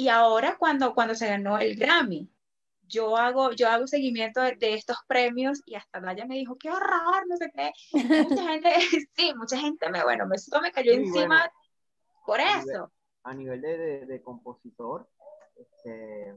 y 0.00 0.08
ahora 0.08 0.56
cuando, 0.58 0.94
cuando 0.94 1.14
se 1.14 1.28
ganó 1.28 1.58
el 1.58 1.76
Grammy, 1.76 2.30
yo 2.90 3.16
hago, 3.16 3.52
yo 3.52 3.68
hago 3.68 3.86
seguimiento 3.86 4.40
de, 4.40 4.74
estos 4.74 4.98
premios 5.06 5.62
y 5.64 5.76
hasta 5.76 6.00
Daya 6.00 6.26
me 6.26 6.34
dijo, 6.36 6.56
qué 6.58 6.70
horror, 6.70 7.26
no 7.28 7.36
sé 7.36 7.50
qué. 7.54 7.72
Mucha 7.92 8.42
gente, 8.50 8.74
sí, 9.16 9.32
mucha 9.36 9.56
gente 9.58 9.88
me, 9.90 10.02
bueno, 10.02 10.26
me, 10.26 10.36
me 10.60 10.72
cayó 10.72 10.92
encima 10.92 11.50
por 12.26 12.40
eso. 12.40 12.92
a 13.22 13.34
nivel 13.34 13.60
de, 13.60 14.06
de, 14.06 14.22
compositor, 14.22 15.08
este, 15.56 16.34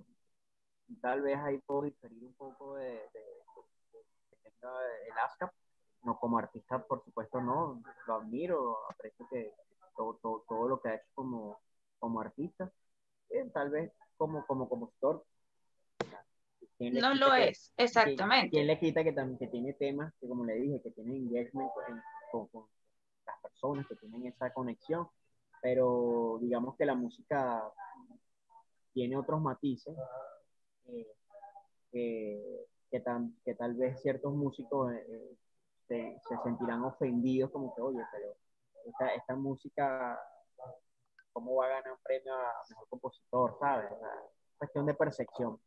tal 1.02 1.22
vez 1.22 1.38
ahí 1.40 1.58
puedo 1.60 1.84
diferir 1.84 2.24
un 2.24 2.34
poco 2.34 2.76
de, 2.76 3.02
el 4.62 5.18
ASCAP, 5.26 5.52
no 6.04 6.18
como 6.20 6.38
artista, 6.38 6.80
por 6.80 7.04
supuesto, 7.04 7.42
no, 7.42 7.82
lo 8.08 8.14
admiro, 8.16 8.78
aprecio 8.90 9.28
que 9.30 9.54
todo, 9.96 10.20
todo, 10.22 10.46
todo 10.48 10.68
lo 10.68 10.82
que 10.82 10.90
ha 10.90 10.96
hecho 10.96 11.14
como 12.00 12.22
artista, 12.22 12.72
tal 13.54 13.70
vez 13.70 13.92
como, 14.18 14.46
como 14.46 14.70
compositor. 14.70 15.26
No 17.10 17.14
lo 17.16 17.34
es, 17.34 17.74
exactamente. 17.78 18.52
¿Quién, 18.52 18.68
le 18.68 18.80
quita 18.80 19.04
que, 19.04 19.12
también, 19.12 19.38
que 19.38 19.48
tiene 19.48 19.74
temas 19.74 20.14
que, 20.20 20.28
como 20.28 20.46
le 20.46 20.56
dije, 20.56 20.82
que 20.82 20.92
tienen 20.92 21.16
engagement 21.16 21.70
con, 22.32 22.48
con, 22.48 22.66
las 23.26 23.40
personas, 23.42 23.88
que 23.88 23.96
tienen 23.96 24.28
esa 24.28 24.54
conexión? 24.54 25.08
Pero 25.62 26.40
digamos 26.42 26.76
que 26.78 26.86
la 26.86 26.96
música 26.96 27.64
tiene 28.94 29.18
otros 29.18 29.42
matices 29.42 29.96
eh, 30.86 31.08
que, 31.92 32.64
que, 32.90 33.02
que, 33.44 33.56
tal 33.56 33.74
vez 33.76 34.02
ciertos 34.02 34.34
músicos 34.34 34.94
eh, 34.94 35.06
eh, 35.08 35.38
se, 35.88 36.20
se, 36.28 36.38
sentirán 36.44 36.84
ofendidos 36.84 37.52
como 37.52 37.74
que, 37.76 37.82
oye, 37.82 38.02
pero 38.12 38.36
esta, 38.86 39.14
esta 39.16 39.36
música 39.36 40.20
cómo 41.34 41.56
va 41.56 41.66
a 41.66 41.70
ganar 41.70 41.92
un 41.92 42.00
premio 42.04 42.34
a 42.34 42.64
mejor 42.70 42.88
compositor, 42.90 43.58
¿sabes? 43.60 43.92
cuestión 44.58 44.86
de 44.86 44.94
percepción. 44.94 45.60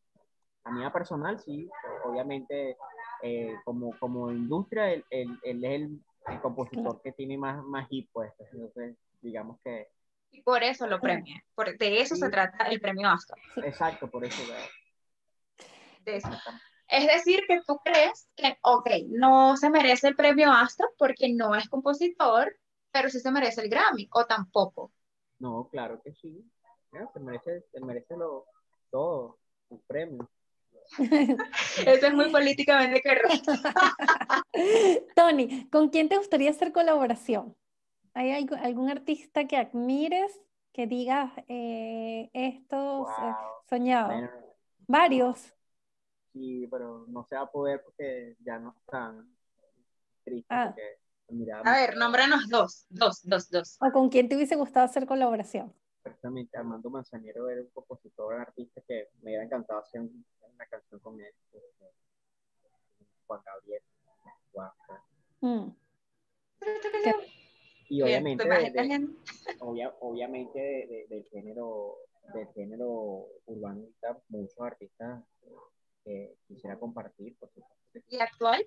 A 0.67 0.71
mí 0.71 0.83
personal, 0.91 1.39
sí, 1.39 1.71
obviamente, 2.05 2.77
eh, 3.23 3.55
como, 3.65 3.97
como 4.01 4.33
industria, 4.33 4.93
él, 4.93 5.05
es 5.11 5.31
el, 5.45 6.01
compositor 6.43 7.01
que 7.03 7.13
tiene 7.13 7.39
más, 7.39 7.63
más 7.65 7.89
hit 7.89 8.11
puestos. 8.13 8.49
Entonces, 8.53 8.97
digamos 9.21 9.61
que. 9.63 9.89
Y 10.33 10.43
por 10.43 10.65
eso 10.65 10.89
lo 10.89 11.01
premia. 11.01 11.41
Por, 11.55 11.79
de 11.79 12.01
eso 12.01 12.17
se 12.17 12.29
trata 12.29 12.65
el 12.65 12.81
premio 12.81 13.13
Oscar. 13.13 13.39
Exacto, 13.65 14.11
por 14.11 14.25
eso. 14.25 14.43
De 16.05 16.17
eso. 16.17 16.31
Es 16.89 17.07
decir, 17.07 17.45
que 17.47 17.61
tú 17.65 17.79
crees 17.85 18.29
que, 18.35 18.59
ok, 18.63 18.91
no 19.09 19.57
se 19.57 19.71
merece 19.71 20.09
el 20.09 20.17
premio 20.17 20.51
Astor 20.51 20.93
porque 20.99 21.33
no 21.33 21.55
es 21.55 21.69
compositor, 21.69 22.57
pero 22.91 23.09
sí 23.09 23.21
se 23.21 23.31
merece 23.31 23.63
el 23.63 23.71
Grammy, 23.71 24.09
o 24.13 24.25
tampoco. 24.25 24.93
No, 25.39 25.69
claro 25.71 26.03
que 26.03 26.13
sí. 26.13 26.45
se 27.13 27.21
merece, 27.21 27.63
se 27.73 27.81
merece 27.81 28.17
lo, 28.17 28.47
todo, 28.91 29.39
un 29.69 29.81
premio. 29.87 30.29
Eso 30.99 32.07
es 32.07 32.15
muy 32.15 32.31
políticamente 32.31 33.03
correcto. 33.03 33.53
Tony, 35.17 35.69
¿con 35.71 35.89
quién 35.91 36.09
te 36.09 36.19
gustaría 36.19 36.51
hacer 36.51 36.73
colaboración? 36.73 37.57
¿Hay 38.15 38.33
algún 38.33 38.91
artista 38.91 39.47
que 39.47 39.57
admires, 39.57 40.41
que 40.73 40.87
digas 40.87 41.31
eh, 41.49 42.31
esto 42.33 43.07
soñado? 43.69 44.31
Varios. 44.87 45.55
Sí, 46.33 46.67
pero 46.71 47.05
no 47.09 47.27
se 47.29 47.35
va 47.35 47.43
a 47.43 47.51
poder 47.51 47.83
porque 47.85 48.37
ya 48.41 48.59
no 48.59 48.75
están 48.79 49.29
tristes. 50.25 50.47
Ah. 50.51 50.75
A 51.65 51.73
ver, 51.73 51.97
nómbranos 51.97 52.49
dos, 52.49 52.87
dos, 52.89 53.21
dos, 53.25 53.51
dos. 53.51 53.77
¿O 53.81 53.91
con 53.91 54.09
quién 54.09 54.29
te 54.29 54.37
hubiese 54.37 54.55
gustado 54.55 54.87
hacer 54.87 55.07
colaboración? 55.07 55.75
Exactamente, 56.05 56.57
Armando 56.57 56.89
Manzanero 56.89 57.49
era 57.51 57.63
un 57.63 57.71
compositor, 57.71 58.35
un 58.35 58.41
artista 58.43 58.81
que 58.87 59.09
me 59.23 59.31
hubiera 59.31 59.45
encantado 59.45 59.81
hacer 59.81 60.03
una 60.57 60.67
canción 60.67 61.01
con 61.01 61.21
él. 61.21 61.33
Este, 61.53 61.87
Juan 63.27 63.41
Gabriel. 63.45 63.83
Mm. 65.41 65.69
Y 67.89 68.03
obviamente, 68.03 68.45
obviamente 70.01 71.07
del 71.09 71.25
género 71.27 71.99
del 72.35 72.49
género 72.55 73.29
urbano 73.47 73.87
muchos 74.29 74.61
artistas 74.61 75.23
que 76.05 76.37
quisiera 76.49 76.79
compartir, 76.79 77.37
por 77.39 77.49
supuesto. 77.53 78.01
¿Y 78.09 78.19
actual? 78.19 78.67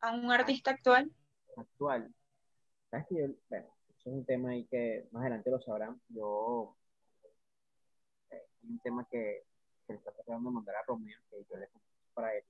¿A 0.00 0.14
un 0.14 0.30
artista 0.32 0.72
actual? 0.72 1.10
actual. 1.56 2.12
¿Sabes 2.90 3.06
que 3.08 3.34
bueno, 3.48 3.68
eso 3.88 4.10
es 4.10 4.16
un 4.16 4.24
tema 4.24 4.50
ahí 4.50 4.64
que 4.66 5.06
más 5.12 5.22
adelante 5.22 5.50
lo 5.50 5.60
sabrán. 5.60 6.00
Yo, 6.08 6.76
eh, 8.30 8.46
un 8.64 8.78
tema 8.80 9.06
que, 9.10 9.44
que 9.86 9.92
le 9.92 9.98
está 9.98 10.12
tratando 10.12 10.50
de 10.50 10.54
mandar 10.54 10.76
a 10.76 10.82
Romeo, 10.86 11.18
que 11.30 11.44
yo 11.50 11.56
le 11.56 11.68
compuse 11.68 12.08
para 12.14 12.34
él. 12.34 12.44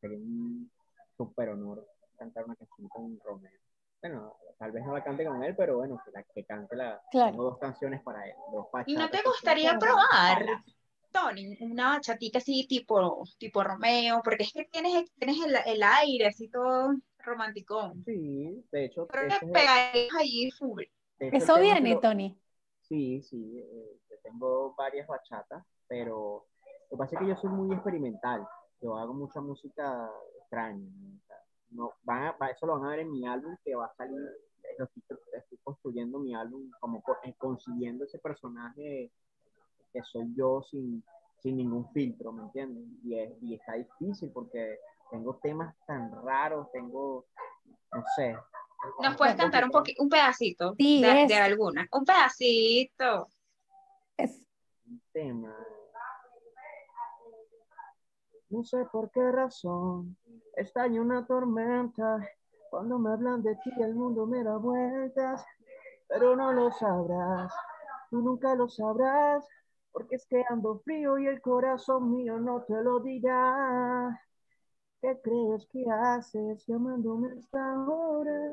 Sería 0.00 0.18
un 0.18 0.70
súper 1.16 1.50
honor 1.50 1.86
cantar 2.16 2.44
una 2.44 2.56
canción 2.56 2.88
con 2.88 3.18
Romeo. 3.20 3.60
Bueno, 4.00 4.36
tal 4.58 4.72
vez 4.72 4.84
no 4.84 4.92
la 4.94 5.02
cante 5.02 5.24
con 5.24 5.42
él, 5.42 5.54
pero 5.56 5.78
bueno, 5.78 6.00
que, 6.04 6.10
la, 6.10 6.22
que 6.22 6.44
cante 6.44 6.76
la. 6.76 7.02
Tengo 7.10 7.44
dos 7.44 7.58
canciones 7.58 8.02
para 8.02 8.26
él. 8.26 8.34
¿Y 8.86 8.94
no 8.94 9.08
te 9.10 9.22
gustaría 9.22 9.78
probar? 9.78 10.44
Tony, 11.10 11.56
una 11.60 11.94
bachatica 11.94 12.38
así 12.38 12.66
tipo, 12.68 13.24
tipo 13.38 13.64
Romeo, 13.64 14.20
porque 14.22 14.44
es 14.44 14.52
que 14.52 14.64
tienes, 14.66 15.10
tienes 15.14 15.38
el, 15.44 15.56
el 15.64 15.82
aire 15.82 16.26
así 16.26 16.48
todo 16.48 16.94
romántico. 17.18 17.94
Sí, 18.04 18.62
de 18.70 18.84
hecho. 18.84 19.06
Pero 19.06 19.28
te 19.28 19.46
pegarías 19.46 20.14
ahí 20.14 20.50
full. 20.50 20.84
Eso 21.18 21.58
viene, 21.58 21.96
Tony. 21.96 22.38
Sí, 22.82 23.22
sí, 23.22 23.58
eh, 23.58 23.98
tengo 24.22 24.74
varias 24.76 25.06
bachatas, 25.06 25.64
pero 25.88 26.46
lo 26.90 26.96
que 26.96 26.96
pasa 26.96 27.16
es 27.16 27.20
que 27.20 27.28
yo 27.28 27.36
soy 27.36 27.50
muy 27.50 27.74
experimental. 27.74 28.46
Yo 28.80 28.96
hago 28.96 29.14
mucha 29.14 29.40
música 29.40 30.10
extraña. 30.40 30.86
no, 31.70 31.92
van 32.04 32.34
a, 32.40 32.50
eso 32.50 32.66
lo 32.66 32.78
van 32.78 32.84
a 32.84 32.90
ver 32.90 33.00
en 33.00 33.12
mi 33.12 33.26
álbum 33.26 33.56
que 33.64 33.74
va 33.74 33.86
a 33.86 33.94
salir. 33.94 34.20
Estoy, 34.78 35.02
estoy 35.32 35.58
construyendo 35.64 36.18
mi 36.18 36.34
álbum 36.34 36.70
como 36.80 37.02
eh, 37.24 37.34
consiguiendo 37.38 38.04
ese 38.04 38.18
personaje 38.18 39.10
que 39.92 40.02
soy 40.02 40.34
yo 40.36 40.62
sin, 40.70 41.02
sin 41.40 41.56
ningún 41.56 41.90
filtro, 41.92 42.32
¿me 42.32 42.42
entiendes? 42.42 42.84
Y, 43.04 43.14
y 43.42 43.54
está 43.54 43.74
difícil 43.74 44.30
porque 44.32 44.78
tengo 45.10 45.36
temas 45.36 45.74
tan 45.86 46.10
raros, 46.24 46.70
tengo, 46.72 47.24
no 47.92 48.04
sé. 48.16 48.36
¿Nos 49.02 49.16
puedes 49.16 49.36
cantar 49.36 49.64
un, 49.64 49.70
un 49.98 50.08
pedacito 50.08 50.74
de, 50.74 51.34
alguna? 51.34 51.88
Un 51.92 52.04
pedacito. 52.04 53.28
Un 54.18 55.02
tema. 55.12 55.56
No 58.56 58.64
sé 58.64 58.86
por 58.90 59.10
qué 59.10 59.20
razón 59.32 60.16
estalla 60.54 61.02
una 61.02 61.26
tormenta. 61.26 62.26
Cuando 62.70 62.98
me 62.98 63.10
hablan 63.12 63.42
de 63.42 63.54
ti, 63.56 63.70
el 63.82 63.94
mundo 63.94 64.24
me 64.24 64.42
da 64.42 64.56
vueltas, 64.56 65.44
pero 66.08 66.34
no 66.34 66.54
lo 66.54 66.70
sabrás, 66.72 67.52
tú 68.08 68.22
nunca 68.22 68.54
lo 68.54 68.66
sabrás, 68.66 69.46
porque 69.92 70.16
es 70.16 70.24
que 70.26 70.42
ando 70.48 70.78
frío 70.78 71.18
y 71.18 71.26
el 71.26 71.42
corazón 71.42 72.10
mío 72.10 72.38
no 72.40 72.62
te 72.62 72.82
lo 72.82 73.00
dirá. 73.00 74.18
¿Qué 75.02 75.20
crees 75.22 75.66
que 75.66 75.84
haces 75.90 76.64
llamándome 76.66 77.32
hasta 77.38 77.74
ahora? 77.74 78.52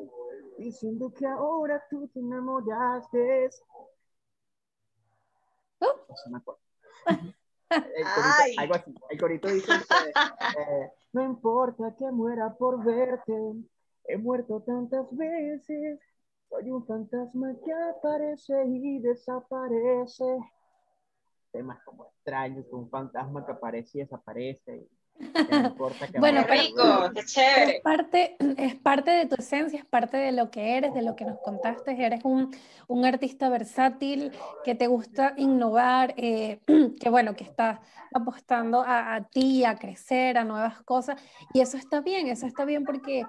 Diciendo 0.57 1.13
que 1.17 1.27
ahora 1.27 1.81
tú 1.89 2.09
te 2.09 2.19
enamoraste. 2.19 3.51
El 7.95 8.57
algo 8.57 8.75
así. 8.75 8.95
El 9.09 9.19
corito 9.19 9.47
dice, 9.47 9.71
eh, 9.73 10.91
no 11.13 11.23
importa 11.23 11.95
que 11.97 12.11
muera 12.11 12.53
por 12.53 12.83
verte, 12.83 13.33
he 14.05 14.17
muerto 14.17 14.61
tantas 14.61 15.05
veces, 15.15 15.99
soy 16.49 16.71
un 16.71 16.85
fantasma 16.85 17.55
que 17.63 17.73
aparece 17.73 18.53
y 18.65 18.99
desaparece. 18.99 20.37
Temas 21.51 21.83
como 21.83 22.05
extraños, 22.05 22.65
un 22.71 22.89
fantasma 22.89 23.45
que 23.45 23.51
aparece 23.51 23.99
y 23.99 24.01
desaparece 24.01 24.87
bueno, 26.19 26.43
rico, 26.43 27.11
qué 27.13 27.23
chévere. 27.23 27.77
Es 27.77 27.81
parte, 27.81 28.35
es 28.57 28.75
parte 28.75 29.11
de 29.11 29.25
tu 29.25 29.35
esencia, 29.35 29.79
es 29.79 29.85
parte 29.85 30.17
de 30.17 30.31
lo 30.31 30.49
que 30.49 30.77
eres, 30.77 30.93
de 30.93 31.01
lo 31.01 31.15
que 31.15 31.25
nos 31.25 31.39
contaste. 31.39 31.91
Eres 32.03 32.21
un, 32.23 32.55
un 32.87 33.05
artista 33.05 33.49
versátil 33.49 34.31
que 34.63 34.75
te 34.75 34.87
gusta 34.87 35.33
innovar, 35.37 36.13
eh, 36.17 36.59
que 36.99 37.09
bueno, 37.09 37.35
que 37.35 37.43
estás 37.43 37.79
apostando 38.13 38.81
a, 38.81 39.15
a 39.15 39.23
ti, 39.23 39.65
a 39.65 39.77
crecer, 39.77 40.37
a 40.37 40.43
nuevas 40.43 40.81
cosas. 40.81 41.21
Y 41.53 41.61
eso 41.61 41.77
está 41.77 42.01
bien, 42.01 42.27
eso 42.27 42.45
está 42.45 42.65
bien 42.65 42.83
porque 42.83 43.23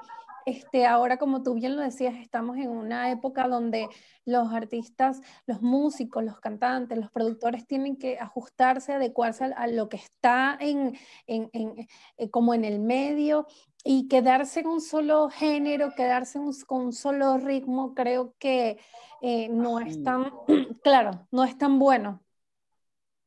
este, 0.47 0.87
ahora, 0.87 1.17
como 1.17 1.43
tú 1.43 1.55
bien 1.55 1.77
lo 1.77 1.83
decías, 1.83 2.15
estamos 2.17 2.57
en 2.59 2.69
una 2.69 3.11
época 3.11 3.49
donde 3.49 3.89
los 4.25 4.53
artistas, 4.53 5.21
los 5.47 5.63
músicos, 5.63 6.25
los 6.25 6.41
cantantes, 6.41 6.99
los 6.99 7.11
productores 7.11 7.67
tienen 7.67 7.97
que 7.97 8.19
ajustarse, 8.19 8.93
adecuarse 8.93 9.45
a, 9.45 9.67
lo 9.67 9.89
que 9.89 9.97
está 9.97 10.57
en, 10.61 10.97
en, 11.27 11.49
en, 11.53 11.89
eh, 12.17 12.31
como 12.31 12.55
en 12.55 12.65
el 12.65 12.79
medio 12.79 13.47
y 13.85 14.09
quedarse 14.09 14.61
en 14.61 14.67
un 14.67 14.81
solo 14.81 15.29
género, 15.31 15.95
quedarse 15.95 16.39
con 16.67 16.87
un 16.87 16.93
solo 16.93 17.39
ritmo, 17.39 17.95
creo 17.95 18.35
que 18.39 18.79
eh, 19.23 19.49
no 19.49 19.81
es 19.81 20.03
tan, 20.03 20.31
claro, 20.83 21.27
no 21.31 21.45
es 21.45 21.57
tan 21.57 21.79
bueno. 21.79 22.23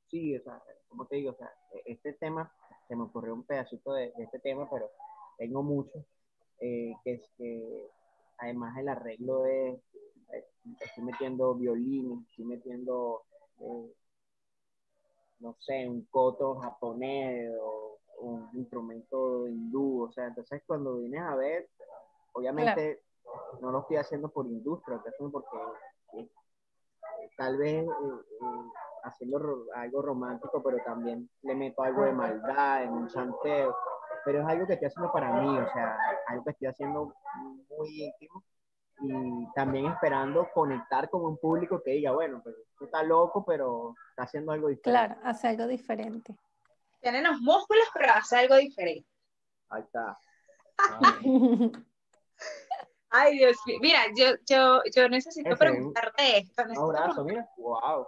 Sí, 0.07 0.35
o 0.35 0.43
sea, 0.43 0.61
como 0.87 1.05
te 1.07 1.17
digo, 1.17 1.31
o 1.31 1.35
sea, 1.35 1.51
e-, 1.73 1.93
este 1.93 2.13
tema, 2.13 2.51
se 2.87 2.95
me 2.95 3.03
ocurrió 3.03 3.33
un 3.33 3.43
pedacito 3.43 3.93
de, 3.93 4.13
de 4.17 4.23
este 4.23 4.39
tema, 4.39 4.69
pero 4.69 4.89
tengo 5.37 5.61
mucho 5.61 6.05
eh, 6.59 6.93
que 7.03 7.13
es 7.13 7.29
que 7.37 7.87
además 8.39 8.77
el 8.77 8.89
arreglo 8.89 9.45
es, 9.45 9.79
eh, 10.33 10.45
estoy 10.79 11.03
metiendo 11.03 11.53
violín, 11.55 12.25
estoy 12.29 12.45
metiendo, 12.45 13.23
eh, 13.59 13.93
no 15.39 15.55
sé, 15.59 15.87
un 15.87 16.05
koto 16.05 16.55
japonés 16.55 17.51
o 17.61 17.99
un 18.19 18.49
instrumento 18.53 19.47
hindú, 19.47 20.03
o 20.03 20.11
sea, 20.11 20.27
entonces 20.27 20.63
cuando 20.65 20.97
vienes 20.97 21.21
a 21.21 21.35
ver, 21.35 21.69
obviamente 22.33 23.03
no 23.61 23.71
lo 23.71 23.81
estoy 23.81 23.97
haciendo 23.97 24.29
por 24.29 24.47
industria, 24.47 24.95
lo 24.95 24.97
estoy 24.97 25.13
haciendo 25.13 25.31
porque 25.31 26.29
tal 27.37 27.57
vez 27.57 27.85
haciendo 29.03 29.65
algo 29.75 30.01
romántico, 30.01 30.63
pero 30.63 30.77
también 30.83 31.29
le 31.43 31.55
meto 31.55 31.83
algo 31.83 32.03
de 32.03 32.13
maldad 32.13 32.83
en 32.83 32.93
un 32.93 33.07
chanteo 33.07 33.75
pero 34.25 34.41
es 34.41 34.47
algo 34.47 34.67
que 34.67 34.73
estoy 34.73 34.87
haciendo 34.87 35.11
para 35.11 35.31
mí, 35.41 35.57
o 35.57 35.73
sea, 35.73 35.97
algo 36.27 36.43
que 36.43 36.51
estoy 36.51 36.67
haciendo 36.67 37.13
muy 37.69 38.03
íntimo 38.03 38.43
y 38.99 39.53
también 39.53 39.85
esperando 39.87 40.49
conectar 40.53 41.09
con 41.09 41.23
un 41.23 41.37
público 41.37 41.81
que 41.83 41.91
diga, 41.91 42.11
bueno, 42.11 42.41
pues 42.43 42.55
está 42.81 43.03
loco, 43.03 43.45
pero 43.45 43.93
está 44.09 44.23
haciendo 44.23 44.51
algo 44.51 44.69
diferente. 44.69 44.89
Claro, 44.89 45.15
hace 45.23 45.47
algo 45.49 45.67
diferente. 45.67 46.35
Tiene 46.99 47.21
los 47.21 47.39
músculos, 47.41 47.85
pero 47.93 48.13
hace 48.13 48.37
algo 48.37 48.55
diferente. 48.55 49.07
Ahí 49.69 49.83
está. 49.83 50.17
Ay, 53.09 53.37
Dios 53.37 53.57
mío. 53.65 53.77
Mira, 53.81 53.99
yo, 54.15 54.35
yo, 54.49 54.81
yo 54.93 55.07
necesito 55.09 55.55
preguntarte 55.55 56.39
esto. 56.39 56.63
Un 56.63 56.77
abrazo, 56.77 57.23
mira. 57.23 57.47
Wow. 57.57 58.07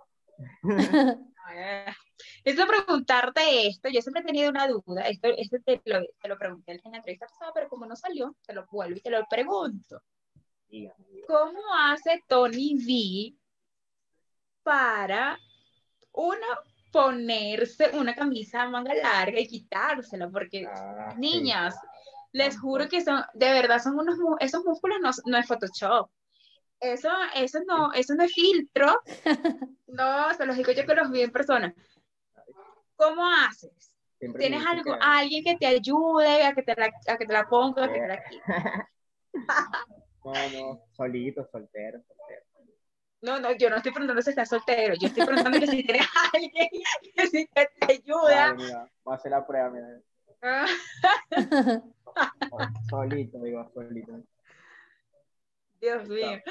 Necesito 2.49 2.67
preguntarte 2.67 3.67
esto. 3.67 3.89
Yo 3.89 4.01
siempre 4.01 4.21
he 4.21 4.25
tenido 4.25 4.49
una 4.49 4.67
duda. 4.67 5.03
Esto, 5.03 5.27
esto 5.37 5.57
te, 5.63 5.81
lo, 5.85 6.01
te, 6.19 6.27
lo, 6.27 6.37
pregunté 6.37 6.71
en 6.71 6.91
la 6.91 6.97
entrevista 6.97 7.27
pasada, 7.27 7.51
pero 7.53 7.69
como 7.69 7.85
no 7.85 7.95
salió, 7.95 8.35
te 8.45 8.53
lo 8.53 8.65
vuelvo 8.71 8.97
y 8.97 9.01
te 9.01 9.11
lo 9.11 9.25
pregunto. 9.29 10.01
¿Cómo 11.27 11.59
hace 11.75 12.23
Tony 12.27 12.75
V 12.75 13.37
para, 14.63 15.39
uno, 16.11 16.47
ponerse 16.91 17.91
una 17.93 18.15
camisa 18.15 18.67
manga 18.67 18.93
larga 18.95 19.39
y 19.39 19.47
quitársela? 19.47 20.29
Porque, 20.29 20.65
ah, 20.67 21.13
niñas, 21.17 21.75
les 22.31 22.59
juro 22.59 22.87
que 22.87 23.01
son, 23.01 23.23
de 23.33 23.51
verdad, 23.51 23.81
son 23.81 23.97
unos, 23.99 24.17
esos 24.39 24.63
músculos 24.65 24.99
no, 25.01 25.11
no 25.25 25.37
es 25.37 25.47
Photoshop 25.47 26.09
eso, 26.79 27.09
eso 27.35 27.59
no, 27.67 27.91
eso 27.93 28.15
no 28.15 28.23
es 28.23 28.33
filtro. 28.33 29.01
No, 29.91 30.31
se 30.35 30.45
los 30.45 30.55
digo 30.55 30.71
yo 30.71 30.85
que 30.85 30.93
los 30.93 31.09
vi 31.09 31.23
en 31.23 31.31
persona. 31.31 31.73
¿Cómo 32.99 33.25
haces? 33.25 33.95
¿Tienes 34.19 34.65
algo, 34.65 34.93
alguien 34.99 35.41
que 35.41 35.55
te 35.55 35.65
ayude 35.65 36.43
a 36.43 36.53
que 36.53 36.63
te 36.63 36.75
la, 36.75 36.91
a 37.07 37.17
que 37.17 37.25
te 37.25 37.31
la 37.31 37.47
ponga, 37.47 37.85
a 37.85 37.93
que 37.93 37.99
te 38.01 38.07
la 38.09 38.23
quite? 38.25 38.43
no, 40.25 40.49
no, 40.49 40.83
solito, 40.91 41.47
soltero, 41.49 42.01
soltero. 42.03 42.41
No, 43.21 43.39
no, 43.39 43.53
yo 43.53 43.69
no 43.69 43.77
estoy 43.77 43.93
preguntando 43.93 44.21
si 44.21 44.31
estás 44.31 44.49
soltero, 44.49 44.95
yo 44.99 45.07
estoy 45.07 45.25
preguntando 45.25 45.59
que 45.61 45.67
si 45.67 45.81
tienes 45.81 46.05
alguien 46.33 46.69
que 47.15 47.27
si 47.27 47.47
te, 47.47 47.69
ayuda. 47.87 48.53
mira, 48.55 48.91
voy 49.05 49.13
a 49.13 49.15
hacer 49.15 49.31
la 49.31 49.47
prueba, 49.47 49.69
mira. 49.69 50.01
Ah. 50.41 50.65
solito, 52.89 53.39
digo, 53.39 53.71
solito. 53.73 54.21
Dios 55.79 56.05
mío. 56.09 56.41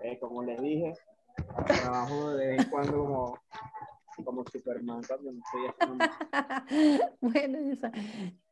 Eh, 0.00 0.18
como 0.18 0.42
les 0.42 0.60
dije, 0.60 0.92
trabajo 1.66 2.34
de 2.34 2.46
vez 2.48 2.58
en 2.62 2.70
cuando 2.70 2.98
como, 2.98 3.38
como 4.24 4.44
Superman 4.46 5.02
cuando 5.06 5.30
estoy 5.30 5.66
haciendo 5.68 6.04
Bueno, 7.20 7.58
esa. 7.72 7.90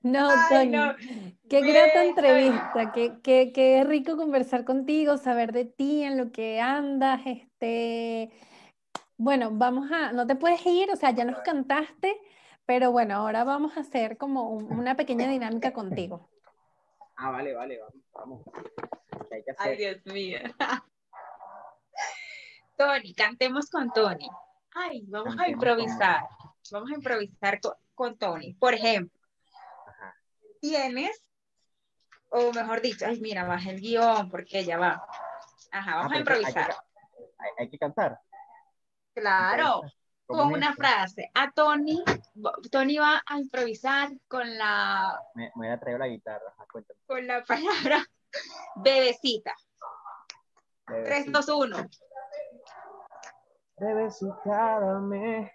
No, 0.03 0.29
Tony, 0.49 0.79
qué 1.49 1.61
grata 1.61 2.05
entrevista, 2.05 2.93
qué, 2.93 3.19
qué, 3.23 3.53
qué, 3.53 3.85
rico 3.85 4.17
conversar 4.17 4.65
contigo, 4.65 5.19
saber 5.19 5.53
de 5.53 5.67
ti, 5.67 6.03
en 6.03 6.17
lo 6.17 6.33
que 6.33 6.61
andas, 6.61 7.21
este... 7.27 8.31
Bueno, 9.19 9.51
vamos 9.53 9.91
a, 9.93 10.13
no 10.13 10.27
te 10.27 10.35
puedes 10.35 10.65
ir, 10.65 10.91
o 10.91 10.97
sea, 10.97 11.11
ya 11.11 11.27
nos 11.27 11.39
cantaste, 11.41 12.19
pero 12.65 12.91
bueno, 12.91 13.17
ahora 13.17 13.45
vamos 13.45 13.77
a 13.77 13.81
hacer 13.81 14.17
como 14.17 14.49
una 14.49 14.97
pequeña 14.97 15.29
dinámica 15.29 15.75
contigo. 15.75 16.31
Ah, 17.17 17.31
vale, 17.31 17.53
vale, 17.55 17.79
vamos. 18.15 18.43
Ay, 19.59 19.77
Dios 19.77 20.07
mío. 20.07 20.39
Tony, 22.79 23.13
cantemos 23.13 23.69
con 23.69 23.93
Tony. 23.93 24.27
Ay, 24.75 25.05
vamos 25.09 25.37
a 25.39 25.49
improvisar. 25.49 26.29
Vamos 26.71 26.91
a 26.91 26.95
improvisar 26.95 27.61
con, 27.95 28.17
Tony. 28.17 28.55
Por 28.55 28.75
ejemplo, 28.75 29.19
tienes, 30.61 31.25
o 32.29 32.53
mejor 32.53 32.81
dicho, 32.81 33.07
ay, 33.07 33.21
mira, 33.21 33.45
baja 33.45 33.71
el 33.71 33.81
guion 33.81 34.31
porque 34.31 34.65
ya 34.65 34.79
va. 34.79 35.05
Ajá, 35.73 35.97
vamos 35.97 36.13
ah, 36.13 36.17
a 36.17 36.19
improvisar. 36.19 36.77
Hay 37.59 37.71
que, 37.71 37.79
cantar. 37.79 38.19
Claro, 39.15 39.83
con 40.27 40.53
una 40.53 40.75
frase. 40.75 41.31
A 41.35 41.51
Tony, 41.51 42.03
Tony 42.71 42.99
va 42.99 43.23
a 43.27 43.39
improvisar 43.39 44.11
con 44.29 44.57
la. 44.57 45.19
Me, 45.35 45.51
voy 45.55 45.69
a 45.69 45.79
traer 45.79 45.99
la 45.99 46.09
guitarra, 46.09 46.55
Con 47.07 47.27
la 47.27 47.43
palabra 47.45 48.05
bebecita. 48.77 49.55
bebecita. 50.87 51.33
3, 51.33 51.33
2, 51.33 51.49
1. 51.49 51.77
Bebecita, 53.81 54.79
dame 54.79 55.51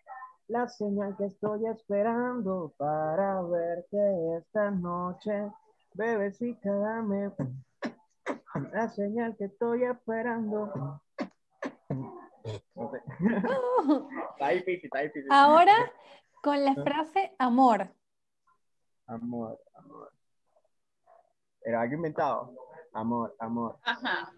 la 0.48 0.68
señal 0.68 1.16
que 1.16 1.26
estoy 1.26 1.68
esperando 1.68 2.74
para 2.76 3.40
verte 3.44 4.38
esta 4.38 4.72
noche. 4.72 5.52
Bebecita, 5.94 6.76
dame 6.76 7.32
la 8.74 8.90
señal 8.90 9.38
que 9.38 9.46
estoy 9.46 9.84
esperando. 9.84 11.00
está 14.34 14.50
difícil, 14.50 14.86
está 14.86 15.02
difícil. 15.02 15.32
Ahora 15.32 15.76
con 16.42 16.66
la 16.66 16.74
frase 16.74 17.36
amor. 17.38 17.94
Amor, 19.06 19.62
amor. 19.76 20.12
Era 21.62 21.82
algo 21.82 21.94
inventado. 21.94 22.56
Amor, 22.92 23.36
amor. 23.38 23.78
Ajá. 23.84 24.34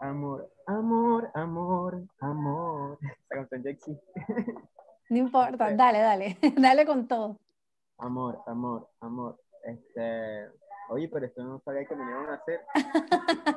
Amor, 0.00 0.50
amor, 0.66 1.30
amor, 1.34 2.02
amor. 2.20 2.98
Esta 3.02 3.34
canción 3.34 3.62
ya 3.62 3.70
existe. 3.70 4.12
No 5.10 5.18
importa, 5.18 5.74
dale, 5.74 5.98
dale, 5.98 6.38
dale 6.56 6.86
con 6.86 7.06
todo. 7.06 7.36
Amor, 7.98 8.42
amor, 8.46 8.88
amor. 9.00 9.38
Este, 9.62 10.48
oye, 10.88 11.06
pero 11.12 11.26
esto 11.26 11.42
no 11.42 11.60
sabía 11.60 11.84
que 11.84 11.94
me 11.94 12.10
iban 12.10 12.30
a 12.30 12.34
hacer. 12.34 12.60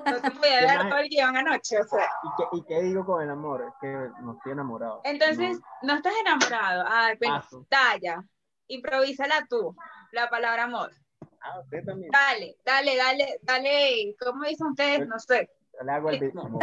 No 0.06 0.22
te 0.22 0.32
podía 0.32 0.66
dar 0.66 0.89
todo 0.89 1.00
el 1.00 1.08
guion 1.08 1.38
anoche, 1.38 1.80
o 1.80 1.86
sea. 1.86 2.10
¿Y 2.24 2.28
qué, 2.36 2.44
¿Y 2.58 2.64
qué, 2.64 2.82
digo 2.82 3.06
con 3.06 3.24
el 3.24 3.30
amor? 3.30 3.64
Es 3.66 3.74
que 3.80 3.88
no 4.22 4.34
estoy 4.34 4.52
enamorado. 4.52 5.00
Entonces, 5.06 5.62
no, 5.82 5.94
estás 5.94 6.14
enamorado. 6.26 6.84
Ay, 6.88 7.16
pero 7.22 7.41
talla. 7.70 8.22
Improvísala 8.68 9.46
tú, 9.50 9.74
la 10.12 10.30
palabra 10.30 10.64
amor. 10.64 10.91
Ah, 11.39 11.60
usted 11.62 11.86
también. 11.86 12.12
Dale, 12.12 12.58
dale, 12.66 12.98
dale, 12.98 13.39
dale. 13.44 14.16
¿Cómo 14.20 14.44
dicen 14.44 14.68
ustedes? 14.68 15.08
No 15.08 15.20
sé. 15.20 15.50
Le 15.82 15.91
hago 15.91 16.09
el 16.09 16.19
ritmo. 16.19 16.59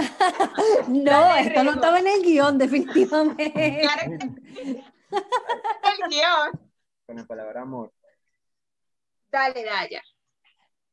no, 0.89 1.37
esto 1.37 1.65
no 1.65 1.73
estaba 1.73 1.99
en 1.99 2.07
el 2.07 2.23
guion, 2.23 2.59
definitivamente. 2.59 3.83
el 3.83 4.79
guion. 6.09 6.71
Con 7.07 7.17
la 7.17 7.25
palabra 7.25 7.63
amor. 7.63 7.93
Dale, 9.31 9.65
Daya. 9.65 10.03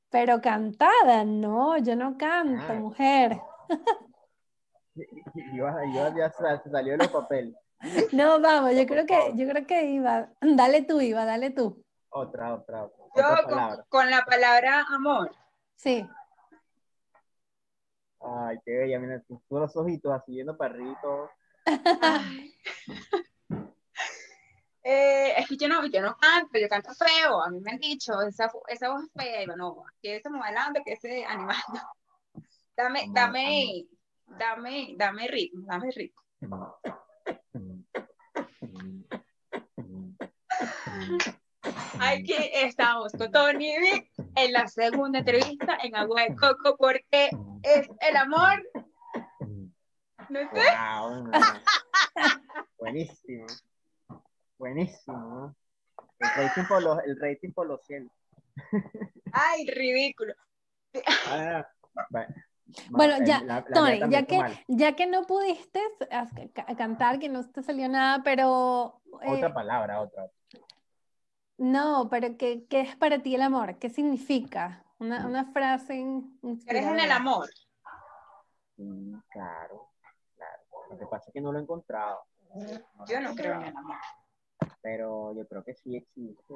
Pero 0.10 0.42
cantada, 0.42 1.24
no, 1.26 1.78
yo 1.78 1.96
no 1.96 2.18
canto, 2.18 2.74
ah. 2.74 2.74
mujer. 2.74 3.42
Yo, 5.54 5.68
ya 5.94 6.32
se 6.32 6.70
salió 6.72 6.94
de 6.94 6.98
los 6.98 7.10
papeles. 7.10 7.56
No, 8.12 8.40
vamos, 8.42 8.72
yo 8.76 8.88
creo 8.88 9.06
que, 9.06 9.34
yo 9.36 9.48
creo 9.48 9.68
que 9.68 9.86
iba. 9.92 10.30
Dale 10.42 10.82
tú, 10.84 11.00
Iba, 11.00 11.26
dale 11.26 11.52
tú. 11.52 11.84
Otra, 12.10 12.56
otra, 12.56 12.86
otra. 12.86 12.98
Yo 13.16 13.86
con, 13.90 14.10
la 14.10 14.26
palabra 14.26 14.86
amor. 14.90 15.32
Sí. 15.76 16.08
Ay, 18.20 18.58
qué 18.66 18.78
bella, 18.78 19.00
mira, 19.00 19.22
tú 19.28 19.40
los 19.50 19.76
ojitos 19.76 20.12
así 20.12 20.44
para 20.58 20.74
arriba 20.74 21.32
eh, 24.84 25.34
es 25.38 25.48
que 25.48 25.58
yo 25.58 25.68
no, 25.68 25.86
yo 25.86 26.02
no 26.02 26.18
canto, 26.18 26.58
yo 26.58 26.70
canto 26.70 26.94
feo, 26.94 27.44
a 27.44 27.50
mí 27.50 27.60
me 27.60 27.72
han 27.72 27.80
dicho, 27.80 28.22
esa, 28.22 28.50
esa 28.70 28.90
voz 28.90 29.04
es 29.04 29.12
fea, 29.14 29.44
y 29.44 29.46
bueno, 29.46 29.84
que 30.02 30.22
se 30.22 30.30
modelando, 30.30 30.80
que 30.86 30.96
se 30.96 31.26
animando. 31.26 31.82
Dame, 32.76 33.08
dame, 33.10 33.86
dame, 34.28 34.96
dame 34.98 35.28
ritmo, 35.28 35.68
dame 35.68 35.92
ritmo. 35.92 36.22
Aquí 42.00 42.36
estamos 42.54 43.12
con 43.14 43.32
Tony 43.32 43.74
en 44.38 44.54
la 44.54 44.68
segunda 44.68 45.20
entrevista 45.20 45.78
en 45.84 45.96
Agua 45.96 46.24
de 46.24 46.36
Coco 46.36 46.78
porque 46.78 47.30
es 47.64 47.90
el 48.02 48.16
amor. 48.16 48.64
¿No 50.30 50.40
sé? 50.52 50.62
Buenísimo. 52.78 53.48
Buenísimo. 54.58 55.56
El 56.20 56.30
rating 56.36 56.64
por 56.68 56.84
los, 56.84 57.00
el 57.04 57.20
rating 57.20 57.52
por 57.52 57.68
los 57.68 57.84
cielos. 57.86 58.12
Ay, 59.32 59.68
ridículo. 59.68 60.34
Ah, 61.28 61.68
bueno, 62.90 63.16
ya, 63.26 63.66
Tony, 63.74 64.00
ya 64.10 64.24
que, 64.24 64.40
ya 64.68 64.96
que 64.96 65.08
no 65.08 65.24
pudiste 65.24 65.82
cantar, 66.78 67.20
que 67.20 67.30
no 67.30 67.50
te 67.50 67.64
salió 67.64 67.88
nada, 67.88 68.22
pero... 68.24 69.02
Otra 69.12 69.48
eh, 69.48 69.54
palabra, 69.54 70.02
otra. 70.02 70.28
No, 71.58 72.08
pero 72.10 72.38
¿qué, 72.38 72.66
¿qué, 72.68 72.82
es 72.82 72.96
para 72.96 73.20
ti 73.20 73.36
el 73.36 73.42
amor? 73.42 73.78
¿Qué 73.78 73.90
significa? 73.90 74.84
Una, 75.00 75.26
una 75.26 75.46
frase. 75.52 76.00
¿Eres 76.68 76.86
en 76.86 77.00
el 77.00 77.12
amor? 77.12 77.50
Mm, 78.78 79.18
claro, 79.30 79.90
claro. 80.36 80.62
Lo 80.92 80.98
que 80.98 81.06
pasa 81.08 81.26
es 81.28 81.34
que 81.34 81.42
no 81.42 81.52
lo 81.52 81.60
he 81.60 81.64
encontrado. 81.64 82.22
Yo 83.08 83.22
no 83.22 83.36
creo 83.36 83.56
en 83.56 83.64
el 83.64 83.78
amor. 83.78 83.98
Pero 84.82 85.34
yo 85.36 85.48
creo 85.48 85.64
que 85.64 85.74
sí 85.74 85.96
existe. 85.96 86.56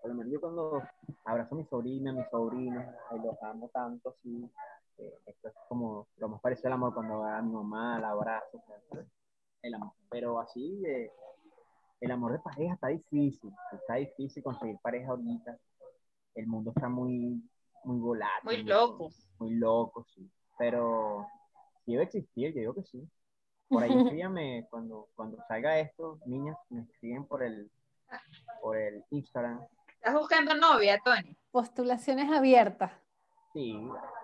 Por 0.00 0.10
lo 0.10 0.16
menos 0.16 0.32
yo 0.32 0.40
cuando 0.40 0.82
abrazo 1.24 1.54
a 1.54 1.58
mi 1.58 1.64
sobrina, 1.64 2.10
a 2.10 2.14
mis 2.14 2.28
sobrinos, 2.28 2.84
y 3.12 3.18
los 3.18 3.42
amo 3.42 3.70
tanto, 3.72 4.16
sí. 4.22 4.50
Eh, 4.98 5.18
esto 5.26 5.48
es 5.48 5.54
como 5.68 6.08
lo 6.18 6.28
más 6.28 6.40
parecido 6.40 6.68
al 6.68 6.74
amor 6.74 6.92
cuando 6.92 7.24
a 7.24 7.40
mi 7.40 7.52
mamá 7.52 7.98
la 7.98 8.10
abrazo. 8.10 8.62
el 9.62 9.74
amor. 9.74 9.92
Pero 10.10 10.40
así 10.40 10.78
de 10.80 11.10
el 12.02 12.10
amor 12.10 12.32
de 12.32 12.40
pareja 12.40 12.74
está 12.74 12.88
difícil, 12.88 13.54
está 13.72 13.94
difícil 13.94 14.42
conseguir 14.42 14.76
pareja 14.82 15.10
ahorita. 15.10 15.56
El 16.34 16.48
mundo 16.48 16.72
está 16.74 16.88
muy, 16.88 17.40
muy 17.84 17.98
volátil. 18.00 18.42
Muy 18.42 18.62
loco. 18.64 19.08
Muy, 19.38 19.54
loco, 19.54 20.04
sí. 20.12 20.28
Pero 20.58 21.28
si 21.84 21.92
debe 21.92 22.04
existir, 22.04 22.52
yo 22.52 22.60
digo 22.60 22.74
que 22.74 22.82
sí. 22.82 23.08
Por 23.68 23.84
ahí 23.84 23.90
escríbame 24.04 24.66
cuando, 24.68 25.08
cuando 25.14 25.38
salga 25.46 25.78
esto, 25.78 26.18
niñas, 26.26 26.56
me 26.70 26.82
escriben 26.82 27.24
por 27.24 27.44
el, 27.44 27.70
por 28.60 28.76
el 28.76 29.04
Instagram. 29.10 29.64
¿Estás 29.94 30.14
buscando 30.14 30.56
novia, 30.56 30.98
Tony? 31.04 31.36
Postulaciones 31.52 32.32
abiertas. 32.32 32.90
Sí, 33.52 33.74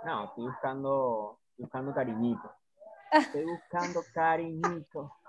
no, 0.05 0.25
estoy 0.25 0.47
buscando, 0.47 1.39
buscando 1.57 1.95
cariñito. 1.95 2.51
Estoy 3.13 3.45
buscando 3.45 4.01
cariñito. 4.13 5.13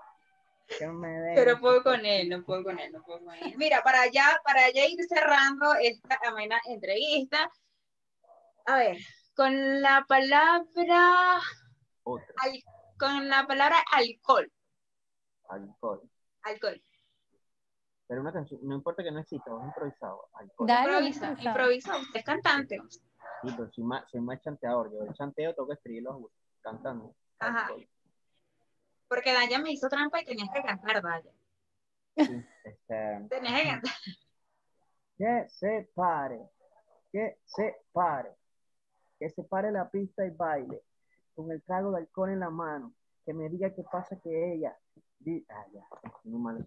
Pero 0.78 1.60
puedo 1.60 1.82
con 1.82 2.04
él, 2.04 2.28
no 2.28 2.44
puedo 2.44 2.64
con 2.64 2.78
él, 2.78 2.92
no 2.92 3.02
puedo 3.02 3.24
con 3.24 3.34
él. 3.34 3.54
Mira, 3.56 3.82
para 3.82 4.02
allá, 4.02 4.40
para 4.44 4.64
allá 4.64 4.86
ir 4.86 4.98
cerrando 5.08 5.74
esta 5.80 6.18
amena 6.26 6.60
entrevista. 6.66 7.50
A 8.66 8.76
ver, 8.76 8.96
con 9.34 9.80
la 9.80 10.04
palabra. 10.06 11.40
con 12.98 13.28
la 13.28 13.46
palabra 13.46 13.76
alcohol. 13.92 14.50
Alcohol. 15.48 16.08
Alcohol. 16.42 16.82
Pero 18.06 18.20
una 18.22 18.32
canción, 18.32 18.60
no 18.62 18.74
importa 18.74 19.02
que 19.02 19.10
no 19.10 19.20
exista, 19.20 19.50
es 19.50 19.66
improvisado. 19.66 20.28
Alcohol. 20.34 20.66
Dale, 20.66 20.92
improvisa, 21.08 21.36
improvisa, 21.38 21.96
usted 21.98 22.20
es 22.20 22.24
cantante. 22.24 22.80
Sí, 22.88 23.48
pero 23.56 23.70
soy 23.72 23.84
más, 23.84 24.10
soy 24.10 24.20
más 24.20 24.40
chanteador. 24.42 24.92
Yo 24.92 25.02
el 25.02 25.14
chanteo 25.14 25.54
tengo 25.54 25.68
que 25.68 25.74
escribirlo 25.74 26.30
cantando. 26.60 27.14
Ajá. 27.38 27.70
Porque 29.10 29.32
Daya 29.32 29.58
me 29.58 29.72
hizo 29.72 29.88
trampa 29.88 30.20
y 30.20 30.24
tenías 30.24 30.48
que 30.54 30.62
cantar, 30.62 31.02
Daya. 31.02 31.32
Sí, 32.16 32.44
este... 32.62 33.26
Tenías 33.28 33.60
que 33.60 33.68
cantar. 33.68 33.92
Que 35.18 35.46
se 35.48 35.90
pare, 35.92 36.40
que 37.10 37.38
se 37.44 37.76
pare, 37.92 38.30
que 39.18 39.28
se 39.28 39.42
pare 39.42 39.72
la 39.72 39.90
pista 39.90 40.24
y 40.24 40.30
baile, 40.30 40.84
con 41.34 41.50
el 41.50 41.60
trago 41.64 41.90
de 41.90 41.98
alcohol 41.98 42.30
en 42.30 42.38
la 42.38 42.50
mano, 42.50 42.94
que 43.26 43.34
me 43.34 43.48
diga 43.48 43.74
qué 43.74 43.82
pasa 43.82 44.16
que 44.22 44.52
ella... 44.54 44.78
Ah, 45.48 45.66
ya, 45.72 45.84
no 46.24 46.38
malo. 46.38 46.64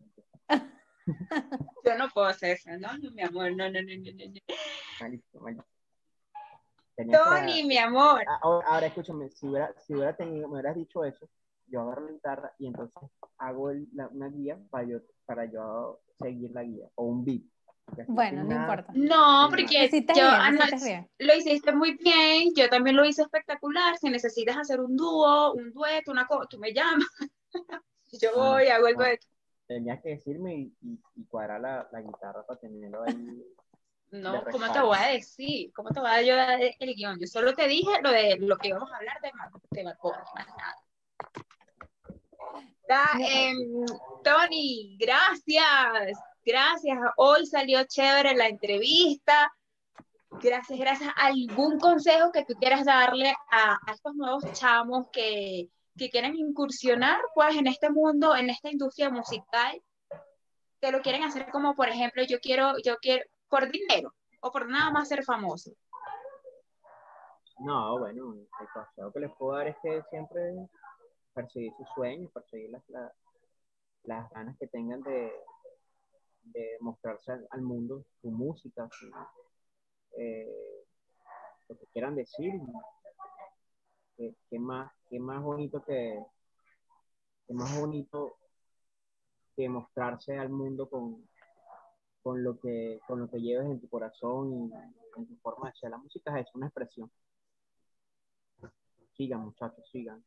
Yo 1.85 1.97
no 1.97 2.09
puedo 2.09 2.27
hacer 2.27 2.51
eso, 2.57 2.69
no, 2.77 2.97
no, 2.97 3.09
mi 3.11 3.21
amor, 3.21 3.51
no, 3.55 3.69
no, 3.69 3.81
no, 3.81 3.95
no, 3.95 4.11
no. 4.11 4.41
Malito, 4.99 5.39
malito. 5.39 5.65
Tony, 7.11 7.63
mi 7.63 7.77
amor. 7.77 8.23
Ah, 8.27 8.39
ahora, 8.41 8.87
escúchame, 8.87 9.29
si 9.29 9.47
hubiera, 9.47 9.73
si 9.79 9.93
hubiera 9.93 10.13
tenido, 10.15 10.49
me 10.49 10.55
hubieras 10.55 10.75
dicho 10.75 11.05
eso, 11.05 11.27
yo 11.74 11.82
agarro 11.82 12.05
la 12.05 12.11
guitarra 12.11 12.53
y 12.59 12.67
entonces 12.67 12.95
hago 13.39 13.71
una 14.11 14.28
guía 14.30 14.59
para 14.69 14.86
yo, 14.86 14.99
para 15.26 15.45
yo 15.45 15.99
seguir 16.19 16.51
la 16.51 16.63
guía 16.63 16.88
o 16.95 17.05
un 17.05 17.26
beat. 17.26 17.41
Bueno, 18.07 18.43
no 18.43 18.55
importa. 18.55 18.93
No, 18.95 19.47
porque 19.49 19.65
yo, 19.65 20.24
lo 21.19 21.36
hiciste 21.36 21.74
muy 21.74 21.97
bien, 21.97 22.53
yo 22.55 22.69
también 22.69 22.95
lo 22.95 23.03
hice 23.03 23.24
espectacular. 23.24 23.97
Si 23.97 24.09
necesitas 24.09 24.55
hacer 24.55 24.80
un 24.80 24.95
dúo, 24.95 25.53
un 25.53 25.74
dueto, 25.74 26.11
una 26.11 26.26
cosa, 26.26 26.47
tú 26.47 26.59
me 26.59 26.74
llamas. 26.74 27.07
yo 28.21 28.30
ah, 28.36 28.38
voy, 28.38 28.67
hago 28.67 28.88
el 28.88 28.95
dueto. 28.95 29.28
Tenías 29.67 30.01
que 30.01 30.09
decirme 30.09 30.55
y, 30.55 30.74
y, 31.15 31.26
cuadrar 31.26 31.59
la, 31.59 31.89
la, 31.91 32.01
guitarra 32.01 32.45
para 32.45 32.59
tenerlo 32.59 33.03
ahí. 33.03 33.43
No, 34.11 34.43
¿cómo 34.51 34.71
te 34.71 34.80
voy 34.80 34.97
a 34.97 35.07
decir? 35.07 35.74
¿Cómo 35.74 35.89
te 35.89 35.99
voy 35.99 36.09
a 36.09 36.13
dar 36.13 36.24
yo 36.24 36.36
el 36.80 36.95
guion? 36.95 37.19
Yo 37.19 37.28
solo 37.28 37.53
te 37.53 37.67
dije 37.67 37.91
lo 38.03 38.11
de 38.11 38.38
lo 38.38 38.57
que 38.57 38.67
íbamos 38.69 38.91
a 38.91 38.97
hablar 38.97 39.17
de, 39.21 39.32
de 39.71 39.84
más 39.84 39.97
nada. 40.47 40.76
Em, 42.88 43.86
Tony, 44.23 44.97
gracias, 44.99 46.19
gracias. 46.45 46.99
Hoy 47.17 47.45
salió 47.45 47.84
chévere 47.86 48.36
la 48.36 48.47
entrevista. 48.47 49.51
Gracias, 50.41 50.79
gracias. 50.79 51.13
¿Algún 51.15 51.79
consejo 51.79 52.31
que 52.31 52.43
tú 52.45 52.55
quieras 52.55 52.86
darle 52.86 53.34
a, 53.51 53.79
estos 53.91 54.15
nuevos 54.15 54.43
chamos 54.53 55.07
que, 55.11 55.69
que, 55.97 56.09
quieren 56.09 56.36
incursionar 56.36 57.21
pues 57.36 57.55
en 57.55 57.67
este 57.67 57.89
mundo, 57.89 58.36
en 58.36 58.49
esta 58.49 58.69
industria 58.69 59.09
musical, 59.09 59.81
que 60.81 60.91
lo 60.91 61.01
quieren 61.01 61.23
hacer 61.23 61.49
como, 61.51 61.75
por 61.75 61.88
ejemplo, 61.88 62.23
yo 62.23 62.39
quiero, 62.39 62.73
yo 62.84 62.97
quiero, 62.97 63.23
por 63.47 63.71
dinero 63.71 64.13
o 64.41 64.51
por 64.51 64.67
nada 64.67 64.91
más 64.91 65.07
ser 65.07 65.23
famoso? 65.23 65.71
No, 67.59 67.99
bueno, 67.99 68.34
el 68.34 68.67
consejo 68.73 69.13
que 69.13 69.19
les 69.19 69.31
puedo 69.36 69.55
dar 69.55 69.67
es 69.67 69.75
que 69.81 70.01
siempre 70.09 70.67
perseguir 71.34 71.73
sus 71.77 71.88
sueños, 71.95 72.31
perseguir 72.31 72.69
las, 72.69 72.84
las, 74.03 74.29
ganas 74.31 74.57
que 74.57 74.67
tengan 74.67 75.01
de, 75.01 75.31
de 76.43 76.77
mostrarse 76.79 77.31
al, 77.49 77.61
mundo, 77.61 78.05
su 78.21 78.29
música, 78.29 78.89
eh, 80.17 80.86
lo 81.69 81.77
que 81.77 81.88
quieran 81.88 82.15
decir. 82.15 82.53
¿Qué, 84.15 84.59
más, 84.59 84.91
qué 85.09 85.19
más 85.19 85.41
bonito 85.41 85.84
que, 85.84 86.23
qué 87.47 87.53
más 87.53 87.77
bonito 87.79 88.38
que 89.55 89.67
mostrarse 89.67 90.38
al 90.38 90.49
mundo 90.49 90.88
con, 90.88 91.27
con, 92.21 92.43
lo 92.43 92.59
que, 92.59 92.99
con 93.07 93.19
lo 93.19 93.29
que 93.29 93.41
lleves 93.41 93.65
en 93.65 93.81
tu 93.81 93.89
corazón 93.89 94.53
y 94.53 94.71
en 95.17 95.27
tu 95.27 95.36
forma 95.38 95.69
de 95.69 95.75
ser. 95.75 95.89
La 95.89 95.97
música 95.97 96.39
es 96.39 96.47
una 96.53 96.67
expresión. 96.67 97.11
Sigan, 99.15 99.41
muchachos, 99.41 99.88
sigan. 99.91 100.23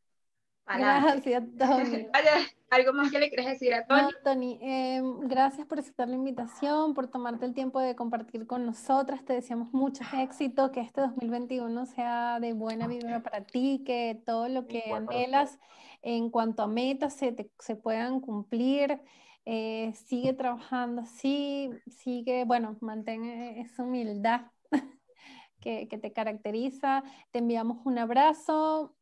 Gracias, 0.79 1.45
Tony. 1.59 2.07
¿Algo 2.71 2.93
más 2.93 3.13
que 3.13 3.21
le 3.21 3.29
quieres 3.29 3.47
decir 3.47 3.73
a 3.73 3.87
Tony? 3.87 4.11
Tony, 4.25 4.59
em, 4.61 5.21
gracias 5.21 5.67
por 5.67 5.79
aceptar 5.79 6.09
la 6.09 6.17
invitación, 6.17 6.95
por 6.95 7.07
tomarte 7.07 7.47
el 7.47 7.55
tiempo 7.55 7.79
de 7.79 7.95
compartir 7.95 8.47
con 8.49 8.67
nosotras. 8.67 9.25
Te 9.25 9.35
deseamos 9.35 9.73
muchos 9.73 10.07
éxitos, 10.13 10.71
que 10.71 10.81
este 10.81 11.01
2021 11.03 11.87
sea 11.87 12.41
de 12.41 12.53
buena 12.55 12.89
vida 12.89 13.23
para 13.23 13.45
ti, 13.45 13.85
que 13.87 14.21
todo 14.27 14.49
lo 14.49 14.67
que 14.67 14.93
anhelas 14.93 15.61
en 16.03 16.31
cuanto 16.31 16.65
a 16.65 16.67
metas 16.67 17.15
se, 17.15 17.51
se 17.61 17.77
puedan 17.77 18.21
cumplir. 18.21 19.01
Eh, 19.45 19.93
sigue 19.95 20.33
trabajando 20.33 21.03
así, 21.03 21.71
sigue, 21.87 22.45
bueno, 22.45 22.77
mantén 22.81 23.25
esa 23.25 23.85
humildad 23.85 24.41
que, 25.61 25.87
que 25.87 25.99
te 25.99 26.13
caracteriza. 26.13 27.05
Te 27.31 27.39
enviamos 27.39 27.79
un 27.87 27.99
abrazo, 27.99 28.97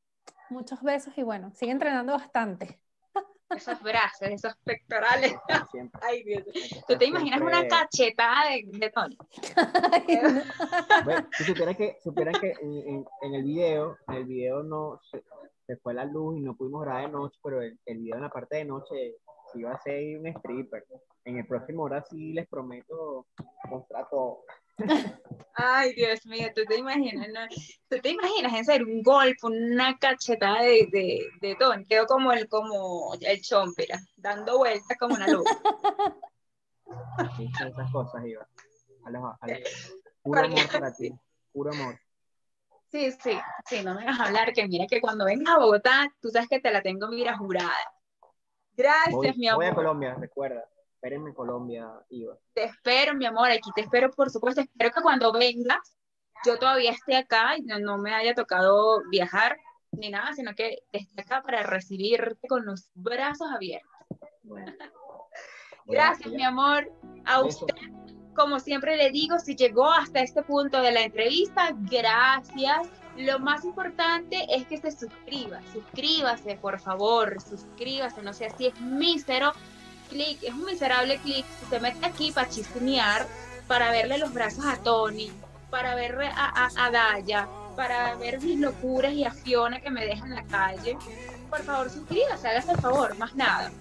muchos 0.50 0.82
besos 0.82 1.16
y 1.16 1.22
bueno, 1.22 1.50
sigue 1.52 1.72
entrenando 1.72 2.12
bastante. 2.12 2.80
Esos 3.50 3.80
brazos, 3.82 4.28
esos 4.28 4.56
pectorales. 4.64 5.34
Ay, 6.02 6.24
Dios. 6.24 6.44
¿Tú 6.88 6.96
te 6.96 7.04
imaginas 7.04 7.40
una 7.40 7.68
cachetada 7.68 8.50
de, 8.50 8.78
de 8.78 8.90
Tony? 8.90 9.16
bueno, 11.04 11.28
si 11.36 11.44
supieras 11.44 11.76
que, 11.76 11.98
que 12.40 12.54
en, 12.62 13.04
en, 13.22 13.34
el 13.34 13.44
video, 13.44 13.96
en 14.08 14.14
el 14.14 14.24
video 14.24 14.62
no 14.62 15.00
se, 15.10 15.22
se, 15.66 15.76
fue 15.76 15.94
la 15.94 16.04
luz 16.04 16.38
y 16.38 16.40
no 16.40 16.56
pudimos 16.56 16.82
grabar 16.82 17.06
de 17.06 17.12
noche, 17.12 17.38
pero 17.42 17.62
el, 17.62 17.78
el 17.86 17.98
video 17.98 18.16
en 18.16 18.22
la 18.22 18.30
parte 18.30 18.56
de 18.56 18.64
noche 18.64 19.16
iba 19.54 19.72
a 19.72 19.80
ser 19.80 20.18
un 20.18 20.26
stripper. 20.26 20.84
En 21.24 21.38
el 21.38 21.46
próximo 21.46 21.84
hora 21.84 22.02
sí 22.02 22.32
les 22.32 22.48
prometo 22.48 23.26
mostrar 23.68 24.08
todo. 24.10 24.44
Ay, 25.54 25.94
Dios 25.94 26.26
mío, 26.26 26.48
tú 26.54 26.64
te 26.64 26.76
imaginas, 26.76 27.28
¿no? 27.28 27.40
tú 27.88 28.00
te 28.00 28.10
imaginas 28.10 28.52
en 28.54 28.64
ser 28.64 28.84
un 28.84 29.02
golpe, 29.02 29.46
una 29.46 29.96
cachetada 29.98 30.62
de, 30.62 30.88
de, 30.90 31.26
de 31.40 31.54
Tony, 31.56 31.84
quedó 31.84 32.06
como 32.06 32.32
el, 32.32 32.48
como 32.48 33.14
el 33.20 33.40
chompera, 33.40 34.00
dando 34.16 34.58
vueltas 34.58 34.98
como 34.98 35.14
una 35.14 35.28
luz. 35.28 35.44
Esas 37.38 37.92
cosas, 37.92 38.26
Iba. 38.26 38.48
Puro 40.22 40.40
amor 40.40 40.72
para 40.72 40.92
ti, 40.92 41.12
puro 41.52 41.72
amor. 41.72 42.00
Sí, 42.90 43.12
sí, 43.12 43.38
sí, 43.66 43.82
no 43.82 43.94
me 43.94 44.04
vas 44.04 44.18
a 44.20 44.24
hablar, 44.26 44.52
que 44.52 44.66
mira 44.66 44.86
que 44.88 45.00
cuando 45.00 45.24
vengas 45.24 45.54
a 45.54 45.58
Bogotá, 45.58 46.12
tú 46.20 46.30
sabes 46.30 46.48
que 46.48 46.60
te 46.60 46.70
la 46.70 46.82
tengo, 46.82 47.08
mira, 47.08 47.36
jurada. 47.36 47.76
Gracias, 48.76 49.36
mi 49.36 49.48
amor. 49.48 49.64
Voy 49.64 49.72
a 49.72 49.74
Colombia, 49.74 50.14
recuerda 50.18 50.64
espérenme 51.04 51.30
en 51.30 51.34
Colombia, 51.34 51.86
Iva. 52.08 52.34
Te 52.54 52.64
espero, 52.64 53.12
mi 53.14 53.26
amor, 53.26 53.50
aquí 53.50 53.70
te 53.74 53.82
espero, 53.82 54.10
por 54.10 54.30
supuesto. 54.30 54.62
Espero 54.62 54.90
que 54.90 55.02
cuando 55.02 55.32
vengas, 55.34 55.94
yo 56.46 56.58
todavía 56.58 56.92
esté 56.92 57.14
acá 57.14 57.58
y 57.58 57.62
no, 57.62 57.98
me 57.98 58.14
haya 58.14 58.34
tocado 58.34 59.02
viajar 59.10 59.58
ni 59.92 60.08
nada, 60.08 60.32
sino 60.32 60.54
que 60.54 60.78
esté 60.92 61.20
acá 61.20 61.42
para 61.42 61.62
recibirte 61.62 62.48
con 62.48 62.64
los 62.64 62.88
brazos 62.94 63.48
abiertos. 63.54 63.90
Gracias, 65.84 66.32
mi 66.32 66.42
amor. 66.42 66.90
A 67.26 67.42
usted, 67.42 67.74
como 68.34 68.58
siempre 68.58 68.96
le 68.96 69.10
digo, 69.10 69.38
si 69.38 69.54
llegó 69.56 69.90
hasta 69.90 70.22
este 70.22 70.42
punto 70.42 70.80
de 70.80 70.92
la 70.92 71.02
entrevista, 71.02 71.76
gracias. 71.80 72.88
Lo 73.18 73.38
más 73.38 73.66
importante 73.66 74.46
es 74.48 74.66
que 74.66 74.78
se 74.78 74.90
suscriba, 74.90 75.60
suscríbase, 75.70 76.56
por 76.56 76.80
favor, 76.80 77.40
suscríbase, 77.42 78.22
no 78.22 78.32
sé 78.32 78.48
si 78.56 78.66
es 78.68 78.80
mísero, 78.80 79.52
clic, 80.14 80.38
es 80.44 80.50
un 80.50 80.64
miserable 80.64 81.18
clic, 81.18 81.44
se 81.68 81.80
mete 81.80 82.06
aquí 82.06 82.30
para 82.30 82.48
chismear, 82.48 83.26
para 83.66 83.90
verle 83.90 84.18
los 84.18 84.32
brazos 84.32 84.64
a 84.64 84.76
Tony, 84.76 85.32
para 85.70 85.96
ver 85.96 86.16
a, 86.36 86.70
a, 86.76 86.90
Daya, 86.90 87.48
para 87.76 88.14
ver 88.14 88.40
mis 88.40 88.60
locuras 88.60 89.12
y 89.12 89.24
a 89.24 89.32
Fiona 89.32 89.80
que 89.80 89.90
me 89.90 90.06
dejan 90.06 90.28
en 90.28 90.36
la 90.36 90.44
calle, 90.44 90.96
por 91.50 91.60
favor 91.62 91.90
suscríbase, 91.90 92.48
hágase 92.48 92.72
el 92.72 92.78
favor, 92.78 93.18
más 93.18 93.34
nada. 93.34 93.72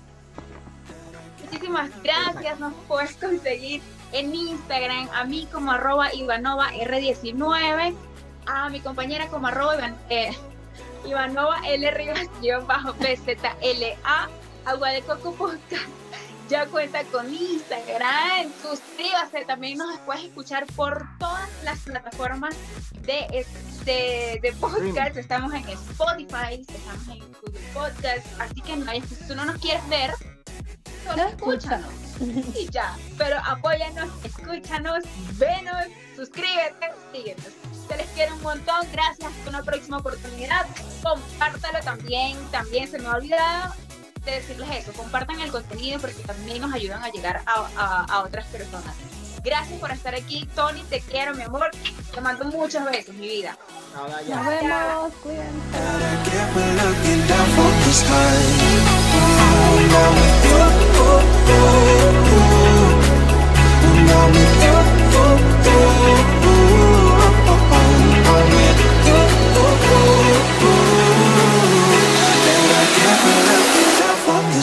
Muchísimas 1.44 1.92
gracias, 2.02 2.60
nos 2.60 2.74
puedes 2.88 3.16
conseguir 3.16 3.84
en 4.12 4.34
Instagram, 4.34 5.08
a 5.14 5.24
mí 5.26 5.48
como 5.52 5.72
arroba 5.72 6.14
Ivanova 6.16 6.72
R19, 6.72 7.96
a 8.48 8.70
mi 8.70 8.80
compañera 8.80 9.28
como 9.28 9.48
arroba 9.48 9.94
eh, 10.10 10.36
Ivanova 11.06 11.60
L 11.68 11.92
Rivas 11.92 12.28
bajo 12.66 12.94
PZLA, 12.94 14.30
Agua 14.66 14.90
de 14.90 15.02
Coco 15.02 15.34
Podcast 15.34 16.03
ya 16.50 16.66
cuenta 16.68 17.04
con 17.06 17.34
Instagram. 17.34 18.52
Suscríbase, 18.62 19.46
también 19.46 19.78
nos 19.78 19.98
puedes 20.00 20.26
escuchar 20.26 20.66
por 20.76 21.06
todas 21.20 21.50
las 21.64 21.80
plataformas 21.80 22.56
de, 23.02 23.46
de, 23.86 24.40
de 24.42 24.54
podcast. 24.54 25.18
Estamos 25.18 25.54
en 25.54 25.68
Spotify, 25.70 26.66
estamos 26.68 27.08
en 27.10 27.20
Google 27.34 27.60
Podcast, 27.74 28.26
así 28.40 28.62
que 28.62 28.76
no, 28.76 28.92
si 28.92 29.16
tú 29.28 29.36
no 29.36 29.46
nos 29.46 29.58
quieres 29.60 29.88
ver, 29.90 30.12
solo 31.06 31.24
escúchanos. 31.24 31.90
Y 32.56 32.70
ya, 32.70 32.96
pero 33.18 33.38
apóyanos, 33.44 34.10
escúchanos, 34.24 35.04
venos, 35.34 35.86
suscríbete, 36.16 36.92
síguenos. 37.12 37.48
Se 37.88 37.98
les 37.98 38.08
quiere 38.12 38.32
un 38.32 38.42
montón, 38.42 38.88
gracias. 38.94 39.32
Hasta 39.32 39.50
una 39.50 39.64
próxima 39.64 39.98
oportunidad. 39.98 40.66
Compártalo 41.02 41.80
también, 41.84 42.38
también 42.52 42.88
se 42.88 43.00
me 43.00 43.08
ha 43.08 43.16
olvidado 43.16 43.74
de 44.26 44.32
decirles 44.32 44.70
eso, 44.72 44.94
compartan 44.94 45.40
el 45.42 45.52
contenido 45.52 46.00
porque 46.00 46.22
también 46.24 46.62
nos 46.62 46.74
ayudan 46.74 47.04
a 47.04 47.10
llegar 47.10 47.42
a, 47.46 48.06
a, 48.10 48.24
otras 48.24 48.46
personas. 48.48 48.96
Gracias 49.44 49.80
por 49.80 49.92
estar 49.92 50.16
aquí, 50.16 50.48
Tony, 50.56 50.82
te 50.84 51.02
quiero, 51.02 51.36
mi 51.36 51.44
amor. 51.44 51.70
Te 52.14 52.22
mando 52.22 52.46
muchos 52.46 52.86
besos, 52.86 53.14
mi 53.16 53.28
vida. 53.28 53.58
Nos 54.30 54.46
vemos, 54.48 55.14
cuídense. 55.22 55.54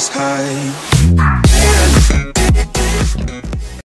is 0.01 0.09
high. 0.09 0.71